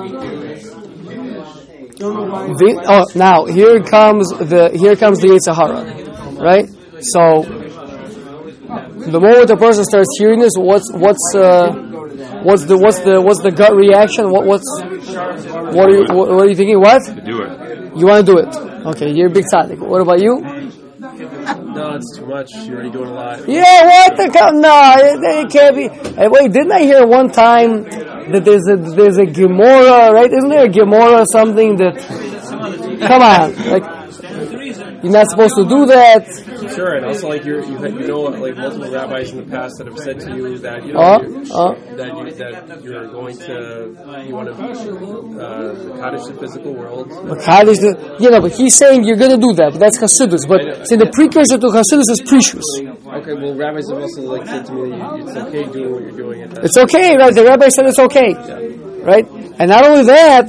The, 2.02 2.84
oh, 2.88 3.04
now 3.14 3.44
here 3.46 3.80
comes 3.80 4.28
the 4.30 4.70
here 4.74 4.96
comes 4.96 5.20
the 5.20 5.28
Yetzer 5.28 5.54
Hara, 5.54 5.86
right? 6.42 6.66
So 7.14 7.42
the 9.06 9.20
moment 9.20 9.50
a 9.50 9.56
person 9.56 9.84
starts 9.84 10.08
hearing 10.18 10.40
this, 10.40 10.52
what's 10.56 10.90
what's 10.92 11.34
uh, 11.36 11.70
what's 12.42 12.64
the 12.64 12.76
what's 12.76 13.00
the 13.00 13.20
what's 13.20 13.42
the 13.42 13.52
gut 13.52 13.74
reaction? 13.76 14.30
What 14.30 14.46
what's 14.46 14.66
what 15.76 15.88
are 15.88 15.94
you 15.94 16.06
what, 16.10 16.28
what 16.28 16.46
are 16.46 16.48
you 16.48 16.56
thinking? 16.56 16.80
What 16.80 17.02
do 17.24 17.42
it. 17.42 17.96
you 17.96 18.06
want 18.06 18.26
to 18.26 18.32
do 18.32 18.38
it? 18.38 18.50
Okay, 18.96 19.12
you're 19.12 19.28
a 19.28 19.30
big 19.30 19.44
tzaddik. 19.44 19.78
What 19.78 20.00
about 20.00 20.20
you? 20.20 20.71
No, 21.42 21.94
it's 21.96 22.16
too 22.16 22.26
much. 22.26 22.50
You're 22.64 22.74
already 22.76 22.90
doing 22.90 23.08
a 23.10 23.14
lot. 23.14 23.48
Yeah, 23.48 23.84
what 23.84 24.16
the 24.16 24.30
co- 24.30 24.50
no, 24.50 24.94
it, 24.98 25.46
it 25.46 25.50
can't 25.50 25.74
be. 25.76 25.88
Hey, 26.14 26.28
wait, 26.28 26.52
didn't 26.52 26.72
I 26.72 26.80
hear 26.80 27.06
one 27.06 27.30
time 27.30 27.84
that 28.30 28.42
there's 28.44 28.68
a 28.68 28.76
there's 28.76 29.18
a 29.18 29.26
Gemara, 29.26 30.12
right? 30.12 30.30
Isn't 30.32 30.48
there 30.50 30.64
a 30.66 30.68
Gemara 30.68 31.22
or 31.22 31.24
something 31.32 31.76
that? 31.76 31.98
Come 33.00 33.22
on, 33.22 33.56
like 33.70 34.01
you're 35.02 35.12
not 35.12 35.26
supposed 35.30 35.56
to 35.56 35.64
do 35.64 35.86
that. 35.86 36.24
Sure, 36.74 36.94
and 36.94 37.04
also 37.06 37.28
like 37.28 37.44
you're, 37.44 37.62
you 37.64 37.76
you 37.78 38.06
know 38.06 38.22
like 38.22 38.56
multiple 38.56 38.90
rabbis 38.90 39.30
in 39.32 39.38
the 39.38 39.50
past 39.50 39.78
that 39.78 39.86
have 39.88 39.98
said 39.98 40.20
to 40.20 40.30
you 40.36 40.58
that 40.58 40.86
you 40.86 40.92
know 40.92 41.00
Uh, 41.00 41.18
you're, 41.18 41.42
uh. 41.52 41.96
that 41.96 42.10
you 42.18 42.24
that 42.42 42.82
you're 42.84 43.08
going 43.08 43.36
to 43.36 43.56
you 44.26 44.34
want 44.34 44.48
to 44.48 44.54
uh, 44.54 45.98
cottage 46.00 46.24
the 46.30 46.36
physical 46.38 46.72
world. 46.72 47.08
But 47.28 47.42
how 47.44 47.64
the 47.64 48.16
you 48.20 48.30
know? 48.30 48.40
But 48.40 48.52
he's 48.52 48.76
saying 48.76 49.04
you're 49.04 49.16
going 49.16 49.34
to 49.34 49.42
do 49.46 49.52
that. 49.54 49.72
But 49.72 49.80
that's 49.80 49.98
Hasidus. 49.98 50.46
But 50.46 50.86
see, 50.88 50.96
the 50.96 51.10
precursor 51.10 51.58
to 51.58 51.68
Hasidus 51.68 52.08
is 52.14 52.20
Prishus. 52.22 52.66
Okay, 53.18 53.34
well 53.34 53.54
rabbis 53.54 53.90
have 53.90 54.00
also 54.00 54.22
like 54.22 54.46
said 54.46 54.66
to 54.66 54.72
me 54.72 54.90
that 54.90 55.20
it's 55.20 55.36
okay 55.36 55.64
doing 55.72 55.92
what 55.92 56.02
you're 56.02 56.18
doing. 56.24 56.40
It's 56.62 56.76
okay, 56.76 57.16
right? 57.16 57.34
The 57.34 57.44
rabbi 57.44 57.68
said 57.68 57.86
it's 57.86 57.98
okay, 57.98 58.34
right? 59.02 59.26
And 59.58 59.70
not 59.70 59.84
only 59.84 60.04
that, 60.04 60.46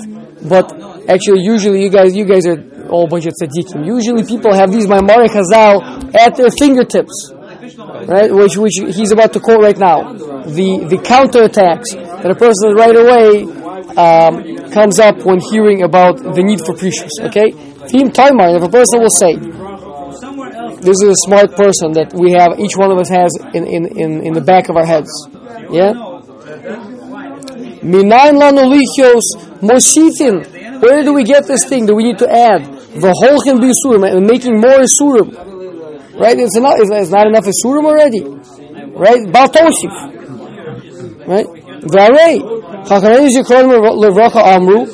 but 0.47 0.71
actually, 1.09 1.41
usually 1.43 1.83
you 1.83 1.89
guys, 1.89 2.15
you 2.15 2.25
guys 2.25 2.45
are 2.45 2.57
all 2.93 3.07
bunch 3.07 3.25
of 3.25 3.33
tzaddikim. 3.33 3.85
Usually, 3.85 4.23
people 4.23 4.53
have 4.53 4.71
these 4.71 4.85
Maimari 4.85 5.27
Chazal 5.27 6.13
at 6.15 6.35
their 6.35 6.51
fingertips, 6.51 7.33
right? 8.07 8.31
Which, 8.31 8.55
which 8.55 8.75
he's 8.95 9.11
about 9.11 9.33
to 9.33 9.39
quote 9.39 9.61
right 9.61 9.77
now. 9.77 10.13
The 10.13 10.85
the 10.93 10.97
counterattacks 10.97 11.89
that 12.21 12.29
a 12.29 12.35
person 12.35 12.75
right 12.83 12.95
away 13.03 13.49
um, 13.97 14.33
comes 14.71 14.99
up 14.99 15.25
when 15.25 15.39
hearing 15.39 15.81
about 15.81 16.17
the 16.17 16.43
need 16.43 16.59
for 16.65 16.73
prishus. 16.73 17.13
Okay, 17.27 17.51
Theme 17.89 18.11
Taimar. 18.11 18.55
If 18.57 18.63
a 18.63 18.69
person 18.69 19.01
will 19.01 19.17
say, 19.23 19.33
this 20.83 21.01
is 21.01 21.09
a 21.09 21.19
smart 21.25 21.55
person 21.55 21.93
that 21.93 22.13
we 22.13 22.33
have, 22.33 22.59
each 22.59 22.75
one 22.77 22.91
of 22.91 22.97
us 22.97 23.09
has 23.09 23.31
in, 23.53 23.65
in, 23.65 23.85
in, 23.97 24.25
in 24.27 24.33
the 24.33 24.41
back 24.41 24.69
of 24.69 24.75
our 24.75 24.85
heads. 24.85 25.09
Yeah? 25.71 25.93
Where 30.83 31.03
do 31.03 31.13
we 31.13 31.23
get 31.23 31.47
this 31.47 31.65
thing 31.65 31.85
that 31.85 31.95
we 31.95 32.03
need 32.03 32.19
to 32.19 32.29
add? 32.29 32.82
The 32.95 33.11
holchin 33.11 33.57
bisurim 33.57 34.05
and 34.07 34.27
making 34.27 34.59
more 34.61 34.77
isurim. 34.77 35.33
Right? 36.19 36.37
It's 36.37 36.55
not, 36.57 36.77
it's 36.79 37.09
not 37.09 37.25
enough 37.25 37.45
isurim 37.45 37.85
already. 37.85 38.21
Right? 38.93 39.25
Bal 39.31 39.49
tosif. 39.49 39.93
Right? 41.25 41.47
V'arei. 41.89 42.39
Chachamim 42.85 43.29
zikronim 43.33 43.81
levracha 43.97 44.41
amru. 44.55 44.85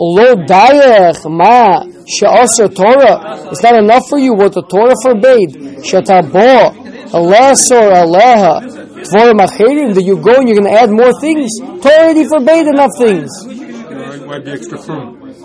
Lo 0.00 0.34
dayech 0.36 1.28
ma 1.30 1.84
she'aser 2.06 2.68
Torah. 2.68 3.48
It's 3.50 3.62
not 3.62 3.76
enough 3.76 4.08
for 4.08 4.18
you 4.18 4.32
what 4.32 4.52
the 4.54 4.62
Torah 4.62 4.94
forbade. 5.02 5.52
Shetabo 5.84 6.72
alesor 7.12 7.92
aleha 7.92 8.62
tvorim 9.04 9.38
acherim. 9.40 9.94
That 9.94 10.02
you 10.02 10.16
go 10.16 10.36
and 10.36 10.48
you're 10.48 10.60
going 10.60 10.72
to 10.72 10.80
add 10.80 10.90
more 10.90 11.12
things. 11.20 11.50
Torah 11.60 12.04
already 12.04 12.24
forbade 12.24 12.66
enough 12.68 12.96
things. 12.96 13.28
Be 13.44 14.50
extra? 14.50 14.78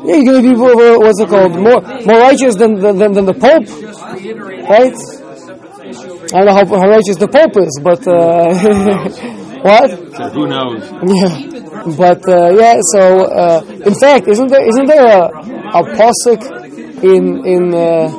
Yeah, 0.06 0.16
you're 0.16 0.26
going 0.26 0.44
to 0.44 0.50
be 0.50 0.60
what's 0.60 1.20
it 1.22 1.30
called? 1.30 1.54
More 1.56 1.82
more 2.06 2.20
righteous 2.20 2.56
than 2.56 2.76
than, 2.76 2.98
than, 2.98 3.26
the 3.26 3.34
Pope, 3.34 3.68
right? 4.68 4.96
I 6.34 6.38
don't 6.38 6.46
know 6.46 6.54
how, 6.54 6.66
how 6.66 6.90
righteous 6.90 7.18
the 7.18 7.28
Pope 7.28 7.56
is, 7.64 7.80
but 7.82 8.04
uh, 8.08 8.52
what? 9.68 9.90
So 10.18 10.30
who 10.36 10.48
knows? 10.48 10.84
Yeah, 11.08 11.96
but 11.96 12.22
uh, 12.28 12.52
yeah. 12.52 12.78
So 12.92 13.26
uh, 13.26 13.64
in 13.86 13.96
fact, 13.96 14.28
isn't 14.28 14.48
there 14.48 14.68
isn't 14.68 14.88
there 14.88 15.08
a, 15.08 15.32
a 15.72 15.82
pasuk 15.96 16.42
in 17.04 17.46
in 17.46 17.74
uh, 17.74 18.12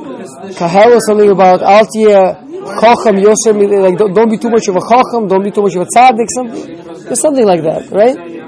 Kahel 0.57 0.95
or 0.95 1.01
something 1.01 1.31
about 1.31 1.61
Altia 1.61 2.41
Chacham 2.81 3.17
Yosem? 3.21 3.61
Like 3.83 3.99
don't, 3.99 4.15
don't 4.15 4.31
be 4.31 4.39
too 4.39 4.51
much 4.51 4.69
of 4.69 4.77
a 4.77 4.81
Chacham, 4.81 5.29
don't 5.29 5.45
be 5.45 5.51
too 5.51 5.63
much 5.63 5.75
of 5.77 5.83
a 5.83 5.89
tzaddik. 5.93 6.29
Something 6.33 6.85
there's 7.05 7.21
something 7.21 7.45
like 7.45 7.63
that, 7.63 7.91
right? 7.91 8.44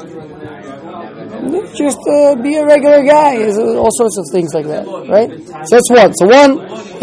Just 1.76 1.98
uh, 2.08 2.34
be 2.36 2.56
a 2.56 2.64
regular 2.64 3.04
guy. 3.04 3.36
There's 3.36 3.58
all 3.58 3.90
sorts 3.92 4.16
of 4.18 4.24
things 4.32 4.54
like 4.54 4.66
that, 4.66 4.86
right? 5.08 5.28
So 5.68 5.76
that's 5.76 5.90
one. 5.92 6.12
So 6.16 6.26
one 6.26 6.52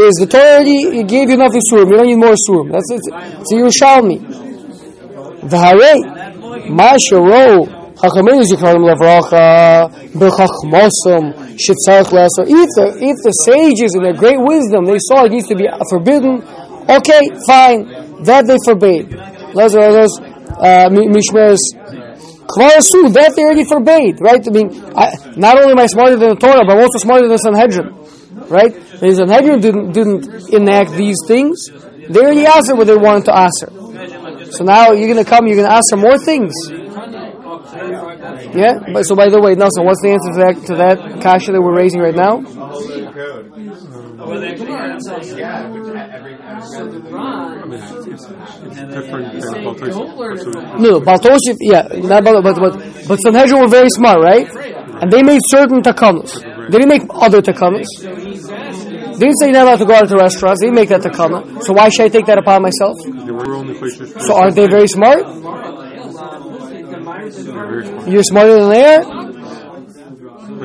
is 0.01 0.15
the 0.17 0.27
Torah 0.29 0.57
already 0.57 1.03
gave 1.03 1.29
you 1.29 1.35
enough 1.35 1.53
isurim. 1.53 1.91
You 1.91 1.97
don't 1.97 2.07
need 2.07 2.17
more 2.17 2.33
isurim. 2.33 2.71
That's 2.73 2.89
it. 2.89 3.03
So 3.47 3.57
you 3.57 3.71
shall 3.71 4.01
me. 4.01 4.17
The 5.45 5.59
hare 5.59 6.69
ma 6.69 6.97
sharo 6.97 7.69
chachamim 8.01 8.41
zikarim 8.49 8.83
levracha 8.89 9.93
bechachmosam 10.17 11.53
shetzarich 11.53 12.09
leser. 12.09 12.43
If 12.49 12.69
the 12.73 12.97
if 12.97 13.17
the 13.21 13.33
sages 13.45 13.93
in 13.95 14.03
their 14.03 14.17
great 14.17 14.39
wisdom 14.39 14.85
they 14.85 14.97
saw 14.99 15.25
it 15.25 15.31
needs 15.31 15.47
to 15.49 15.55
be 15.55 15.67
forbidden, 15.89 16.41
okay, 16.89 17.21
fine, 17.45 18.23
that 18.23 18.47
they 18.47 18.57
forbade. 18.65 19.13
Others 19.53 20.19
uh, 20.57 20.89
mishmeres 20.89 21.61
Kvarasu, 22.47 23.13
that 23.13 23.33
they 23.35 23.43
already 23.43 23.65
forbade, 23.65 24.19
right? 24.21 24.41
I 24.45 24.51
mean, 24.51 24.69
I, 24.95 25.15
not 25.35 25.57
only 25.57 25.71
am 25.71 25.79
I 25.79 25.87
smarter 25.87 26.17
than 26.17 26.29
the 26.29 26.35
Torah, 26.35 26.65
but 26.65 26.75
I'm 26.75 26.83
also 26.83 26.99
smarter 26.99 27.27
than 27.27 27.37
the 27.37 27.43
Sanhedrin, 27.43 27.93
right? 28.49 28.73
The 28.99 29.15
Sanhedrin 29.15 29.59
didn't, 29.61 29.91
didn't 29.91 30.53
enact 30.53 30.91
these 30.91 31.17
things. 31.27 31.69
They 32.09 32.19
already 32.19 32.45
answered 32.45 32.75
what 32.75 32.87
they 32.87 32.95
wanted 32.95 33.25
to 33.25 33.35
answer. 33.35 33.71
So 34.51 34.63
now 34.63 34.91
you're 34.91 35.07
going 35.07 35.23
to 35.23 35.29
come, 35.29 35.47
you're 35.47 35.55
going 35.55 35.67
to 35.67 35.73
ask 35.73 35.91
answer 35.91 35.97
more 35.97 36.17
things. 36.17 36.53
Yeah? 38.53 38.79
But, 38.93 39.03
so 39.03 39.15
by 39.15 39.29
the 39.29 39.41
way, 39.41 39.55
Nelson, 39.55 39.85
what's 39.85 40.01
the 40.01 40.11
answer 40.11 40.29
to 40.33 40.39
that, 40.45 40.55
to 40.67 40.75
that 40.75 41.21
kasha 41.21 41.51
that 41.53 41.61
we're 41.61 41.75
raising 41.75 42.01
right 42.01 42.15
now? 42.15 42.43
I 47.73 47.91
mean, 47.91 48.13
it's, 48.13 48.25
it's, 48.25 48.25
it's 48.63 48.75
different 48.93 49.33
than 49.33 49.63
Baltosh. 49.63 50.79
No, 50.79 50.99
Baltoshif, 51.01 51.57
yeah, 51.61 51.87
not 52.07 52.23
Bal- 52.23 52.41
but, 52.41 52.55
but, 52.55 52.73
but 53.07 53.17
Sanhedrin 53.17 53.61
were 53.61 53.67
very 53.67 53.89
smart, 53.89 54.19
right? 54.21 54.47
And 55.01 55.11
they 55.11 55.23
made 55.23 55.41
certain 55.45 55.81
takanos. 55.81 56.41
They 56.69 56.77
didn't 56.79 56.89
make 56.89 57.03
other 57.13 57.41
takanos. 57.41 57.85
They 57.99 59.19
didn't 59.19 59.37
say 59.39 59.45
you're 59.47 59.53
not 59.53 59.67
allowed 59.67 59.79
to 59.79 59.85
go 59.85 59.93
out 59.93 60.07
to 60.09 60.15
restaurants. 60.15 60.61
They 60.61 60.67
didn't 60.67 60.75
make 60.75 60.89
that 60.89 61.01
takana. 61.01 61.61
So 61.63 61.73
why 61.73 61.89
should 61.89 62.05
I 62.05 62.09
take 62.09 62.25
that 62.25 62.37
upon 62.39 62.61
myself? 62.63 62.97
They 63.03 63.31
were 63.31 63.53
only 63.55 63.73
places. 63.75 64.13
So 64.25 64.35
are 64.35 64.51
they 64.51 64.67
very 64.67 64.87
smart? 64.87 65.25
They're 65.25 65.33
very 67.03 67.31
smart. 67.33 68.07
You're 68.07 68.23
smarter 68.23 68.59
than 68.59 68.69
they 68.69 68.95
are? 68.95 69.32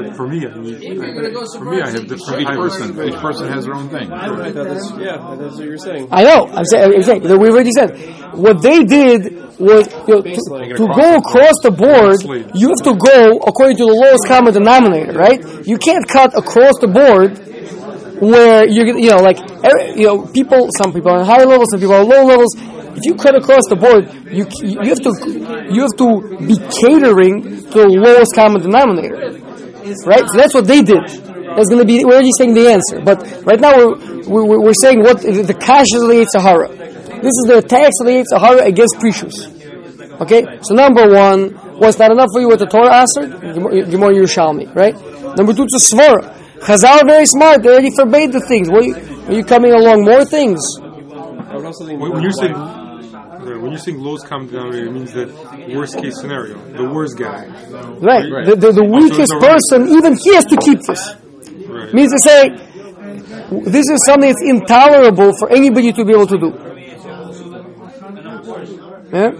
But 0.06 0.16
for 0.16 0.26
me, 0.28 0.46
I 0.46 0.54
need, 0.58 0.78
for 1.58 1.64
me, 1.64 1.82
I 1.82 1.90
have 1.90 2.06
different 2.06 2.40
Each 2.40 2.46
highlights. 2.46 2.76
person, 2.76 3.08
each 3.08 3.20
person 3.20 3.48
has 3.48 3.64
their 3.64 3.74
own 3.74 3.88
thing. 3.88 4.12
I 4.12 4.52
thought 4.52 4.54
that's, 4.54 4.90
yeah, 4.98 5.36
that's 5.38 5.56
what 5.56 5.64
you're 5.64 5.78
saying. 5.78 6.08
I 6.10 6.24
know. 6.24 6.46
I'm 6.46 6.64
saying, 6.64 6.94
I'm 6.94 7.02
saying 7.02 7.22
we 7.22 7.48
already 7.50 7.72
said 7.72 7.90
what 8.34 8.62
they 8.62 8.84
did 8.84 9.34
was 9.58 9.90
you 10.06 10.14
know, 10.14 10.22
to, 10.22 10.76
to 10.78 10.86
go 10.86 11.08
across 11.18 11.56
the 11.66 11.74
board. 11.74 12.22
You 12.54 12.68
have 12.70 12.84
to 12.86 12.94
go 12.94 13.38
according 13.42 13.76
to 13.78 13.84
the 13.86 13.94
lowest 13.94 14.26
common 14.28 14.54
denominator, 14.54 15.12
right? 15.12 15.42
You 15.66 15.78
can't 15.78 16.06
cut 16.06 16.36
across 16.38 16.78
the 16.80 16.86
board 16.88 17.38
where 18.20 18.66
you're 18.66 18.98
you 18.98 19.10
know 19.10 19.18
like 19.18 19.38
you 19.96 20.06
know 20.06 20.26
people. 20.26 20.68
Some 20.78 20.92
people 20.92 21.10
are 21.10 21.18
on 21.20 21.26
higher 21.26 21.46
levels, 21.46 21.68
some 21.70 21.80
people 21.80 21.94
are 21.94 22.02
on 22.02 22.08
low 22.08 22.24
levels. 22.24 22.54
If 22.98 23.04
you 23.04 23.14
cut 23.14 23.36
across 23.36 23.62
the 23.68 23.76
board, 23.76 24.10
you 24.30 24.46
you 24.62 24.90
have 24.90 25.02
to 25.02 25.12
you 25.70 25.82
have 25.82 25.96
to 25.98 26.08
be 26.46 26.56
catering 26.82 27.62
to 27.70 27.78
the 27.86 27.98
lowest 27.98 28.34
common 28.34 28.62
denominator, 28.62 29.38
right? 30.06 30.26
So 30.28 30.36
that's 30.36 30.54
what 30.54 30.66
they 30.66 30.82
did. 30.82 31.04
That's 31.04 31.68
going 31.68 31.80
to 31.80 31.84
be, 31.84 32.04
we're 32.04 32.14
already 32.14 32.32
saying 32.36 32.54
the 32.54 32.68
answer. 32.68 33.00
But 33.00 33.22
right 33.44 33.60
now 33.60 33.76
we're, 33.76 34.44
we're, 34.44 34.60
we're 34.60 34.80
saying 34.80 35.00
what 35.00 35.22
the 35.22 35.54
kashas 35.54 36.02
of 36.02 36.08
the 36.08 36.24
Sahara. 36.30 36.68
This 36.68 37.34
is 37.34 37.44
the 37.48 37.58
attacks 37.58 37.96
of 38.00 38.06
the 38.06 38.24
Sahara 38.24 38.64
against 38.64 38.96
Prishus. 38.96 39.50
Okay? 40.20 40.44
So 40.62 40.74
number 40.74 41.08
one, 41.08 41.54
was 41.78 41.98
not 41.98 42.10
enough 42.10 42.28
for 42.32 42.40
you 42.40 42.48
what 42.48 42.58
the 42.58 42.66
Torah 42.66 42.94
answered? 42.94 43.30
Gemara 43.40 44.12
Yerushalmi, 44.12 44.74
right? 44.74 44.94
Number 45.36 45.52
two, 45.54 45.64
it's 45.64 45.92
a 45.92 45.94
svara. 45.94 46.34
Chazal 46.58 47.02
are 47.02 47.06
very 47.06 47.26
smart. 47.26 47.62
They 47.62 47.70
already 47.70 47.94
forbade 47.94 48.32
the 48.32 48.40
things. 48.40 48.68
What 48.68 48.82
are 48.82 48.86
you, 48.86 48.94
are 49.28 49.32
you 49.32 49.44
coming 49.44 49.72
along? 49.72 50.04
More 50.04 50.24
things. 50.24 50.58
I 50.80 51.56
would 51.56 51.64
also 51.64 51.86
think 51.86 52.00
When 52.00 52.12
when 52.12 52.22
you 52.22 52.32
say 52.32 52.48
when 53.56 53.72
you 53.72 53.78
think 53.78 53.98
lows 53.98 54.22
come 54.22 54.48
down, 54.48 54.74
it 54.74 54.90
means 54.92 55.12
that 55.12 55.28
worst 55.74 55.96
case 55.98 56.20
scenario, 56.20 56.58
the 56.72 56.88
worst 56.88 57.16
guy. 57.18 57.46
Right. 57.98 58.44
The, 58.44 58.56
the, 58.56 58.72
the 58.72 58.84
weakest 58.84 59.32
person, 59.40 59.88
even 59.88 60.16
he 60.16 60.34
has 60.34 60.44
to 60.46 60.56
keep 60.56 60.80
this. 60.82 61.14
Right. 61.68 61.94
Means 61.94 62.12
to 62.12 62.20
say, 62.20 62.48
this 63.70 63.86
is 63.88 64.04
something 64.04 64.28
that's 64.28 64.42
intolerable 64.42 65.32
for 65.38 65.50
anybody 65.50 65.92
to 65.92 66.04
be 66.04 66.12
able 66.12 66.26
to 66.26 66.38
do. 66.38 66.68
Yeah? 69.12 69.30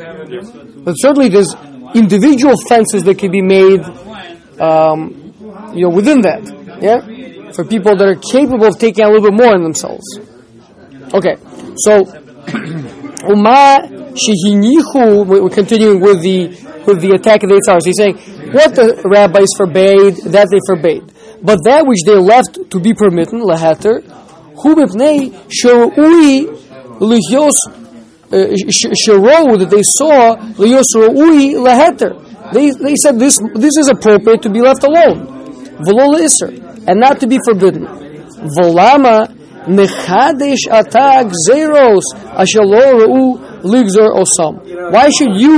But 0.84 0.94
certainly 0.94 1.28
there's 1.28 1.54
individual 1.94 2.54
fences 2.68 3.04
that 3.04 3.18
can 3.18 3.30
be 3.30 3.42
made, 3.42 3.82
um, 4.60 5.34
you 5.74 5.82
know, 5.82 5.90
within 5.90 6.22
that. 6.22 6.42
Yeah? 6.80 7.52
For 7.52 7.64
people 7.64 7.96
that 7.96 8.06
are 8.06 8.16
capable 8.16 8.66
of 8.66 8.78
taking 8.78 9.04
a 9.04 9.08
little 9.08 9.30
bit 9.30 9.36
more 9.38 9.54
in 9.54 9.62
themselves. 9.62 10.04
Okay. 11.12 11.36
So, 11.76 12.04
Uma 13.28 13.78
shehinichu, 14.16 15.26
we're 15.26 15.48
continuing 15.50 16.00
with 16.00 16.22
the, 16.22 16.48
with 16.86 17.00
the 17.00 17.12
attack 17.14 17.42
of 17.42 17.50
the. 17.50 17.60
So 17.64 17.78
he's 17.84 17.96
saying, 17.96 18.16
what 18.52 18.74
the 18.74 19.02
rabbis 19.04 19.52
forbade, 19.56 20.16
that 20.32 20.48
they 20.50 20.60
forbade. 20.66 21.04
But 21.42 21.60
that 21.64 21.86
which 21.86 22.02
they 22.04 22.16
left 22.16 22.70
to 22.70 22.80
be 22.80 22.94
permitted, 22.94 23.34
leheter, 23.34 24.02
hu 24.56 24.74
mipnei 24.74 25.30
shorui 25.52 26.48
lihyos 26.98 27.58
uh, 28.32 28.56
shiro 28.96 29.56
that 29.56 29.68
they 29.70 29.82
saw 29.82 30.36
lihyos 30.56 30.88
roi 30.96 31.54
leheter. 31.60 32.24
They, 32.52 32.70
they 32.70 32.96
said 32.96 33.18
this, 33.18 33.38
this 33.54 33.76
is 33.76 33.88
appropriate 33.88 34.42
to 34.42 34.50
be 34.50 34.60
left 34.60 34.82
alone. 34.84 35.26
V'lo 35.84 36.16
and 36.88 36.98
not 36.98 37.20
to 37.20 37.26
be 37.26 37.38
forbidden. 37.44 37.86
Volama 38.56 39.37
mechadesh 39.68 40.64
atag 40.70 41.32
zeros 41.46 42.04
lo 42.72 42.84
ra'u 43.00 43.24
osam. 43.62 44.54
Why 44.92 45.08
should 45.10 45.34
you, 45.36 45.54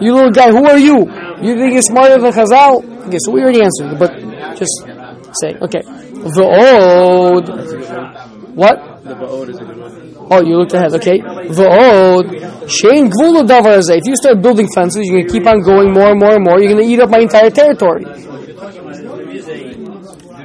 you 0.00 0.14
little 0.14 0.30
guy, 0.30 0.50
who 0.50 0.64
are 0.66 0.78
you? 0.78 0.98
You 1.42 1.54
think 1.56 1.72
you're 1.72 1.82
smarter 1.82 2.18
than 2.20 2.32
Chazal? 2.32 2.82
Okay, 3.06 3.18
so 3.20 3.32
we 3.32 3.42
already 3.42 3.62
answered, 3.62 3.98
but 3.98 4.12
just 4.56 4.84
say, 5.40 5.56
okay. 5.60 5.82
What? 8.54 8.98
the 9.04 9.14
a 9.14 9.64
good 9.64 9.78
one. 9.78 10.08
Oh, 10.30 10.42
you 10.42 10.58
looked 10.58 10.74
ahead, 10.74 10.92
okay. 10.94 11.18
V'od, 11.18 12.26
shein 12.66 13.08
gvul 13.08 13.46
davar. 13.46 13.80
If 13.88 14.06
you 14.06 14.16
start 14.16 14.42
building 14.42 14.68
fences, 14.74 15.06
you're 15.06 15.22
going 15.22 15.26
to 15.26 15.32
keep 15.32 15.46
on 15.46 15.62
going 15.62 15.92
more 15.92 16.10
and 16.10 16.20
more 16.20 16.34
and 16.34 16.44
more. 16.44 16.60
You're 16.60 16.72
going 16.74 16.84
to 16.84 16.92
eat 16.92 17.00
up 17.00 17.08
my 17.08 17.20
entire 17.20 17.50
territory. 17.50 18.04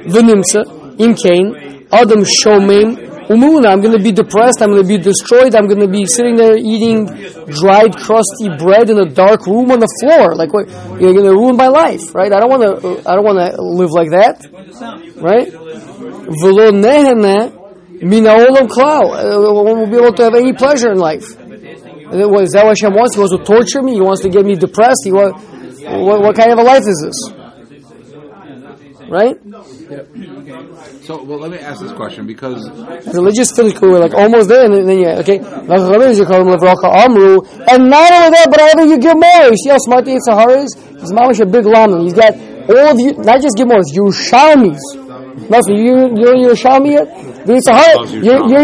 V'nimsa, 0.08 0.64
in 0.98 1.14
Cain, 1.14 1.73
Adam 2.00 2.22
shomim, 2.24 2.88
umuna. 3.32 3.66
I'm 3.72 3.80
going 3.80 3.96
to 3.96 4.02
be 4.02 4.12
depressed. 4.12 4.60
I'm 4.62 4.70
going 4.70 4.82
to 4.82 4.88
be 4.88 4.98
destroyed. 4.98 5.54
I'm 5.54 5.66
going 5.66 5.80
to 5.80 5.88
be 5.88 6.04
sitting 6.06 6.36
there 6.36 6.56
eating 6.56 7.06
dried, 7.60 7.96
crusty 7.96 8.48
bread 8.58 8.90
in 8.90 8.98
a 8.98 9.08
dark 9.08 9.46
room 9.46 9.70
on 9.70 9.78
the 9.78 9.90
floor. 10.00 10.34
Like 10.34 10.52
what? 10.52 10.68
You're 11.00 11.14
going 11.14 11.30
to 11.30 11.36
ruin 11.42 11.56
my 11.56 11.68
life, 11.68 12.14
right? 12.14 12.32
I 12.32 12.38
don't 12.40 12.50
want 12.50 12.62
to. 12.66 13.08
I 13.08 13.14
don't 13.14 13.24
want 13.24 13.38
to 13.38 13.62
live 13.62 13.92
like 14.00 14.10
that, 14.10 14.42
right? 15.30 15.48
V'lo 16.42 16.72
nehene 16.84 17.52
mina 18.02 18.30
olam 18.30 18.66
klal. 18.68 19.04
Uh, 19.14 19.52
One 19.62 19.78
will 19.78 19.86
be 19.86 19.96
able 19.96 20.12
to 20.14 20.22
have 20.24 20.34
any 20.34 20.52
pleasure 20.52 20.90
in 20.90 20.98
life. 20.98 21.28
Is 22.14 22.52
that 22.52 22.64
what 22.64 22.76
Hashem 22.76 22.92
wants? 22.94 23.14
He 23.14 23.20
wants 23.20 23.34
to 23.36 23.42
torture 23.42 23.82
me. 23.82 23.94
He 23.94 24.00
wants 24.00 24.22
to 24.22 24.28
get 24.28 24.44
me 24.44 24.54
depressed. 24.54 25.02
He 25.04 25.12
want, 25.12 25.36
what, 26.06 26.20
what 26.22 26.36
kind 26.36 26.52
of 26.52 26.58
a 26.58 26.62
life 26.62 26.84
is 26.86 26.98
this? 27.02 27.43
Right? 29.14 29.38
So, 31.06 31.22
well, 31.22 31.38
let 31.38 31.52
me 31.52 31.58
ask 31.58 31.80
this 31.80 31.92
question 31.92 32.26
because 32.26 32.68
religious 33.14 33.52
things 33.54 33.80
we're 33.80 34.00
like 34.00 34.12
almost 34.12 34.48
there, 34.48 34.64
and 34.64 34.74
then 34.88 34.98
yeah, 34.98 35.22
okay. 35.22 35.38
And 35.38 35.68
not 35.68 35.78
only 35.78 36.18
that, 38.34 38.46
but 38.50 38.60
I 38.60 38.74
have 38.74 38.88
you 38.90 38.98
Gemara. 38.98 39.50
You 39.50 39.56
see 39.62 39.70
how 39.70 39.78
smart 39.78 40.04
the 40.06 40.18
Yetzer 40.18 40.34
Hara 40.34 40.58
is? 40.64 40.74
He's 40.98 41.12
mamish 41.12 41.38
a 41.38 41.46
big 41.46 41.64
llama. 41.64 42.02
He's 42.02 42.14
got 42.14 42.34
all 42.34 42.90
of 42.90 42.98
you, 42.98 43.12
not 43.22 43.40
just 43.40 43.56
Gemaras, 43.56 43.94
Yerushalmis. 43.94 44.82
Nothing. 45.48 45.76
You 45.78 46.10
you're 46.18 46.34
Yerushalmi 46.50 46.90
yet? 46.98 47.06
The 47.46 47.52
Yetzer 47.54 47.70
Hara, 47.70 48.02
you're, 48.18 48.42
well, 48.42 48.58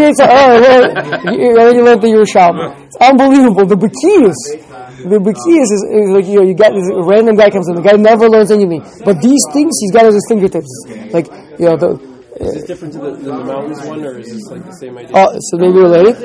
You 1.39 1.47
already 1.59 1.81
learned 1.81 2.03
the 2.03 2.09
Yerushalmi. 2.09 2.87
It's 2.87 2.97
unbelievable. 2.97 3.67
The 3.67 3.77
Bakiyas. 3.77 4.70
The 5.01 5.17
Bakiyas 5.17 5.71
is, 5.73 5.83
is 5.89 6.11
like 6.13 6.27
you 6.27 6.37
know 6.37 6.43
you 6.45 6.55
got 6.55 6.75
this 6.77 6.85
random 6.93 7.37
guy 7.37 7.49
comes 7.49 7.69
in. 7.69 7.75
The 7.75 7.83
guy 7.83 7.97
never 7.97 8.29
learns 8.29 8.51
anything, 8.51 8.85
but 9.05 9.21
these 9.23 9.41
things 9.53 9.73
he's 9.81 9.93
got 9.93 10.05
at 10.05 10.13
his 10.13 10.27
fingertips. 10.29 10.69
Like 11.13 11.27
you 11.59 11.73
know 11.73 11.77
the. 11.77 12.11
Is 12.41 12.65
it 12.65 12.67
different 12.69 12.95
to 12.95 13.01
the, 13.01 13.11
the 13.17 13.33
mountains 13.33 13.85
one, 13.85 14.05
or 14.05 14.19
is 14.19 14.33
this 14.33 14.47
like 14.49 14.65
the 14.65 14.73
same 14.73 14.97
idea? 14.97 15.13
Oh, 15.17 15.33
so 15.41 15.57
maybe 15.57 15.79
related. 15.81 16.17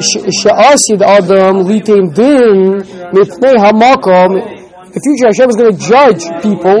Sha'asid 0.00 1.00
Adam 1.00 1.64
litem 1.64 2.12
din 2.12 2.84
mipnei 3.16 3.56
hamakom. 3.56 4.58
The 4.92 5.00
future, 5.04 5.28
Hashem 5.28 5.48
is 5.48 5.56
going 5.56 5.72
to 5.72 5.80
judge 5.80 6.24
people. 6.40 6.80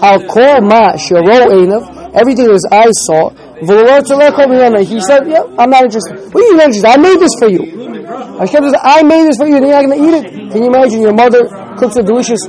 Al 0.00 0.20
kol 0.28 0.60
ma 0.64 0.96
sharo 0.96 1.48
einav. 1.48 2.14
Everything 2.14 2.46
that 2.46 2.56
his 2.56 2.68
eyes 2.72 2.96
saw. 3.04 3.30
He 3.60 5.00
said, 5.00 5.28
"Yeah, 5.28 5.44
I'm 5.58 5.70
not 5.70 5.84
interested." 5.84 6.16
What 6.32 6.40
are 6.42 6.48
you 6.48 6.56
not 6.56 6.66
interested? 6.72 6.88
I 6.88 6.96
made 6.96 7.20
this 7.20 7.34
for 7.38 7.48
you. 7.48 7.62
Hashem 8.40 8.64
says, 8.64 8.74
"I 8.82 9.02
made 9.02 9.26
this 9.28 9.36
for 9.36 9.46
you." 9.46 9.56
and 9.56 9.66
You're 9.66 9.76
not 9.76 9.84
going 9.84 9.98
to 10.00 10.04
eat 10.08 10.14
it. 10.20 10.24
Can 10.52 10.62
you 10.62 10.68
imagine 10.68 11.00
your 11.02 11.12
mother 11.12 11.42
cooks 11.76 11.96
a 11.96 12.02
delicious 12.02 12.40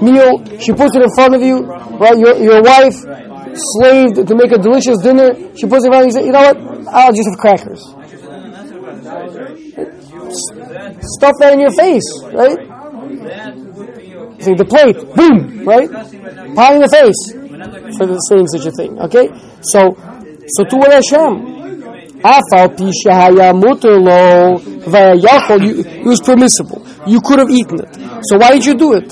meal? 0.00 0.30
She 0.62 0.72
puts 0.72 0.94
it 0.94 1.02
in 1.02 1.10
front 1.16 1.34
of 1.34 1.42
you. 1.42 1.66
Right, 2.02 2.18
your 2.18 2.36
your 2.38 2.62
wife 2.62 2.94
slaved 3.54 4.26
to 4.28 4.34
make 4.34 4.52
a 4.52 4.58
delicious 4.58 4.98
dinner. 5.02 5.34
She 5.58 5.66
puts 5.66 5.84
it 5.84 5.88
in 5.88 5.92
front 5.92 6.06
of 6.06 6.14
you. 6.14 6.20
You 6.20 6.26
"You 6.26 6.32
know 6.32 6.44
what? 6.48 6.56
I'll 6.94 7.12
just 7.12 7.28
have 7.30 7.38
crackers." 7.38 7.82
Stuff 11.18 11.34
that 11.40 11.52
in 11.54 11.60
your 11.60 11.72
face, 11.72 12.08
right? 12.32 12.58
See 14.38 14.54
the 14.54 14.64
plate, 14.64 14.98
boom, 15.14 15.66
right? 15.66 15.90
Pie 15.90 16.74
in 16.74 16.80
the 16.80 16.88
face 16.88 17.41
for 17.96 18.18
saying 18.28 18.48
such 18.48 18.66
a 18.66 18.72
thing. 18.72 18.98
Okay, 19.00 19.28
so 19.62 19.96
so 20.48 20.64
to 20.64 20.76
Hashem. 20.90 21.52
Afal 22.22 22.68
pi 22.78 22.90
shehaya 23.02 23.52
muter 23.52 23.98
lo 23.98 24.56
vayachol. 24.86 25.60
It 25.84 26.04
was 26.04 26.20
permissible. 26.20 26.86
You 27.04 27.20
could 27.20 27.40
have 27.40 27.50
eaten 27.50 27.80
it. 27.80 27.94
So 28.28 28.38
why 28.38 28.52
did 28.52 28.64
you 28.64 28.74
do 28.74 28.94
it? 28.94 29.08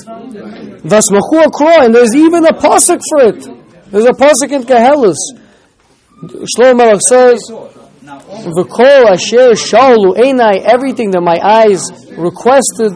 Vasmachu 0.85 1.43
akro, 1.43 1.85
and 1.85 1.95
there's 1.95 2.15
even 2.15 2.47
a 2.47 2.53
pasuk 2.53 3.01
for 3.11 3.23
it. 3.23 3.49
There's 3.91 4.05
a 4.05 4.13
pasuk 4.13 4.53
in 4.53 4.63
Kehelis. 4.63 5.17
Shlomo 6.23 6.77
Melech 6.77 7.01
says, 7.09 7.51
"V'kol 7.51 9.11
asher 9.11 9.55
shalu 9.55 10.15
einai." 10.17 10.61
Everything 10.63 11.11
that 11.11 11.21
my 11.21 11.39
eyes 11.43 11.83
requested, 12.17 12.93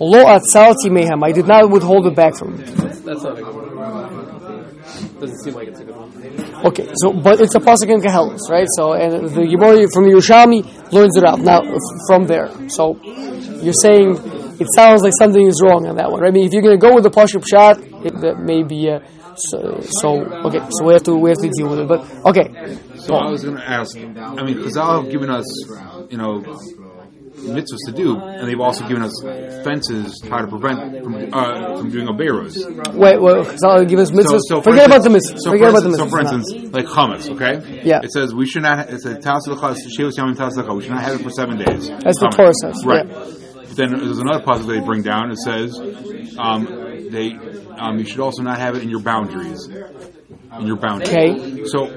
lo 0.00 0.24
atzalti 0.24 0.90
mehem. 0.90 1.22
I 1.22 1.30
did 1.30 1.46
not 1.46 1.70
withhold 1.70 2.06
it 2.08 2.16
back 2.16 2.36
from 2.36 2.58
him. 2.58 2.64
That's 3.04 3.22
one. 3.22 3.63
Doesn't 5.20 5.38
seem 5.44 5.54
like 5.54 5.68
it's 5.68 5.80
a 5.80 5.84
good 5.84 5.96
one. 5.96 6.10
Okay, 6.66 6.88
so 6.96 7.12
but 7.12 7.40
it's 7.40 7.54
a 7.54 7.60
pasuk 7.60 7.88
in 7.88 8.00
Kehelis, 8.00 8.50
right? 8.50 8.66
So 8.76 8.92
and 8.92 9.28
the 9.28 9.46
Gemara 9.46 9.86
from 9.92 10.04
the 10.04 10.14
Yerushalmi 10.16 10.92
learns 10.92 11.16
it 11.16 11.24
out 11.24 11.40
now 11.40 11.60
from 12.08 12.26
there. 12.26 12.48
So 12.68 12.98
you're 13.62 13.78
saying 13.80 14.18
it 14.60 14.68
sounds 14.74 15.02
like 15.02 15.12
something 15.18 15.46
is 15.46 15.60
wrong 15.64 15.86
on 15.86 15.96
that 15.96 16.10
one, 16.10 16.20
right? 16.20 16.28
I 16.28 16.32
mean, 16.32 16.46
if 16.46 16.52
you're 16.52 16.62
going 16.62 16.78
to 16.78 16.86
go 16.86 16.94
with 16.94 17.04
the 17.04 17.10
pasuk 17.10 17.44
shot, 17.48 17.78
it, 18.04 18.14
that 18.20 18.38
may 18.40 18.62
be 18.62 18.90
uh, 18.90 19.00
so, 19.36 19.80
so. 20.00 20.24
Okay, 20.46 20.60
so 20.70 20.84
we 20.84 20.92
have 20.92 21.02
to 21.04 21.14
we 21.16 21.30
have 21.30 21.38
to 21.38 21.50
deal 21.50 21.68
with 21.68 21.80
it. 21.80 21.88
But 21.88 22.00
okay, 22.26 22.78
So 22.96 23.14
I 23.14 23.30
was 23.30 23.42
going 23.42 23.56
to 23.56 23.68
ask. 23.68 23.96
I 23.96 24.42
mean, 24.42 24.58
Chazal 24.58 25.02
have 25.02 25.10
given 25.10 25.30
us, 25.30 25.44
you 26.10 26.18
know, 26.18 26.40
mitzvahs 27.46 27.84
to 27.86 27.92
do, 27.92 28.18
and 28.18 28.48
they've 28.48 28.60
also 28.60 28.86
given 28.88 29.02
us 29.02 29.12
fences 29.64 30.18
to 30.22 30.28
try 30.28 30.40
to 30.42 30.46
prevent 30.48 31.02
from 31.04 31.14
uh, 31.32 31.76
from 31.78 31.90
doing 31.90 32.08
oberos. 32.08 32.56
wait, 32.94 33.20
wait. 33.20 33.88
Give 33.88 33.98
us 33.98 34.10
mitzvahs. 34.10 34.24
So, 34.28 34.38
so 34.48 34.62
for 34.62 34.70
Forget 34.70 34.86
about 34.86 35.02
the 35.02 35.10
instance- 35.10 35.32
mitzvahs. 35.32 35.38
So 35.44 35.50
Forget 35.50 35.64
for 35.64 35.70
about 35.70 35.82
the 35.82 35.88
instance, 35.88 35.94
mitzvahs. 35.94 35.96
so 35.98 36.08
for 36.08 36.20
instance, 36.20 36.74
like 36.74 36.86
hummus, 36.86 37.30
okay? 37.34 37.82
Yeah. 37.84 38.00
It 38.02 38.12
says 38.12 38.34
we 38.34 38.46
should 38.46 38.62
not. 38.62 38.88
It 38.90 39.00
says 39.00 39.18
taslecha 39.24 39.76
shevus 39.98 40.16
yamim 40.18 40.34
taslecha. 40.36 40.74
We 40.76 40.82
should 40.82 40.92
not 40.92 41.02
have 41.02 41.20
it 41.20 41.22
for 41.22 41.30
seven 41.30 41.58
days. 41.58 41.88
That's 41.88 42.18
Hummus. 42.20 42.30
Torah 42.36 42.52
says, 42.62 42.84
right? 42.84 43.06
yeah. 43.08 43.14
But 43.68 43.76
then 43.76 43.90
there's 43.90 44.18
another 44.18 44.44
puzzle 44.44 44.68
they 44.68 44.80
bring 44.80 45.02
down. 45.02 45.30
It 45.32 45.38
says 45.38 45.76
um, 46.38 46.64
they 47.10 47.32
um, 47.76 47.98
you 47.98 48.04
should 48.04 48.20
also 48.20 48.42
not 48.42 48.58
have 48.58 48.76
it 48.76 48.82
in 48.82 48.90
your 48.90 49.00
boundaries. 49.00 49.66
In 49.66 50.66
your 50.66 50.76
boundaries. 50.76 51.10
Okay. 51.10 51.64
So 51.64 51.88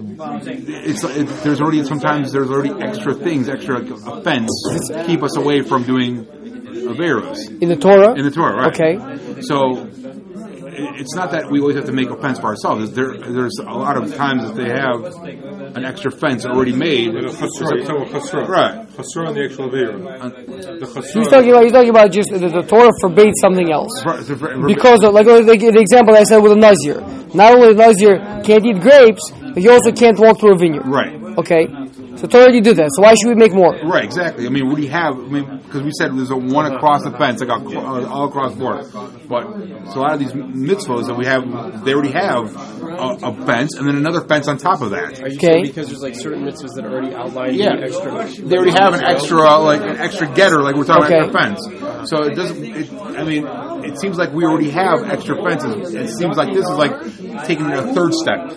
it's 0.00 1.04
it, 1.04 1.26
there's 1.44 1.60
already 1.60 1.84
sometimes 1.84 2.32
there's 2.32 2.50
already 2.50 2.70
extra 2.82 3.14
things, 3.14 3.48
extra 3.48 3.78
like 3.80 3.90
a 3.90 4.22
fence 4.22 4.50
to 4.88 5.04
keep 5.06 5.22
us 5.22 5.36
away 5.36 5.62
from 5.62 5.84
doing 5.84 6.24
averos 6.24 7.36
in 7.60 7.68
the 7.68 7.76
Torah. 7.76 8.14
in 8.14 8.24
the 8.24 8.30
Torah, 8.30 8.56
right? 8.56 8.74
Okay. 8.74 9.40
So 9.42 9.86
it's 11.00 11.14
not 11.14 11.30
that 11.32 11.50
we 11.50 11.60
always 11.60 11.76
have 11.76 11.86
to 11.86 11.92
make 11.92 12.10
a 12.10 12.16
fence 12.16 12.38
for 12.38 12.46
ourselves. 12.46 12.92
There, 12.92 13.16
there's 13.16 13.58
a 13.58 13.72
lot 13.72 13.96
of 13.96 14.14
times 14.14 14.44
that 14.44 14.54
they 14.56 14.68
have 14.68 15.04
an 15.76 15.84
extra 15.84 16.10
fence 16.10 16.44
already 16.46 16.72
made. 16.74 17.12
The 17.12 17.28
chasra, 17.28 17.76
you're 17.76 17.86
talking 17.86 18.08
about 18.08 18.22
chasra. 18.22 18.48
Right. 18.48 18.88
Chasra 18.90 19.28
on 19.28 19.34
the 19.34 19.44
actual 19.44 19.68
Avera. 19.70 20.80
The 20.80 20.86
He's 21.14 21.28
talking 21.28 21.50
about 21.50 21.62
he's 21.64 21.72
talking 21.72 21.90
about 21.90 22.10
just 22.12 22.30
the, 22.30 22.38
the 22.38 22.62
Torah 22.62 22.90
forbids 23.00 23.34
something 23.40 23.70
else. 23.70 23.92
Because 24.04 25.04
of, 25.04 25.12
like 25.14 25.26
the, 25.26 25.42
the 25.44 25.80
example 25.80 26.16
I 26.16 26.24
said 26.24 26.38
with 26.38 26.52
the 26.52 26.58
Nazir. 26.58 27.00
Not 27.34 27.54
only 27.54 27.74
the 27.74 27.80
Nazir 27.80 28.18
can't 28.42 28.64
eat 28.64 28.80
grapes, 28.80 29.30
but 29.30 29.58
he 29.58 29.68
also 29.68 29.92
can't 29.92 30.18
walk 30.18 30.40
through 30.40 30.54
a 30.54 30.58
vineyard. 30.58 30.86
right. 30.86 31.16
Okay? 31.38 31.68
So 32.20 32.26
Torah 32.26 32.42
already 32.44 32.60
did 32.60 32.76
that. 32.76 32.90
So 32.92 33.00
why 33.02 33.14
should 33.14 33.28
we 33.28 33.34
make 33.34 33.54
more? 33.54 33.72
Right, 33.82 34.04
exactly. 34.04 34.44
I 34.46 34.50
mean, 34.50 34.68
we 34.68 34.82
do 34.82 34.88
have? 34.88 35.14
I 35.16 35.22
mean, 35.22 35.58
because 35.64 35.82
we 35.82 35.90
said 35.96 36.14
there's 36.14 36.30
a 36.30 36.36
one 36.36 36.70
across 36.70 37.02
the 37.02 37.12
fence, 37.12 37.40
like 37.40 37.48
a, 37.48 37.54
uh, 37.54 38.06
all 38.08 38.28
across 38.28 38.52
the 38.52 38.60
board. 38.60 38.84
But 39.26 39.90
so 39.92 40.00
a 40.00 40.02
lot 40.02 40.12
of 40.12 40.18
these 40.20 40.32
mitzvahs 40.32 41.06
that 41.06 41.16
we 41.16 41.24
have, 41.24 41.84
they 41.84 41.94
already 41.94 42.12
have 42.12 42.54
a, 42.54 43.16
a 43.24 43.46
fence 43.46 43.76
and 43.78 43.88
then 43.88 43.96
another 43.96 44.20
fence 44.20 44.48
on 44.48 44.58
top 44.58 44.82
of 44.82 44.90
that. 44.90 45.18
Okay. 45.18 45.62
because 45.62 45.86
there's 45.88 46.02
like 46.02 46.14
certain 46.14 46.44
mitzvahs 46.44 46.74
that 46.76 46.84
already 46.84 47.14
outline 47.14 47.54
Yeah. 47.54 47.76
the 47.76 47.84
extra? 47.84 48.44
They 48.46 48.56
already 48.56 48.72
have 48.72 48.92
an 48.92 49.04
extra, 49.04 49.56
like 49.58 49.80
an 49.80 49.96
extra 49.96 50.26
getter, 50.34 50.60
like 50.62 50.76
we're 50.76 50.84
talking 50.84 51.04
Okay. 51.04 51.28
about 51.28 51.52
extra 51.54 51.78
fence. 51.78 52.10
So 52.10 52.24
it 52.24 52.34
doesn't. 52.34 52.62
It, 52.64 52.92
I 52.92 53.24
mean, 53.24 53.46
it 53.90 53.98
seems 54.00 54.16
like 54.16 54.32
we 54.32 54.44
already 54.44 54.70
have 54.70 55.08
extra 55.10 55.36
fences. 55.42 55.94
It 55.94 56.08
seems 56.08 56.36
like 56.36 56.52
this 56.52 56.64
is 56.64 56.76
like 56.76 57.46
taking 57.46 57.66
a 57.72 57.92
third 57.92 58.14
step, 58.14 58.52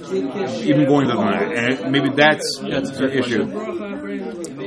even 0.63 0.85
going 0.85 1.07
to 1.09 1.15
that. 1.15 1.51
And 1.51 1.73
it, 1.73 1.89
maybe 1.89 2.09
that's, 2.09 2.59
the 2.59 3.09
issue. 3.11 3.45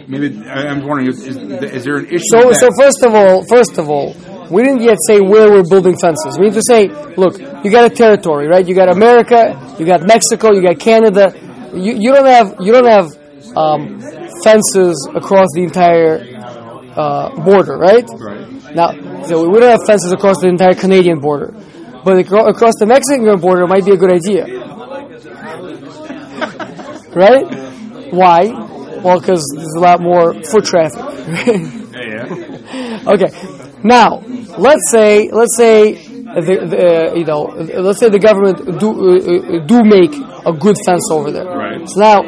Maybe 0.09 0.39
I'm 0.49 0.87
wondering, 0.87 1.09
is, 1.09 1.27
is, 1.27 1.37
is 1.37 1.85
there 1.85 1.99
an 1.99 2.07
issue? 2.07 2.25
So, 2.31 2.53
so 2.53 2.69
first 2.79 3.03
of 3.03 3.15
all, 3.15 3.45
first 3.47 3.79
of 3.79 3.89
all, 3.89 4.15
we 4.51 4.63
didn't 4.63 4.83
yet 4.83 4.99
say 5.07 5.21
where 5.21 5.51
we're 5.51 5.69
building 5.69 5.97
fences. 5.99 6.39
We 6.39 6.47
need 6.47 6.55
to 6.55 6.63
say, 6.67 6.89
look, 7.17 7.39
you 7.65 7.71
got 7.71 7.91
a 7.91 7.95
territory, 7.95 8.47
right? 8.47 8.67
You 8.67 8.75
got 8.75 8.89
America, 8.89 9.77
you 9.79 9.87
got 9.87 10.07
Mexico, 10.07 10.53
you 10.53 10.63
got 10.63 10.79
Canada. 10.79 11.35
You, 11.75 11.95
you 11.99 12.15
don't 12.15 12.27
have 12.27 12.57
you 12.61 12.73
don't 12.73 12.87
have 12.87 13.11
um, 13.57 14.01
fences 14.45 15.09
across 15.15 15.49
the 15.55 15.63
entire 15.63 16.23
uh, 16.97 17.35
border, 17.45 17.77
right? 17.77 18.07
Right. 18.09 18.56
Now, 18.77 18.93
so 19.25 19.49
we 19.49 19.59
don't 19.59 19.71
have 19.71 19.87
fences 19.87 20.13
across 20.13 20.41
the 20.43 20.49
entire 20.49 20.75
Canadian 20.75 21.19
border, 21.19 21.55
but 22.05 22.19
across 22.19 22.75
the 22.79 22.85
Mexican 22.85 23.41
border 23.41 23.67
might 23.67 23.87
be 23.87 23.93
a 23.93 23.97
good 23.97 24.13
idea, 24.13 24.45
right? 27.17 28.13
Why? 28.13 28.67
Well, 29.01 29.19
because 29.19 29.43
there's 29.57 29.73
a 29.77 29.81
lot 29.81 30.03
more 30.03 30.35
foot 30.43 30.67
traffic. 30.67 31.01
Yeah, 31.01 31.57
yeah. 31.97 33.13
Okay. 33.15 33.33
Now, 33.83 34.21
let's 34.59 34.91
say 34.91 35.31
let's 35.33 35.57
say 35.57 35.95
the, 35.95 36.67
the 36.69 36.77
uh, 36.77 37.15
you 37.15 37.25
know 37.25 37.45
let's 37.81 37.99
say 37.99 38.11
the 38.11 38.19
government 38.19 38.79
do 38.79 38.89
uh, 38.93 39.17
uh, 39.17 39.65
do 39.65 39.83
make 39.85 40.13
a 40.45 40.53
good 40.53 40.77
fence 40.85 41.09
over 41.11 41.31
there. 41.31 41.47
Right. 41.47 41.89
So 41.89 41.99
now, 41.99 42.23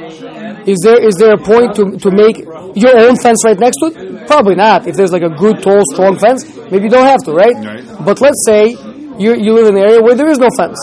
is 0.64 0.78
there 0.82 0.96
is 1.06 1.16
there 1.16 1.34
a 1.34 1.42
point 1.44 1.76
to 1.76 1.98
to 1.98 2.10
make 2.10 2.47
your 2.82 2.98
own 2.98 3.16
fence 3.16 3.38
right 3.44 3.58
next 3.58 3.76
to 3.82 3.86
it? 3.92 4.26
Probably 4.26 4.54
not. 4.54 4.86
If 4.86 4.96
there's 4.96 5.12
like 5.12 5.22
a 5.22 5.30
good, 5.30 5.62
tall, 5.62 5.82
strong 5.92 6.18
fence, 6.18 6.44
maybe 6.70 6.84
you 6.84 6.90
don't 6.90 7.06
have 7.06 7.22
to, 7.24 7.32
right? 7.32 7.54
Right. 7.54 7.84
But 8.04 8.20
let's 8.20 8.42
say 8.46 8.70
you 9.18 9.34
you 9.34 9.52
live 9.52 9.66
in 9.68 9.76
an 9.76 9.82
area 9.82 10.00
where 10.00 10.14
there 10.14 10.28
is 10.30 10.38
no 10.38 10.48
fence, 10.56 10.78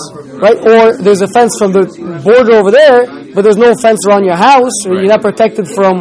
right? 0.46 0.58
Or 0.60 0.98
there's 0.98 1.22
a 1.22 1.28
fence 1.28 1.54
from 1.60 1.72
the 1.72 1.84
border 2.24 2.56
over 2.60 2.72
there, 2.72 3.06
but 3.34 3.41
there's 3.43 3.58
no 3.58 3.74
fence 3.82 4.00
around 4.08 4.26
your 4.26 4.36
house, 4.36 4.76
or 4.86 4.96
you're 4.96 5.08
not 5.16 5.22
protected 5.22 5.68
from 5.68 6.00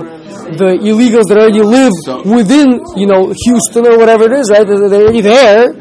the 0.61 0.76
illegals 0.82 1.24
that 1.30 1.38
already 1.38 1.62
live 1.62 1.92
So- 2.05 2.22
within, 2.26 2.80
you 2.97 3.07
know, 3.07 3.32
Houston 3.47 3.86
or 3.86 3.97
whatever 3.99 4.24
it 4.26 4.32
is, 4.40 4.51
right? 4.51 4.66
They're 4.66 4.88
they're 4.88 5.03
already 5.03 5.22
there, 5.22 5.72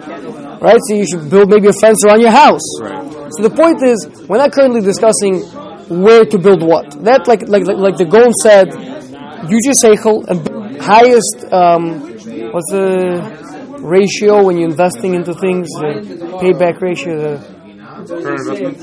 right? 0.61 0.80
So 0.88 0.95
you 0.95 1.05
should 1.09 1.30
build 1.30 1.49
maybe 1.49 1.68
a 1.68 1.74
fence 1.74 2.05
around 2.05 2.22
your 2.22 2.32
house. 2.32 2.64
Right. 2.80 3.01
So 3.36 3.43
the 3.43 3.49
point 3.49 3.82
is, 3.84 3.97
we're 4.30 4.38
not 4.38 4.51
currently 4.53 4.82
discussing 4.82 5.41
where 5.89 6.24
to 6.24 6.38
build 6.38 6.61
what. 6.64 6.91
That, 7.03 7.28
like, 7.28 7.47
like, 7.49 7.66
like, 7.66 7.97
the 7.97 8.05
Gaon 8.05 8.32
said, 8.45 8.72
you 9.49 9.59
just 9.63 9.81
say 9.81 9.95
and 10.27 10.81
highest, 10.81 11.45
um, 11.51 11.99
what's 12.51 12.71
the 12.71 13.77
ratio 13.81 14.43
when 14.43 14.57
you're 14.57 14.69
investing 14.69 15.13
into 15.13 15.33
things? 15.33 15.67
The 15.69 16.39
payback 16.41 16.81
ratio, 16.81 17.19
the 17.19 17.53
Return 18.03 18.35
investment. 18.37 18.77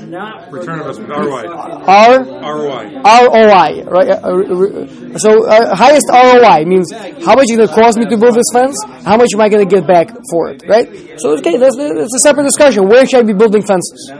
Return 0.51 0.79
investment. 0.81 1.11
ROI. 1.11 1.45
R. 1.87 2.25
ROI. 2.25 2.85
ROI, 3.05 3.85
right? 3.85 4.11
Uh, 4.11 4.17
uh, 4.17 5.19
So 5.19 5.45
uh, 5.47 5.75
highest 5.75 6.07
ROI 6.09 6.65
means 6.65 6.91
how 7.25 7.35
much 7.35 7.51
is 7.51 7.57
going 7.57 7.69
to 7.69 7.75
cost 7.75 7.99
me 7.99 8.07
to 8.07 8.17
build 8.17 8.35
this 8.35 8.49
fence? 8.53 8.77
How 9.05 9.17
much 9.17 9.29
am 9.35 9.41
I 9.41 9.49
going 9.49 9.67
to 9.69 9.71
get 9.71 9.87
back 9.87 10.09
for 10.31 10.51
it, 10.51 10.63
right? 10.69 10.87
So 11.19 11.37
okay, 11.39 11.57
that's, 11.59 11.77
that's 11.77 12.15
a 12.15 12.19
separate 12.21 12.45
discussion. 12.45 12.89
Where 12.89 13.05
should 13.07 13.21
I 13.21 13.23
be 13.27 13.35
building 13.35 13.63
fences? 13.63 14.11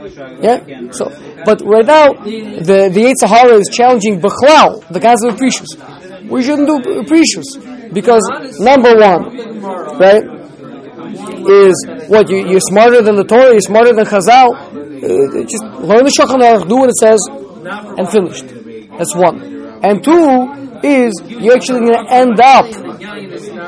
Yeah. 0.41 0.91
So, 0.91 1.09
but 1.45 1.61
right 1.65 1.85
now, 1.85 2.13
the 2.13 2.89
the 2.93 3.01
Yetzer 3.09 3.27
Hara 3.27 3.55
is 3.55 3.69
challenging 3.71 4.21
Bechlal, 4.21 4.85
the 4.89 4.99
concept 4.99 5.33
of 5.33 5.39
prishus. 5.39 5.71
We 6.31 6.43
shouldn't 6.43 6.67
do 6.67 6.79
prishus 7.03 7.93
because 7.93 8.23
number 8.59 8.95
one, 8.95 9.21
right, 9.99 10.23
is 11.47 11.75
what 12.07 12.29
you, 12.29 12.47
you're 12.47 12.59
smarter 12.61 13.01
than 13.01 13.15
the 13.15 13.23
Torah, 13.23 13.51
you're 13.51 13.61
smarter 13.61 13.93
than 13.93 14.05
Chazal. 14.05 14.49
Uh, 14.51 15.43
just 15.43 15.63
learn 15.81 16.03
the 16.05 16.13
Shulchan 16.17 16.41
Aruch, 16.41 16.67
do 16.69 16.77
what 16.77 16.89
it 16.89 16.97
says, 16.97 17.19
and 17.97 18.09
finished. 18.09 18.47
That's 18.97 19.15
one. 19.15 19.41
And 19.83 20.03
two 20.03 20.79
is 20.83 21.13
you're 21.27 21.55
actually 21.55 21.81
going 21.81 22.05
to 22.05 22.11
end 22.11 22.39
up 22.39 22.67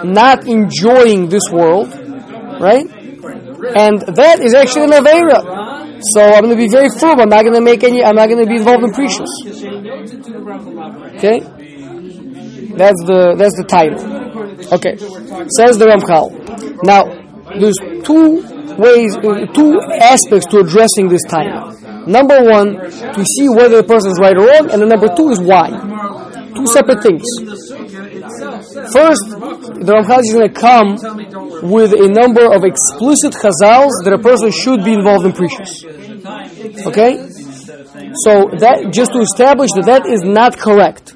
not 0.06 0.48
enjoying 0.48 1.30
this 1.30 1.44
world, 1.52 1.90
right? 2.60 2.86
And 3.76 4.02
that 4.16 4.40
is 4.42 4.54
actually 4.54 4.86
an 4.86 4.92
avera. 4.92 5.64
So 6.14 6.22
I'm 6.22 6.44
going 6.44 6.56
to 6.56 6.62
be 6.62 6.68
very 6.68 6.90
firm. 7.00 7.20
I'm 7.20 7.30
not 7.30 7.44
going 7.44 7.56
to 7.56 7.62
make 7.62 7.84
any. 7.84 8.04
I'm 8.04 8.16
not 8.16 8.28
going 8.28 8.44
to 8.44 8.50
be 8.50 8.58
involved 8.58 8.84
in 8.84 8.92
prishus. 8.92 9.32
Okay, 11.16 11.40
that's 12.76 13.02
the 13.06 13.36
that's 13.38 13.56
the 13.58 13.66
title. 13.68 14.02
Okay, 14.74 14.98
says 15.58 15.78
the 15.78 15.86
Ramchal. 15.86 16.32
Now, 16.84 17.06
there's 17.60 17.78
two 18.04 18.42
ways, 18.78 19.16
two 19.54 19.80
aspects 20.02 20.48
to 20.48 20.60
addressing 20.60 21.08
this 21.08 21.24
time. 21.30 21.76
Number 22.08 22.44
one, 22.44 22.76
to 22.76 23.26
see 23.38 23.48
whether 23.50 23.78
the 23.78 23.88
person 23.88 24.12
is 24.12 24.20
right 24.20 24.36
or 24.36 24.48
wrong, 24.48 24.72
and 24.72 24.82
the 24.82 24.86
number 24.86 25.08
two 25.16 25.30
is 25.30 25.40
why. 25.40 25.70
Two 26.56 26.68
separate 26.68 27.02
things. 27.02 27.24
First, 28.94 29.24
the 29.80 29.94
Ramchal 29.94 30.20
is 30.20 30.34
going 30.34 30.50
to 30.50 30.54
come 30.54 30.96
with 31.70 31.94
a 31.94 32.10
number 32.10 32.46
of 32.46 32.64
explicit 32.64 33.34
chazals 33.34 34.04
that 34.04 34.14
a 34.14 34.22
person 34.22 34.52
should 34.52 34.84
be 34.84 34.94
involved 34.94 35.26
in 35.26 35.32
prishus. 35.32 35.84
Okay? 36.88 37.30
So 38.26 38.50
that 38.60 38.92
just 38.92 39.14
to 39.14 39.20
establish 39.20 39.70
that 39.76 39.86
that 39.86 40.06
is 40.06 40.22
not 40.24 40.58
correct. 40.58 41.13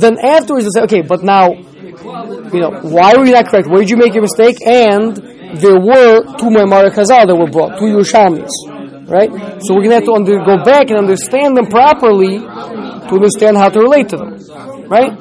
Then 0.00 0.18
afterwards, 0.22 0.64
they 0.66 0.70
say, 0.74 0.84
okay, 0.84 1.02
but 1.02 1.22
now, 1.22 1.50
you 1.52 2.60
know, 2.60 2.70
why 2.82 3.14
were 3.16 3.24
you 3.24 3.32
not 3.32 3.46
correct? 3.48 3.68
Where 3.68 3.80
did 3.80 3.90
you 3.90 3.96
make 3.96 4.14
your 4.14 4.22
mistake? 4.22 4.56
And 4.66 5.16
there 5.60 5.78
were 5.78 6.24
two 6.38 6.50
Maimar 6.50 6.90
Chazal 6.90 7.26
that 7.26 7.36
were 7.36 7.50
brought, 7.50 7.78
two 7.78 7.86
Yerushalmis, 7.86 8.50
right? 9.08 9.30
So 9.62 9.74
we're 9.74 9.82
going 9.86 9.90
to 9.90 10.00
have 10.02 10.04
to 10.04 10.12
under, 10.12 10.38
go 10.44 10.62
back 10.64 10.90
and 10.90 10.98
understand 10.98 11.56
them 11.56 11.66
properly 11.66 12.40
to 12.40 13.12
understand 13.14 13.56
how 13.56 13.68
to 13.68 13.80
relate 13.80 14.08
to 14.10 14.16
them, 14.16 14.34
right? 14.88 15.12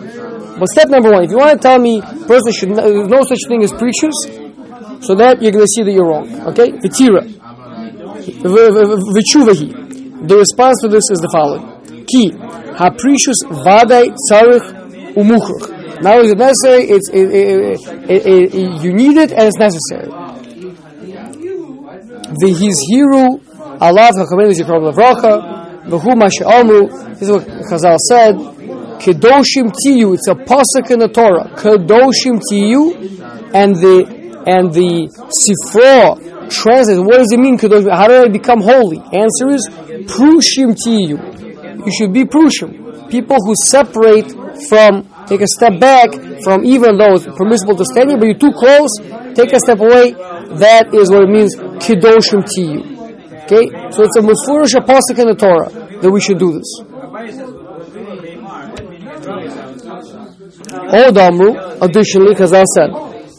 But 0.58 0.70
step 0.70 0.90
number 0.90 1.12
one, 1.12 1.24
if 1.26 1.32
you 1.32 1.38
want 1.38 1.62
to 1.62 1.68
tell 1.68 1.78
me 1.80 2.02
person 2.02 2.52
should 2.54 2.70
no, 2.70 2.82
there's 2.88 3.10
no 3.10 3.24
such 3.24 3.44
thing 3.48 3.62
as 3.62 3.74
prishus, 3.74 4.16
so 5.04 5.14
that 5.16 5.42
you're 5.42 5.52
going 5.52 5.66
to 5.66 5.68
see 5.68 5.84
that 5.84 5.92
you're 5.92 6.08
wrong. 6.08 6.32
Okay, 6.48 6.72
vitira, 6.80 7.28
v'chuvahi. 8.40 10.28
The 10.28 10.38
response 10.38 10.80
to 10.82 10.88
this 10.88 11.04
is 11.12 11.20
the 11.20 11.28
following: 11.30 12.06
Ki 12.08 12.32
haprishus 12.80 13.40
vadai 13.66 14.14
tzarich 14.30 14.68
umuchruch. 15.16 16.02
Now 16.02 16.20
is 16.20 16.32
it 16.32 16.38
necessary? 16.38 16.84
It's 16.90 17.10
it, 17.10 17.32
it, 17.32 18.26
it, 18.28 18.84
you 18.84 18.94
need 18.94 19.18
it 19.18 19.32
and 19.32 19.44
it's 19.44 19.58
necessary. 19.58 20.10
The 22.38 22.50
his 22.50 22.76
V'hizhiru 22.92 23.40
alav 23.80 24.12
hachamenu 24.20 24.52
zikrom 24.52 24.92
levracha 24.92 25.34
v'hu 25.88 26.18
ma 26.18 26.28
she'amru. 26.28 26.90
This 27.18 27.30
is 27.30 27.32
what 27.32 27.48
Chazal 27.48 27.98
said. 27.98 28.36
Kedoshim 29.00 29.72
tiyu. 29.72 30.16
It's 30.16 30.28
a 30.28 30.36
pasuk 30.36 30.92
in 30.92 31.00
the 31.00 31.08
Torah. 31.08 31.50
Kedoshim 31.56 32.42
tiyu, 32.52 32.94
and 33.54 33.76
the 33.76 34.06
and 34.48 34.74
the 34.74 35.08
sifra 35.32 36.50
translates. 36.50 37.00
What 37.00 37.18
does 37.18 37.32
it 37.32 37.40
mean? 37.40 37.58
Kedoshim? 37.58 37.96
How 37.96 38.08
do 38.08 38.24
I 38.24 38.28
become 38.28 38.62
holy? 38.62 39.00
Answer 39.00 39.50
is 39.52 39.70
prushim 40.08 40.76
tiyu. 40.76 41.45
You 41.86 41.92
should 41.92 42.14
be 42.14 42.26
prushim. 42.26 43.10
People 43.10 43.38
who 43.46 43.54
separate 43.56 44.32
from, 44.68 45.08
take 45.28 45.42
a 45.42 45.48
step 45.48 45.80
back 45.80 46.10
from, 46.44 46.66
even 46.66 46.98
though 46.98 47.14
it's 47.14 47.26
permissible 47.26 47.76
to 47.76 47.86
stand 47.86 48.10
here, 48.10 48.18
but 48.18 48.26
you're 48.26 48.38
too 48.40 48.52
close. 48.52 48.90
Take 49.36 49.54
a 49.54 49.60
step 49.60 49.80
away. 49.80 50.14
That 50.58 50.94
is 50.94 51.12
what 51.12 51.24
it 51.24 51.30
means. 51.30 51.56
Kedoshim 51.56 52.44
tiyu. 52.44 52.96
Okay, 53.46 53.70
so 53.92 54.04
it's 54.04 54.18
a 54.18 54.22
musfurish 54.22 54.74
pasuk 54.90 55.20
in 55.20 55.28
the 55.28 55.36
Torah 55.36 55.70
that 56.02 56.10
we 56.10 56.20
should 56.20 56.40
do 56.40 56.54
this. 56.58 56.82
Amru, 61.18 61.54
additionally, 61.82 62.34
because 62.34 62.54
I 62.54 62.64
said, 62.74 62.90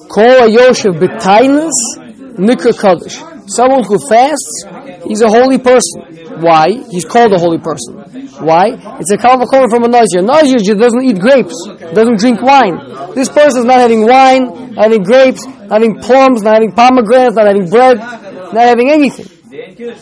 Kol 0.09 0.47
Yoshev 0.47 0.99
b'tainus 1.01 2.06
Nikra 2.37 2.79
Kaddish. 2.79 3.17
Someone 3.49 3.85
who 3.85 3.99
fasts, 4.09 4.65
he's 5.05 5.23
a 5.23 5.29
holy 5.29 5.59
person. 5.59 6.03
Why? 6.41 6.85
He's 6.91 7.05
called 7.05 7.33
a 7.33 7.39
holy 7.39 7.59
person. 7.59 7.95
Why? 8.41 8.77
It's 9.01 9.11
a 9.13 9.17
kalvachomer 9.17 9.71
from 9.71 9.85
a 9.85 9.89
Nazir. 9.89 10.21
A 10.21 10.23
nazir 10.23 10.75
doesn't 10.75 11.03
eat 11.03 11.19
grapes, 11.19 11.57
doesn't 11.95 12.19
drink 12.19 12.43
wine. 12.43 12.77
This 13.15 13.29
person 13.29 13.61
is 13.61 13.65
not 13.65 13.81
having 13.81 14.07
wine, 14.07 14.75
not 14.75 14.85
having 14.85 15.03
grapes, 15.03 15.47
not 15.47 15.81
having 15.81 15.99
plums, 16.01 16.43
not 16.43 16.55
having 16.55 16.73
pomegranates, 16.73 17.35
not 17.35 17.47
having 17.47 17.71
bread, 17.71 17.99
not 17.99 18.67
having 18.69 18.91
anything. 18.91 19.27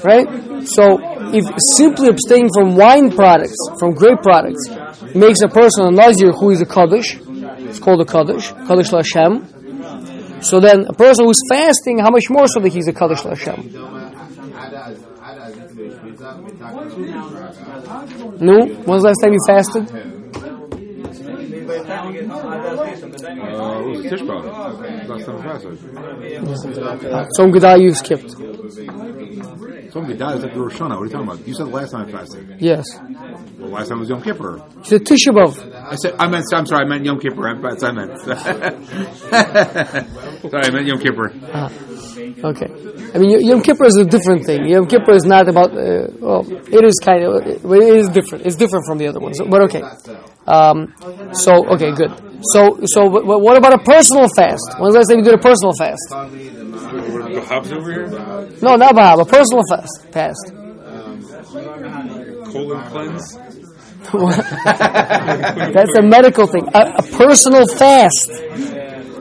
Right? 0.03 0.27
So, 0.67 0.99
if 1.33 1.45
simply 1.77 2.09
abstaining 2.09 2.51
from 2.53 2.75
wine 2.75 3.13
products, 3.13 3.57
from 3.79 3.93
grape 3.93 4.23
products, 4.23 4.69
makes 5.15 5.43
a 5.43 5.49
person 5.49 5.87
a 5.87 5.91
Nazir 5.93 6.33
who 6.33 6.51
is 6.51 6.61
a 6.61 6.67
Kaddish, 6.67 7.19
it's 7.69 7.79
called 7.79 8.01
a 8.01 8.05
Kaddish, 8.05 8.51
Kaddish 8.67 8.91
Lashem, 8.91 9.47
so 10.45 10.61
then, 10.61 10.87
a 10.87 10.93
person 10.93 11.25
who's 11.25 11.41
fasting, 11.49 11.99
how 11.99 12.11
much 12.11 12.29
more 12.31 12.47
so 12.47 12.61
that 12.61 12.73
he's 12.73 12.87
a 12.89 12.93
Kaddish 12.93 13.23
Hashem? 13.23 13.73
No? 18.41 18.67
When's 18.85 19.03
the 19.03 19.09
last 19.09 19.21
time 19.23 19.33
you 19.33 19.41
fasted? 19.47 20.15
Uh, 23.35 23.83
what 23.83 23.97
was 23.97 24.05
it? 24.05 24.23
Last 25.09 25.25
time 25.27 25.43
fasted. 25.43 25.79
Tzom 27.39 27.53
Gedah 27.53 27.81
you 27.81 27.95
skipped. 27.95 28.31
Some 29.95 30.07
guy 30.17 30.35
is 30.35 30.43
the 30.43 30.49
Rosh 30.49 30.75
Hashanah. 30.75 30.91
What 30.91 30.99
are 30.99 31.05
you 31.05 31.11
talking 31.11 31.29
about? 31.29 31.47
You 31.47 31.55
said 31.55 31.69
last 31.69 31.93
time 31.93 32.09
I 32.09 32.11
fasted. 32.11 32.57
Yes. 32.61 32.85
Well, 33.61 33.71
last 33.71 33.89
time 33.91 34.01
was 34.01 34.09
Yom 34.09 34.23
Kippur. 34.23 34.61
You 34.79 34.85
said 34.85 35.03
Tisha 35.03 35.31
B'Av. 35.33 35.73
I 35.73 35.95
said 35.95 36.15
I 36.19 36.27
meant. 36.27 36.45
I'm 36.53 36.67
sorry. 36.67 36.85
I 36.85 36.89
meant 36.89 37.05
Yom 37.05 37.21
Kippur. 37.21 37.55
That's 37.63 37.81
what 37.81 37.91
I 37.91 37.95
meant. 37.95 38.11
sorry, 40.51 40.65
I 40.67 40.71
meant 40.71 40.87
Yom 40.87 40.99
Kippur. 40.99 41.33
Ah, 41.53 41.71
okay. 42.51 42.69
I 43.15 43.19
mean, 43.19 43.47
Yom 43.47 43.63
Kippur 43.63 43.85
is 43.87 43.97
a 43.97 44.05
different 44.05 44.45
thing. 44.45 44.67
Yom 44.67 44.87
Kippur 44.87 45.13
is 45.13 45.25
not 45.25 45.49
about, 45.49 45.71
uh, 45.71 46.09
well, 46.19 46.45
it 46.51 46.85
is 46.85 46.99
kind 47.03 47.23
of, 47.25 47.63
but 47.63 47.79
it 47.79 47.97
is 47.97 48.09
different. 48.09 48.47
It's 48.47 48.57
different 48.57 48.85
from 48.87 48.99
the 48.99 49.07
other 49.07 49.21
ones. 49.21 49.41
But 49.41 49.63
okay. 49.63 49.83
Um, 50.47 50.93
so, 51.33 51.67
okay, 51.75 51.93
good. 51.93 52.11
So, 52.53 52.81
so 52.85 53.09
but, 53.09 53.25
but 53.25 53.41
what 53.41 53.57
about 53.57 53.75
a 53.75 53.79
personal 53.79 54.29
fast? 54.37 54.75
When's 54.79 54.95
the 54.95 54.99
last 55.01 55.09
time 55.09 55.19
you 55.19 55.25
did 55.25 55.35
a 55.35 55.39
personal 55.39 55.73
fast? 55.73 56.03
The 56.11 57.45
Hobbs 57.47 57.73
over 57.73 57.91
here? 57.91 58.09
No, 58.63 58.77
not 58.77 58.95
Bahab, 58.95 59.21
a 59.21 59.25
personal 59.25 59.63
fast. 59.71 60.07
Fast. 60.13 60.53
Colon 62.53 62.85
cleanse? 62.91 63.39
That's 64.13 65.97
a 65.97 66.03
medical 66.03 66.47
thing. 66.47 66.69
A, 66.75 66.97
a 66.99 67.03
personal 67.03 67.67
fast. 67.67 68.31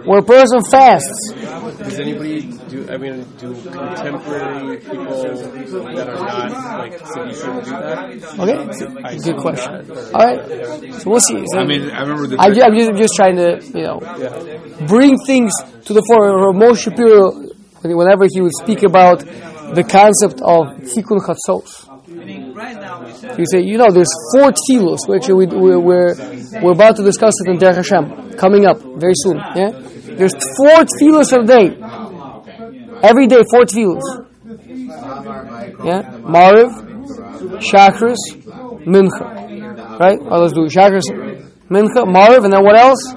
Where 0.05 0.19
a 0.19 0.23
person 0.23 0.59
fasts. 0.69 1.33
Does 1.33 1.99
anybody 1.99 2.41
do? 2.69 2.87
I 2.89 2.97
mean, 2.97 3.23
do 3.37 3.53
contemporary 3.71 4.77
people 4.79 5.23
that 5.23 6.09
are 6.09 6.15
not 6.15 6.51
like 6.79 6.99
say 7.07 7.27
you 7.27 7.33
shouldn't 7.33 7.65
do 7.65 7.71
that? 7.71 8.39
Okay? 8.39 9.17
Good 9.23 9.37
question. 9.37 9.71
All 10.13 10.25
right. 10.25 10.93
So 11.01 11.09
we'll 11.09 11.19
see. 11.21 11.43
So 11.53 11.59
I 11.59 11.65
mean, 11.65 11.89
I 11.91 12.01
remember 12.01 12.27
the. 12.27 12.35
I, 12.39 12.51
ju- 12.51 12.61
I'm 12.63 12.75
just, 12.75 12.89
I'm 12.89 12.97
just 12.97 13.15
trying 13.15 13.35
to, 13.37 13.61
you 13.73 13.83
know, 13.83 13.99
bring 14.87 15.17
things 15.25 15.51
to 15.85 15.93
the 15.93 16.01
fore. 16.07 16.51
Moshe 16.53 16.83
Shapiro, 16.83 17.31
whenever 17.83 18.25
he 18.29 18.41
would 18.41 18.53
speak 18.61 18.83
about 18.83 19.19
the 19.19 19.83
concept 19.87 20.41
of 20.41 20.67
tikkun 20.91 21.19
chatzos, 21.23 21.87
he 23.37 23.45
say, 23.51 23.61
you 23.61 23.77
know, 23.77 23.89
there's 23.91 24.11
four 24.33 24.51
tefillos. 24.51 25.07
Which 25.07 25.27
we, 25.27 25.45
we, 25.45 25.77
we're 25.77 26.15
we're 26.61 26.71
about 26.71 26.95
to 26.97 27.03
discuss 27.03 27.33
it 27.41 27.49
in 27.51 27.57
Derech 27.57 27.75
Hashem 27.75 28.37
coming 28.37 28.65
up 28.65 28.79
very 28.81 29.13
soon. 29.15 29.37
Yeah, 29.37 29.71
there's 30.17 30.33
four 30.57 30.85
tefillos 30.85 31.31
a 31.33 31.45
day. 31.45 31.77
Every 33.01 33.27
day, 33.27 33.43
four 33.49 33.63
tefillos. 33.65 34.01
Yeah, 35.85 36.01
Mariv, 36.23 36.71
Shachris, 37.59 38.17
Mincha. 38.85 39.99
Right? 39.99 40.21
Let's 40.21 40.53
do 40.53 40.67
Shachris, 40.67 41.03
Mincha, 41.69 42.05
Mariv, 42.05 42.43
and 42.45 42.53
then 42.53 42.63
what 42.63 42.77
else? 42.77 43.13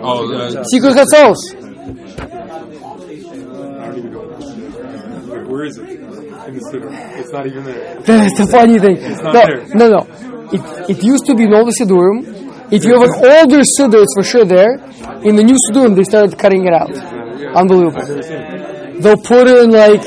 oh, 0.00 0.32
uh, 0.32 0.64
Tikkun 0.72 0.94
chatzos. 0.94 1.40
Wait, 5.28 5.46
where 5.48 5.64
is 5.64 5.78
it? 5.78 5.97
In 6.48 6.54
the. 6.54 6.88
It's 7.20 7.30
not 7.30 7.46
even 7.46 7.62
there. 7.64 8.00
That's 8.06 8.38
the 8.38 8.46
funny 8.46 8.78
thing. 8.78 8.96
No, 9.20 9.32
there. 9.36 9.68
no, 9.76 10.00
no. 10.00 10.48
It, 10.48 10.96
it 10.96 11.04
used 11.04 11.26
to 11.26 11.34
be 11.34 11.44
in 11.44 11.52
all 11.52 11.66
the 11.66 11.76
Siddurim. 11.76 12.24
If 12.72 12.84
you 12.84 12.96
have 12.96 13.04
an 13.04 13.16
older 13.20 13.60
Siddur, 13.68 14.00
it's 14.00 14.14
for 14.16 14.24
sure 14.24 14.46
there. 14.46 14.80
In 15.28 15.36
the 15.36 15.44
new 15.44 15.60
Siddurim, 15.68 15.94
they 15.94 16.04
started 16.04 16.38
cutting 16.38 16.64
it 16.64 16.72
out. 16.72 16.88
Unbelievable. 17.52 18.00
They'll 18.96 19.20
put 19.20 19.44
in 19.44 19.76
like 19.76 20.00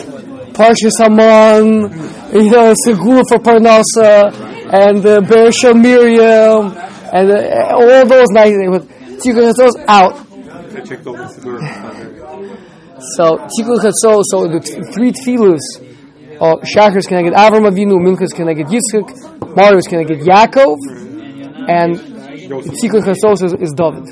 Parshas 0.58 0.98
Haman, 0.98 1.94
you 2.34 2.50
know, 2.50 2.74
Segula 2.74 3.22
for 3.30 3.38
Parnasa, 3.38 4.34
and 4.74 5.06
uh, 5.06 5.22
Beresha 5.22 5.78
Miriam, 5.78 6.74
and 7.14 7.32
uh, 7.32 7.78
all 7.78 8.06
those 8.08 8.30
nice 8.34 8.58
things. 8.58 8.82
But 8.82 8.88
Tikkun 9.22 9.54
Chatzos 9.54 9.78
out. 9.88 10.18
I 10.18 10.82
checked 10.82 11.06
all 11.06 11.14
the 11.14 11.30
Siddur. 11.30 11.62
It's 11.62 11.78
not 11.78 11.94
there. 11.94 12.58
So 13.16 13.38
Tikkun 13.54 13.78
Chatzos, 13.78 14.24
so 14.26 14.48
the 14.48 14.60
t- 14.60 14.82
three 14.94 15.12
tefillahs, 15.12 15.91
oh, 16.42 16.58
Shachar 16.66 17.08
can 17.08 17.18
I 17.18 17.24
get 17.24 17.34
Avram 17.34 17.70
Avinu, 17.70 17.98
Minchas 18.02 18.34
can 18.36 18.50
I 18.50 18.54
get 18.54 18.68
Yitzchak, 18.68 19.56
Marius 19.56 19.88
can 19.88 20.00
I 20.00 20.04
get 20.04 20.20
Yaakov, 20.20 20.78
and 21.70 21.96
Tikkun 22.82 23.04
Chatzos 23.06 23.44
is, 23.44 23.54
is 23.54 23.72
David. 23.72 24.06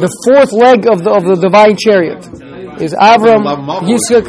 The 0.00 0.08
fourth 0.24 0.52
leg 0.52 0.86
of 0.86 1.02
the 1.02 1.10
of 1.10 1.24
the 1.24 1.34
divine 1.36 1.76
chariot 1.76 2.24
is 2.80 2.94
Avram, 2.94 3.44
Yitzchak. 3.82 4.26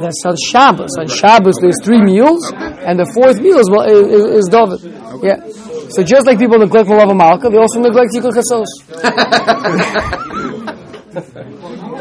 That's 0.00 0.24
on 0.24 0.36
Shabbos. 0.36 0.96
On 0.98 1.06
Shabbos, 1.06 1.56
there's 1.60 1.76
three 1.84 2.00
meals, 2.00 2.50
and 2.52 2.98
the 2.98 3.04
fourth 3.12 3.40
meal 3.40 3.58
is, 3.58 3.68
is, 3.68 4.24
is 4.40 4.48
David. 4.48 4.80
Yeah. 5.22 5.42
So 5.90 6.02
just 6.02 6.26
like 6.26 6.38
people 6.38 6.58
neglect 6.58 6.88
Malava 6.88 7.14
Malka, 7.14 7.50
they 7.50 7.58
also 7.58 7.80
neglect 7.80 8.14
Tikkun 8.14 8.32
Chatzos. 8.32 8.70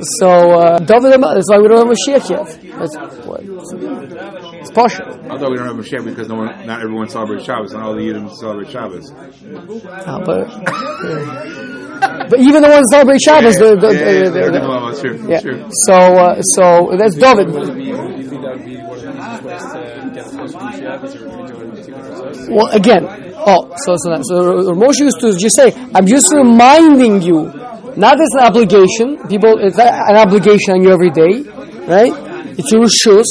So 0.00 0.28
uh, 0.28 0.78
David, 0.78 1.12
that's 1.20 1.48
why 1.50 1.58
we 1.58 1.68
don't 1.68 1.86
have 1.86 1.96
Mashiach 1.96 2.30
yet. 2.30 2.46
That's 2.78 2.96
what 3.26 3.40
it's 3.42 4.70
partial. 4.70 5.06
I 5.30 5.38
thought 5.38 5.50
we 5.50 5.56
don't 5.56 5.66
have 5.66 5.76
Mashiach 5.76 6.04
because 6.04 6.28
no 6.28 6.36
one, 6.36 6.66
not 6.66 6.82
everyone 6.82 7.08
celebrates 7.08 7.44
Shabbos, 7.44 7.72
and 7.72 7.82
all 7.82 7.94
the 7.94 8.00
Yidden 8.02 8.30
celebrate 8.34 8.70
Shabbos. 8.70 9.10
Uh, 9.12 10.20
but, 10.24 10.48
yeah. 10.50 12.26
but 12.30 12.40
even 12.40 12.62
the 12.62 12.68
ones 12.68 12.86
that 12.90 12.96
celebrate 12.98 13.20
Shabbos, 13.22 13.56
they're, 13.58 13.76
they're, 13.76 13.92
Yeah, 13.92 13.98
they're, 14.00 14.24
yeah, 14.24 14.30
they're, 14.30 14.52
yeah, 14.54 14.68
well, 14.68 14.94
true, 15.00 15.28
yeah. 15.28 15.40
true. 15.40 15.64
So 15.86 15.94
uh, 15.94 16.42
so 16.42 16.96
that's 16.98 17.14
David. 17.14 17.46
Do 17.52 17.58
you 17.80 18.28
think 18.28 18.42
that 18.42 18.56
would 18.56 18.64
be 18.64 18.76
one 18.76 18.98
of 18.98 19.04
the 19.04 19.16
easiest 19.16 19.44
ways 19.44 19.62
to 19.62 20.10
get 20.14 20.24
close 20.26 20.52
to 20.52 20.58
Mashiach? 20.58 21.04
Is 21.04 21.14
everybody 21.14 21.52
doing 21.52 21.70
Tikkun 21.72 22.02
Chatzos? 22.04 22.50
Well, 22.54 22.68
again, 22.74 23.04
oh, 23.36 23.72
so 23.84 23.96
so, 23.96 24.20
so 24.22 24.72
Moshe 24.74 25.00
used 25.00 25.20
to 25.20 25.36
just 25.36 25.56
say, 25.56 25.72
"I'm 25.94 26.06
just 26.06 26.32
reminding 26.32 27.22
you." 27.22 27.65
Not 27.96 28.20
as 28.20 28.28
an 28.36 28.44
obligation. 28.44 29.16
People, 29.28 29.56
it's 29.58 29.78
an 29.78 30.16
obligation 30.16 30.74
on 30.76 30.82
you 30.82 30.90
every 30.92 31.10
day, 31.10 31.40
right? 31.88 32.12
It's 32.58 32.70
your 32.70 32.84
rishus, 32.84 33.24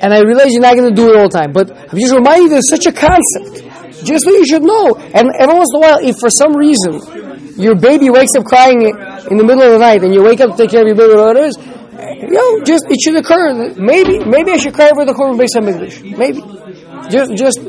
and 0.00 0.14
I 0.14 0.20
realize 0.20 0.52
you're 0.52 0.62
not 0.62 0.76
going 0.76 0.88
to 0.88 0.96
do 0.96 1.10
it 1.10 1.16
all 1.16 1.28
the 1.28 1.36
time. 1.38 1.52
But 1.52 1.70
I'm 1.70 1.98
just 1.98 2.14
reminding 2.14 2.44
you, 2.44 2.48
there's 2.50 2.70
such 2.70 2.86
a 2.86 2.92
concept, 2.92 3.68
just 4.04 4.24
so 4.24 4.30
you 4.30 4.46
should 4.46 4.62
know. 4.62 4.96
And 4.96 5.28
every 5.38 5.54
once 5.54 5.68
in 5.74 5.76
a 5.76 5.80
while, 5.80 5.98
if 6.00 6.16
for 6.16 6.30
some 6.30 6.56
reason 6.56 7.00
your 7.60 7.74
baby 7.74 8.08
wakes 8.08 8.34
up 8.34 8.44
crying 8.44 8.82
in 8.82 9.36
the 9.36 9.44
middle 9.44 9.62
of 9.62 9.72
the 9.72 9.78
night, 9.78 10.02
and 10.04 10.14
you 10.14 10.22
wake 10.22 10.40
up 10.40 10.52
to 10.52 10.56
take 10.56 10.70
care 10.70 10.82
of 10.82 10.88
your 10.88 10.96
baby, 10.96 11.12
whatever 11.12 11.38
it 11.38 11.52
is, 11.52 11.58
you 12.22 12.32
know, 12.32 12.64
just 12.64 12.84
it 12.88 12.98
should 13.00 13.16
occur. 13.16 13.76
Maybe, 13.76 14.24
maybe 14.24 14.52
I 14.52 14.56
should 14.56 14.74
cry 14.74 14.88
over 14.88 15.04
the 15.04 15.12
Korban 15.12 15.36
Beis 15.36 15.52
English. 15.52 16.00
Maybe, 16.16 16.40
just, 17.10 17.36
just 17.36 17.60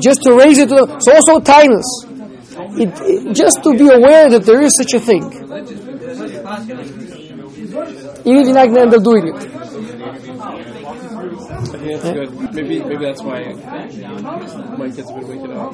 just 0.00 0.22
to 0.22 0.34
raise 0.34 0.58
it 0.58 0.68
to 0.68 0.86
it's 0.96 1.08
also 1.08 1.40
tinus. 1.40 2.09
It, 2.76 2.88
it- 3.02 3.34
just 3.34 3.62
to 3.64 3.70
be 3.76 3.88
aware 3.88 4.28
that 4.30 4.44
there 4.44 4.62
is 4.62 4.76
such 4.76 4.94
a 4.94 5.00
thing. 5.00 5.24
Even 8.24 8.36
if 8.40 8.46
you're 8.46 8.54
not 8.54 8.66
going 8.68 8.74
to 8.74 8.80
end 8.82 8.94
up 8.94 9.02
doing 9.02 9.26
it. 9.28 9.34
I 9.34 9.42
think 11.78 12.02
that's 12.02 12.10
good. 12.10 12.54
Maybe 12.54 12.80
maybe 12.82 13.04
that's 13.04 13.22
why 13.22 13.42
uh, 13.42 13.54
my 14.78 14.86
kids 14.88 15.08
have 15.10 15.18
been 15.20 15.28
waking 15.28 15.52
up. 15.52 15.72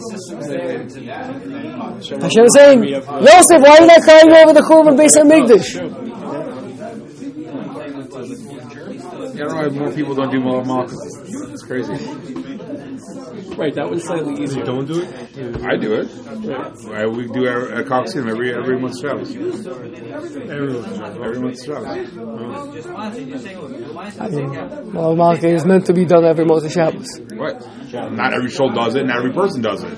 Hashem 2.22 2.44
is 2.44 2.54
saying, 2.54 2.82
Yosef, 2.84 3.60
why 3.62 3.76
are 3.76 3.80
you 3.80 3.86
not 3.86 4.02
crying 4.02 4.30
over 4.32 4.52
the 4.52 4.62
Churban 4.68 4.96
Beis 4.96 5.16
Hamikdash? 5.16 5.68
I 8.16 9.38
don't 9.38 9.48
know 9.50 9.56
why 9.56 9.68
more 9.68 9.92
people 9.92 10.14
don't 10.14 10.30
do 10.30 10.40
Malchus. 10.40 10.98
It's 11.52 11.62
crazy. 11.62 11.92
Right, 13.56 13.74
that 13.74 13.88
one's 13.88 14.04
slightly 14.04 14.42
easier. 14.42 14.64
Don't 14.64 14.86
do 14.86 15.02
it. 15.02 15.08
I 15.64 15.76
do 15.76 15.94
it. 15.94 16.10
I, 16.92 17.06
we 17.06 17.26
do 17.26 17.46
our, 17.48 17.80
a 17.80 17.84
Coliseum 17.84 18.28
every 18.28 18.52
every 18.54 18.78
month 18.78 19.00
Shabbos. 19.00 19.34
Everyone's 19.34 19.66
Every 20.46 21.40
month 21.40 21.64
Shabbos. 21.64 22.12
Well, 24.92 25.16
Malka 25.16 25.48
is 25.48 25.64
meant 25.64 25.86
to 25.86 25.94
be 25.94 26.04
done 26.04 26.24
every 26.24 26.44
Moshe 26.44 26.70
Shabbos. 26.70 27.08
What? 27.34 27.66
Not 28.12 28.34
every 28.34 28.50
shul 28.50 28.70
does 28.70 28.94
it, 28.94 29.00
and 29.00 29.08
not 29.08 29.18
every 29.18 29.32
person 29.32 29.62
does 29.62 29.82
it. 29.82 29.90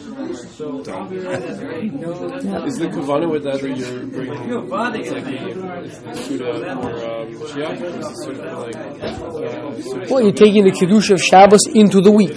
dumb. 0.85 1.13
Is 1.13 2.79
the 2.79 2.89
kavana 2.89 3.29
with 3.31 3.43
that 3.45 3.61
that 3.61 3.77
you're 3.77 4.07
bringing? 4.07 4.53
It's 5.01 5.11
like 5.11 5.25
the, 5.25 5.83
it's 5.85 5.99
the 5.99 6.15
Suda 6.15 6.51
or 6.51 6.55
um, 6.55 7.33
Mashiach? 7.35 7.81
Or 7.81 7.87
is 7.87 8.07
it 8.07 8.17
sort 8.17 8.37
of 8.39 8.59
like 8.59 8.77
uh, 9.03 9.83
sort 9.83 10.11
Well, 10.11 10.21
you're 10.23 10.33
taking 10.33 10.65
the 10.65 10.71
Kiddush 10.71 11.11
of 11.11 11.21
Shabbos 11.21 11.67
into 11.67 12.01
the 12.01 12.11
week. 12.11 12.37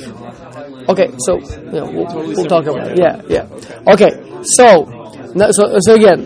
Okay, 0.90 1.10
so 1.20 1.40
yeah, 1.72 1.84
we'll, 1.84 2.06
we'll 2.14 2.46
talk 2.46 2.66
about 2.66 2.92
it. 2.92 3.00
Yeah, 3.00 3.22
yeah. 3.28 3.48
Okay, 3.94 4.12
so 4.44 4.86
so 5.52 5.80
so 5.80 5.96
again, 5.96 6.26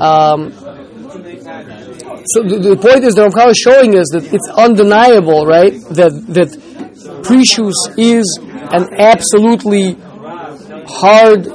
um, 0.00 0.52
so 2.26 2.42
the, 2.42 2.58
the 2.58 2.76
point 2.76 3.04
is 3.04 3.14
that 3.14 3.30
Ramchal 3.30 3.50
is 3.50 3.58
showing 3.58 3.96
us 3.98 4.08
that 4.12 4.32
it's 4.32 4.48
undeniable, 4.48 5.46
right? 5.46 5.72
That 5.90 6.12
that 6.28 6.50
prishus 7.22 7.74
is 7.98 8.38
an 8.72 8.88
absolutely 8.98 9.96
hard 10.88 11.46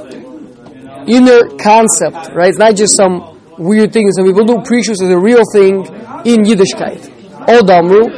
inner 1.08 1.48
concept, 1.56 2.34
right? 2.34 2.48
It's 2.48 2.58
not 2.58 2.76
just 2.76 2.96
some 2.96 3.38
weird 3.58 3.92
thing. 3.92 4.10
Some 4.12 4.26
people 4.26 4.44
do 4.44 4.56
prishus 4.58 5.02
as 5.02 5.10
a 5.10 5.18
real 5.18 5.42
thing 5.52 5.86
in 6.24 6.44
Yiddishkeit. 6.44 7.48
Old 7.48 7.70
Amru, 7.70 8.08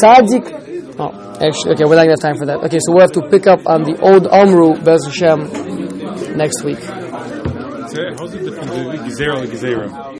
Tzaddik. 0.00 0.67
Actually, 1.40 1.74
okay, 1.74 1.84
we're 1.84 1.94
not 1.94 2.02
gonna 2.02 2.18
have 2.18 2.20
time 2.20 2.36
for 2.36 2.46
that. 2.46 2.58
Okay, 2.66 2.78
so 2.80 2.92
we'll 2.92 3.02
have 3.02 3.12
to 3.12 3.22
pick 3.30 3.46
up 3.46 3.60
on 3.66 3.84
the 3.84 3.96
old 4.02 4.26
Amru 4.26 4.74
Bez 4.82 5.04
Hashem 5.06 6.36
next 6.36 6.64
week. 6.64 6.78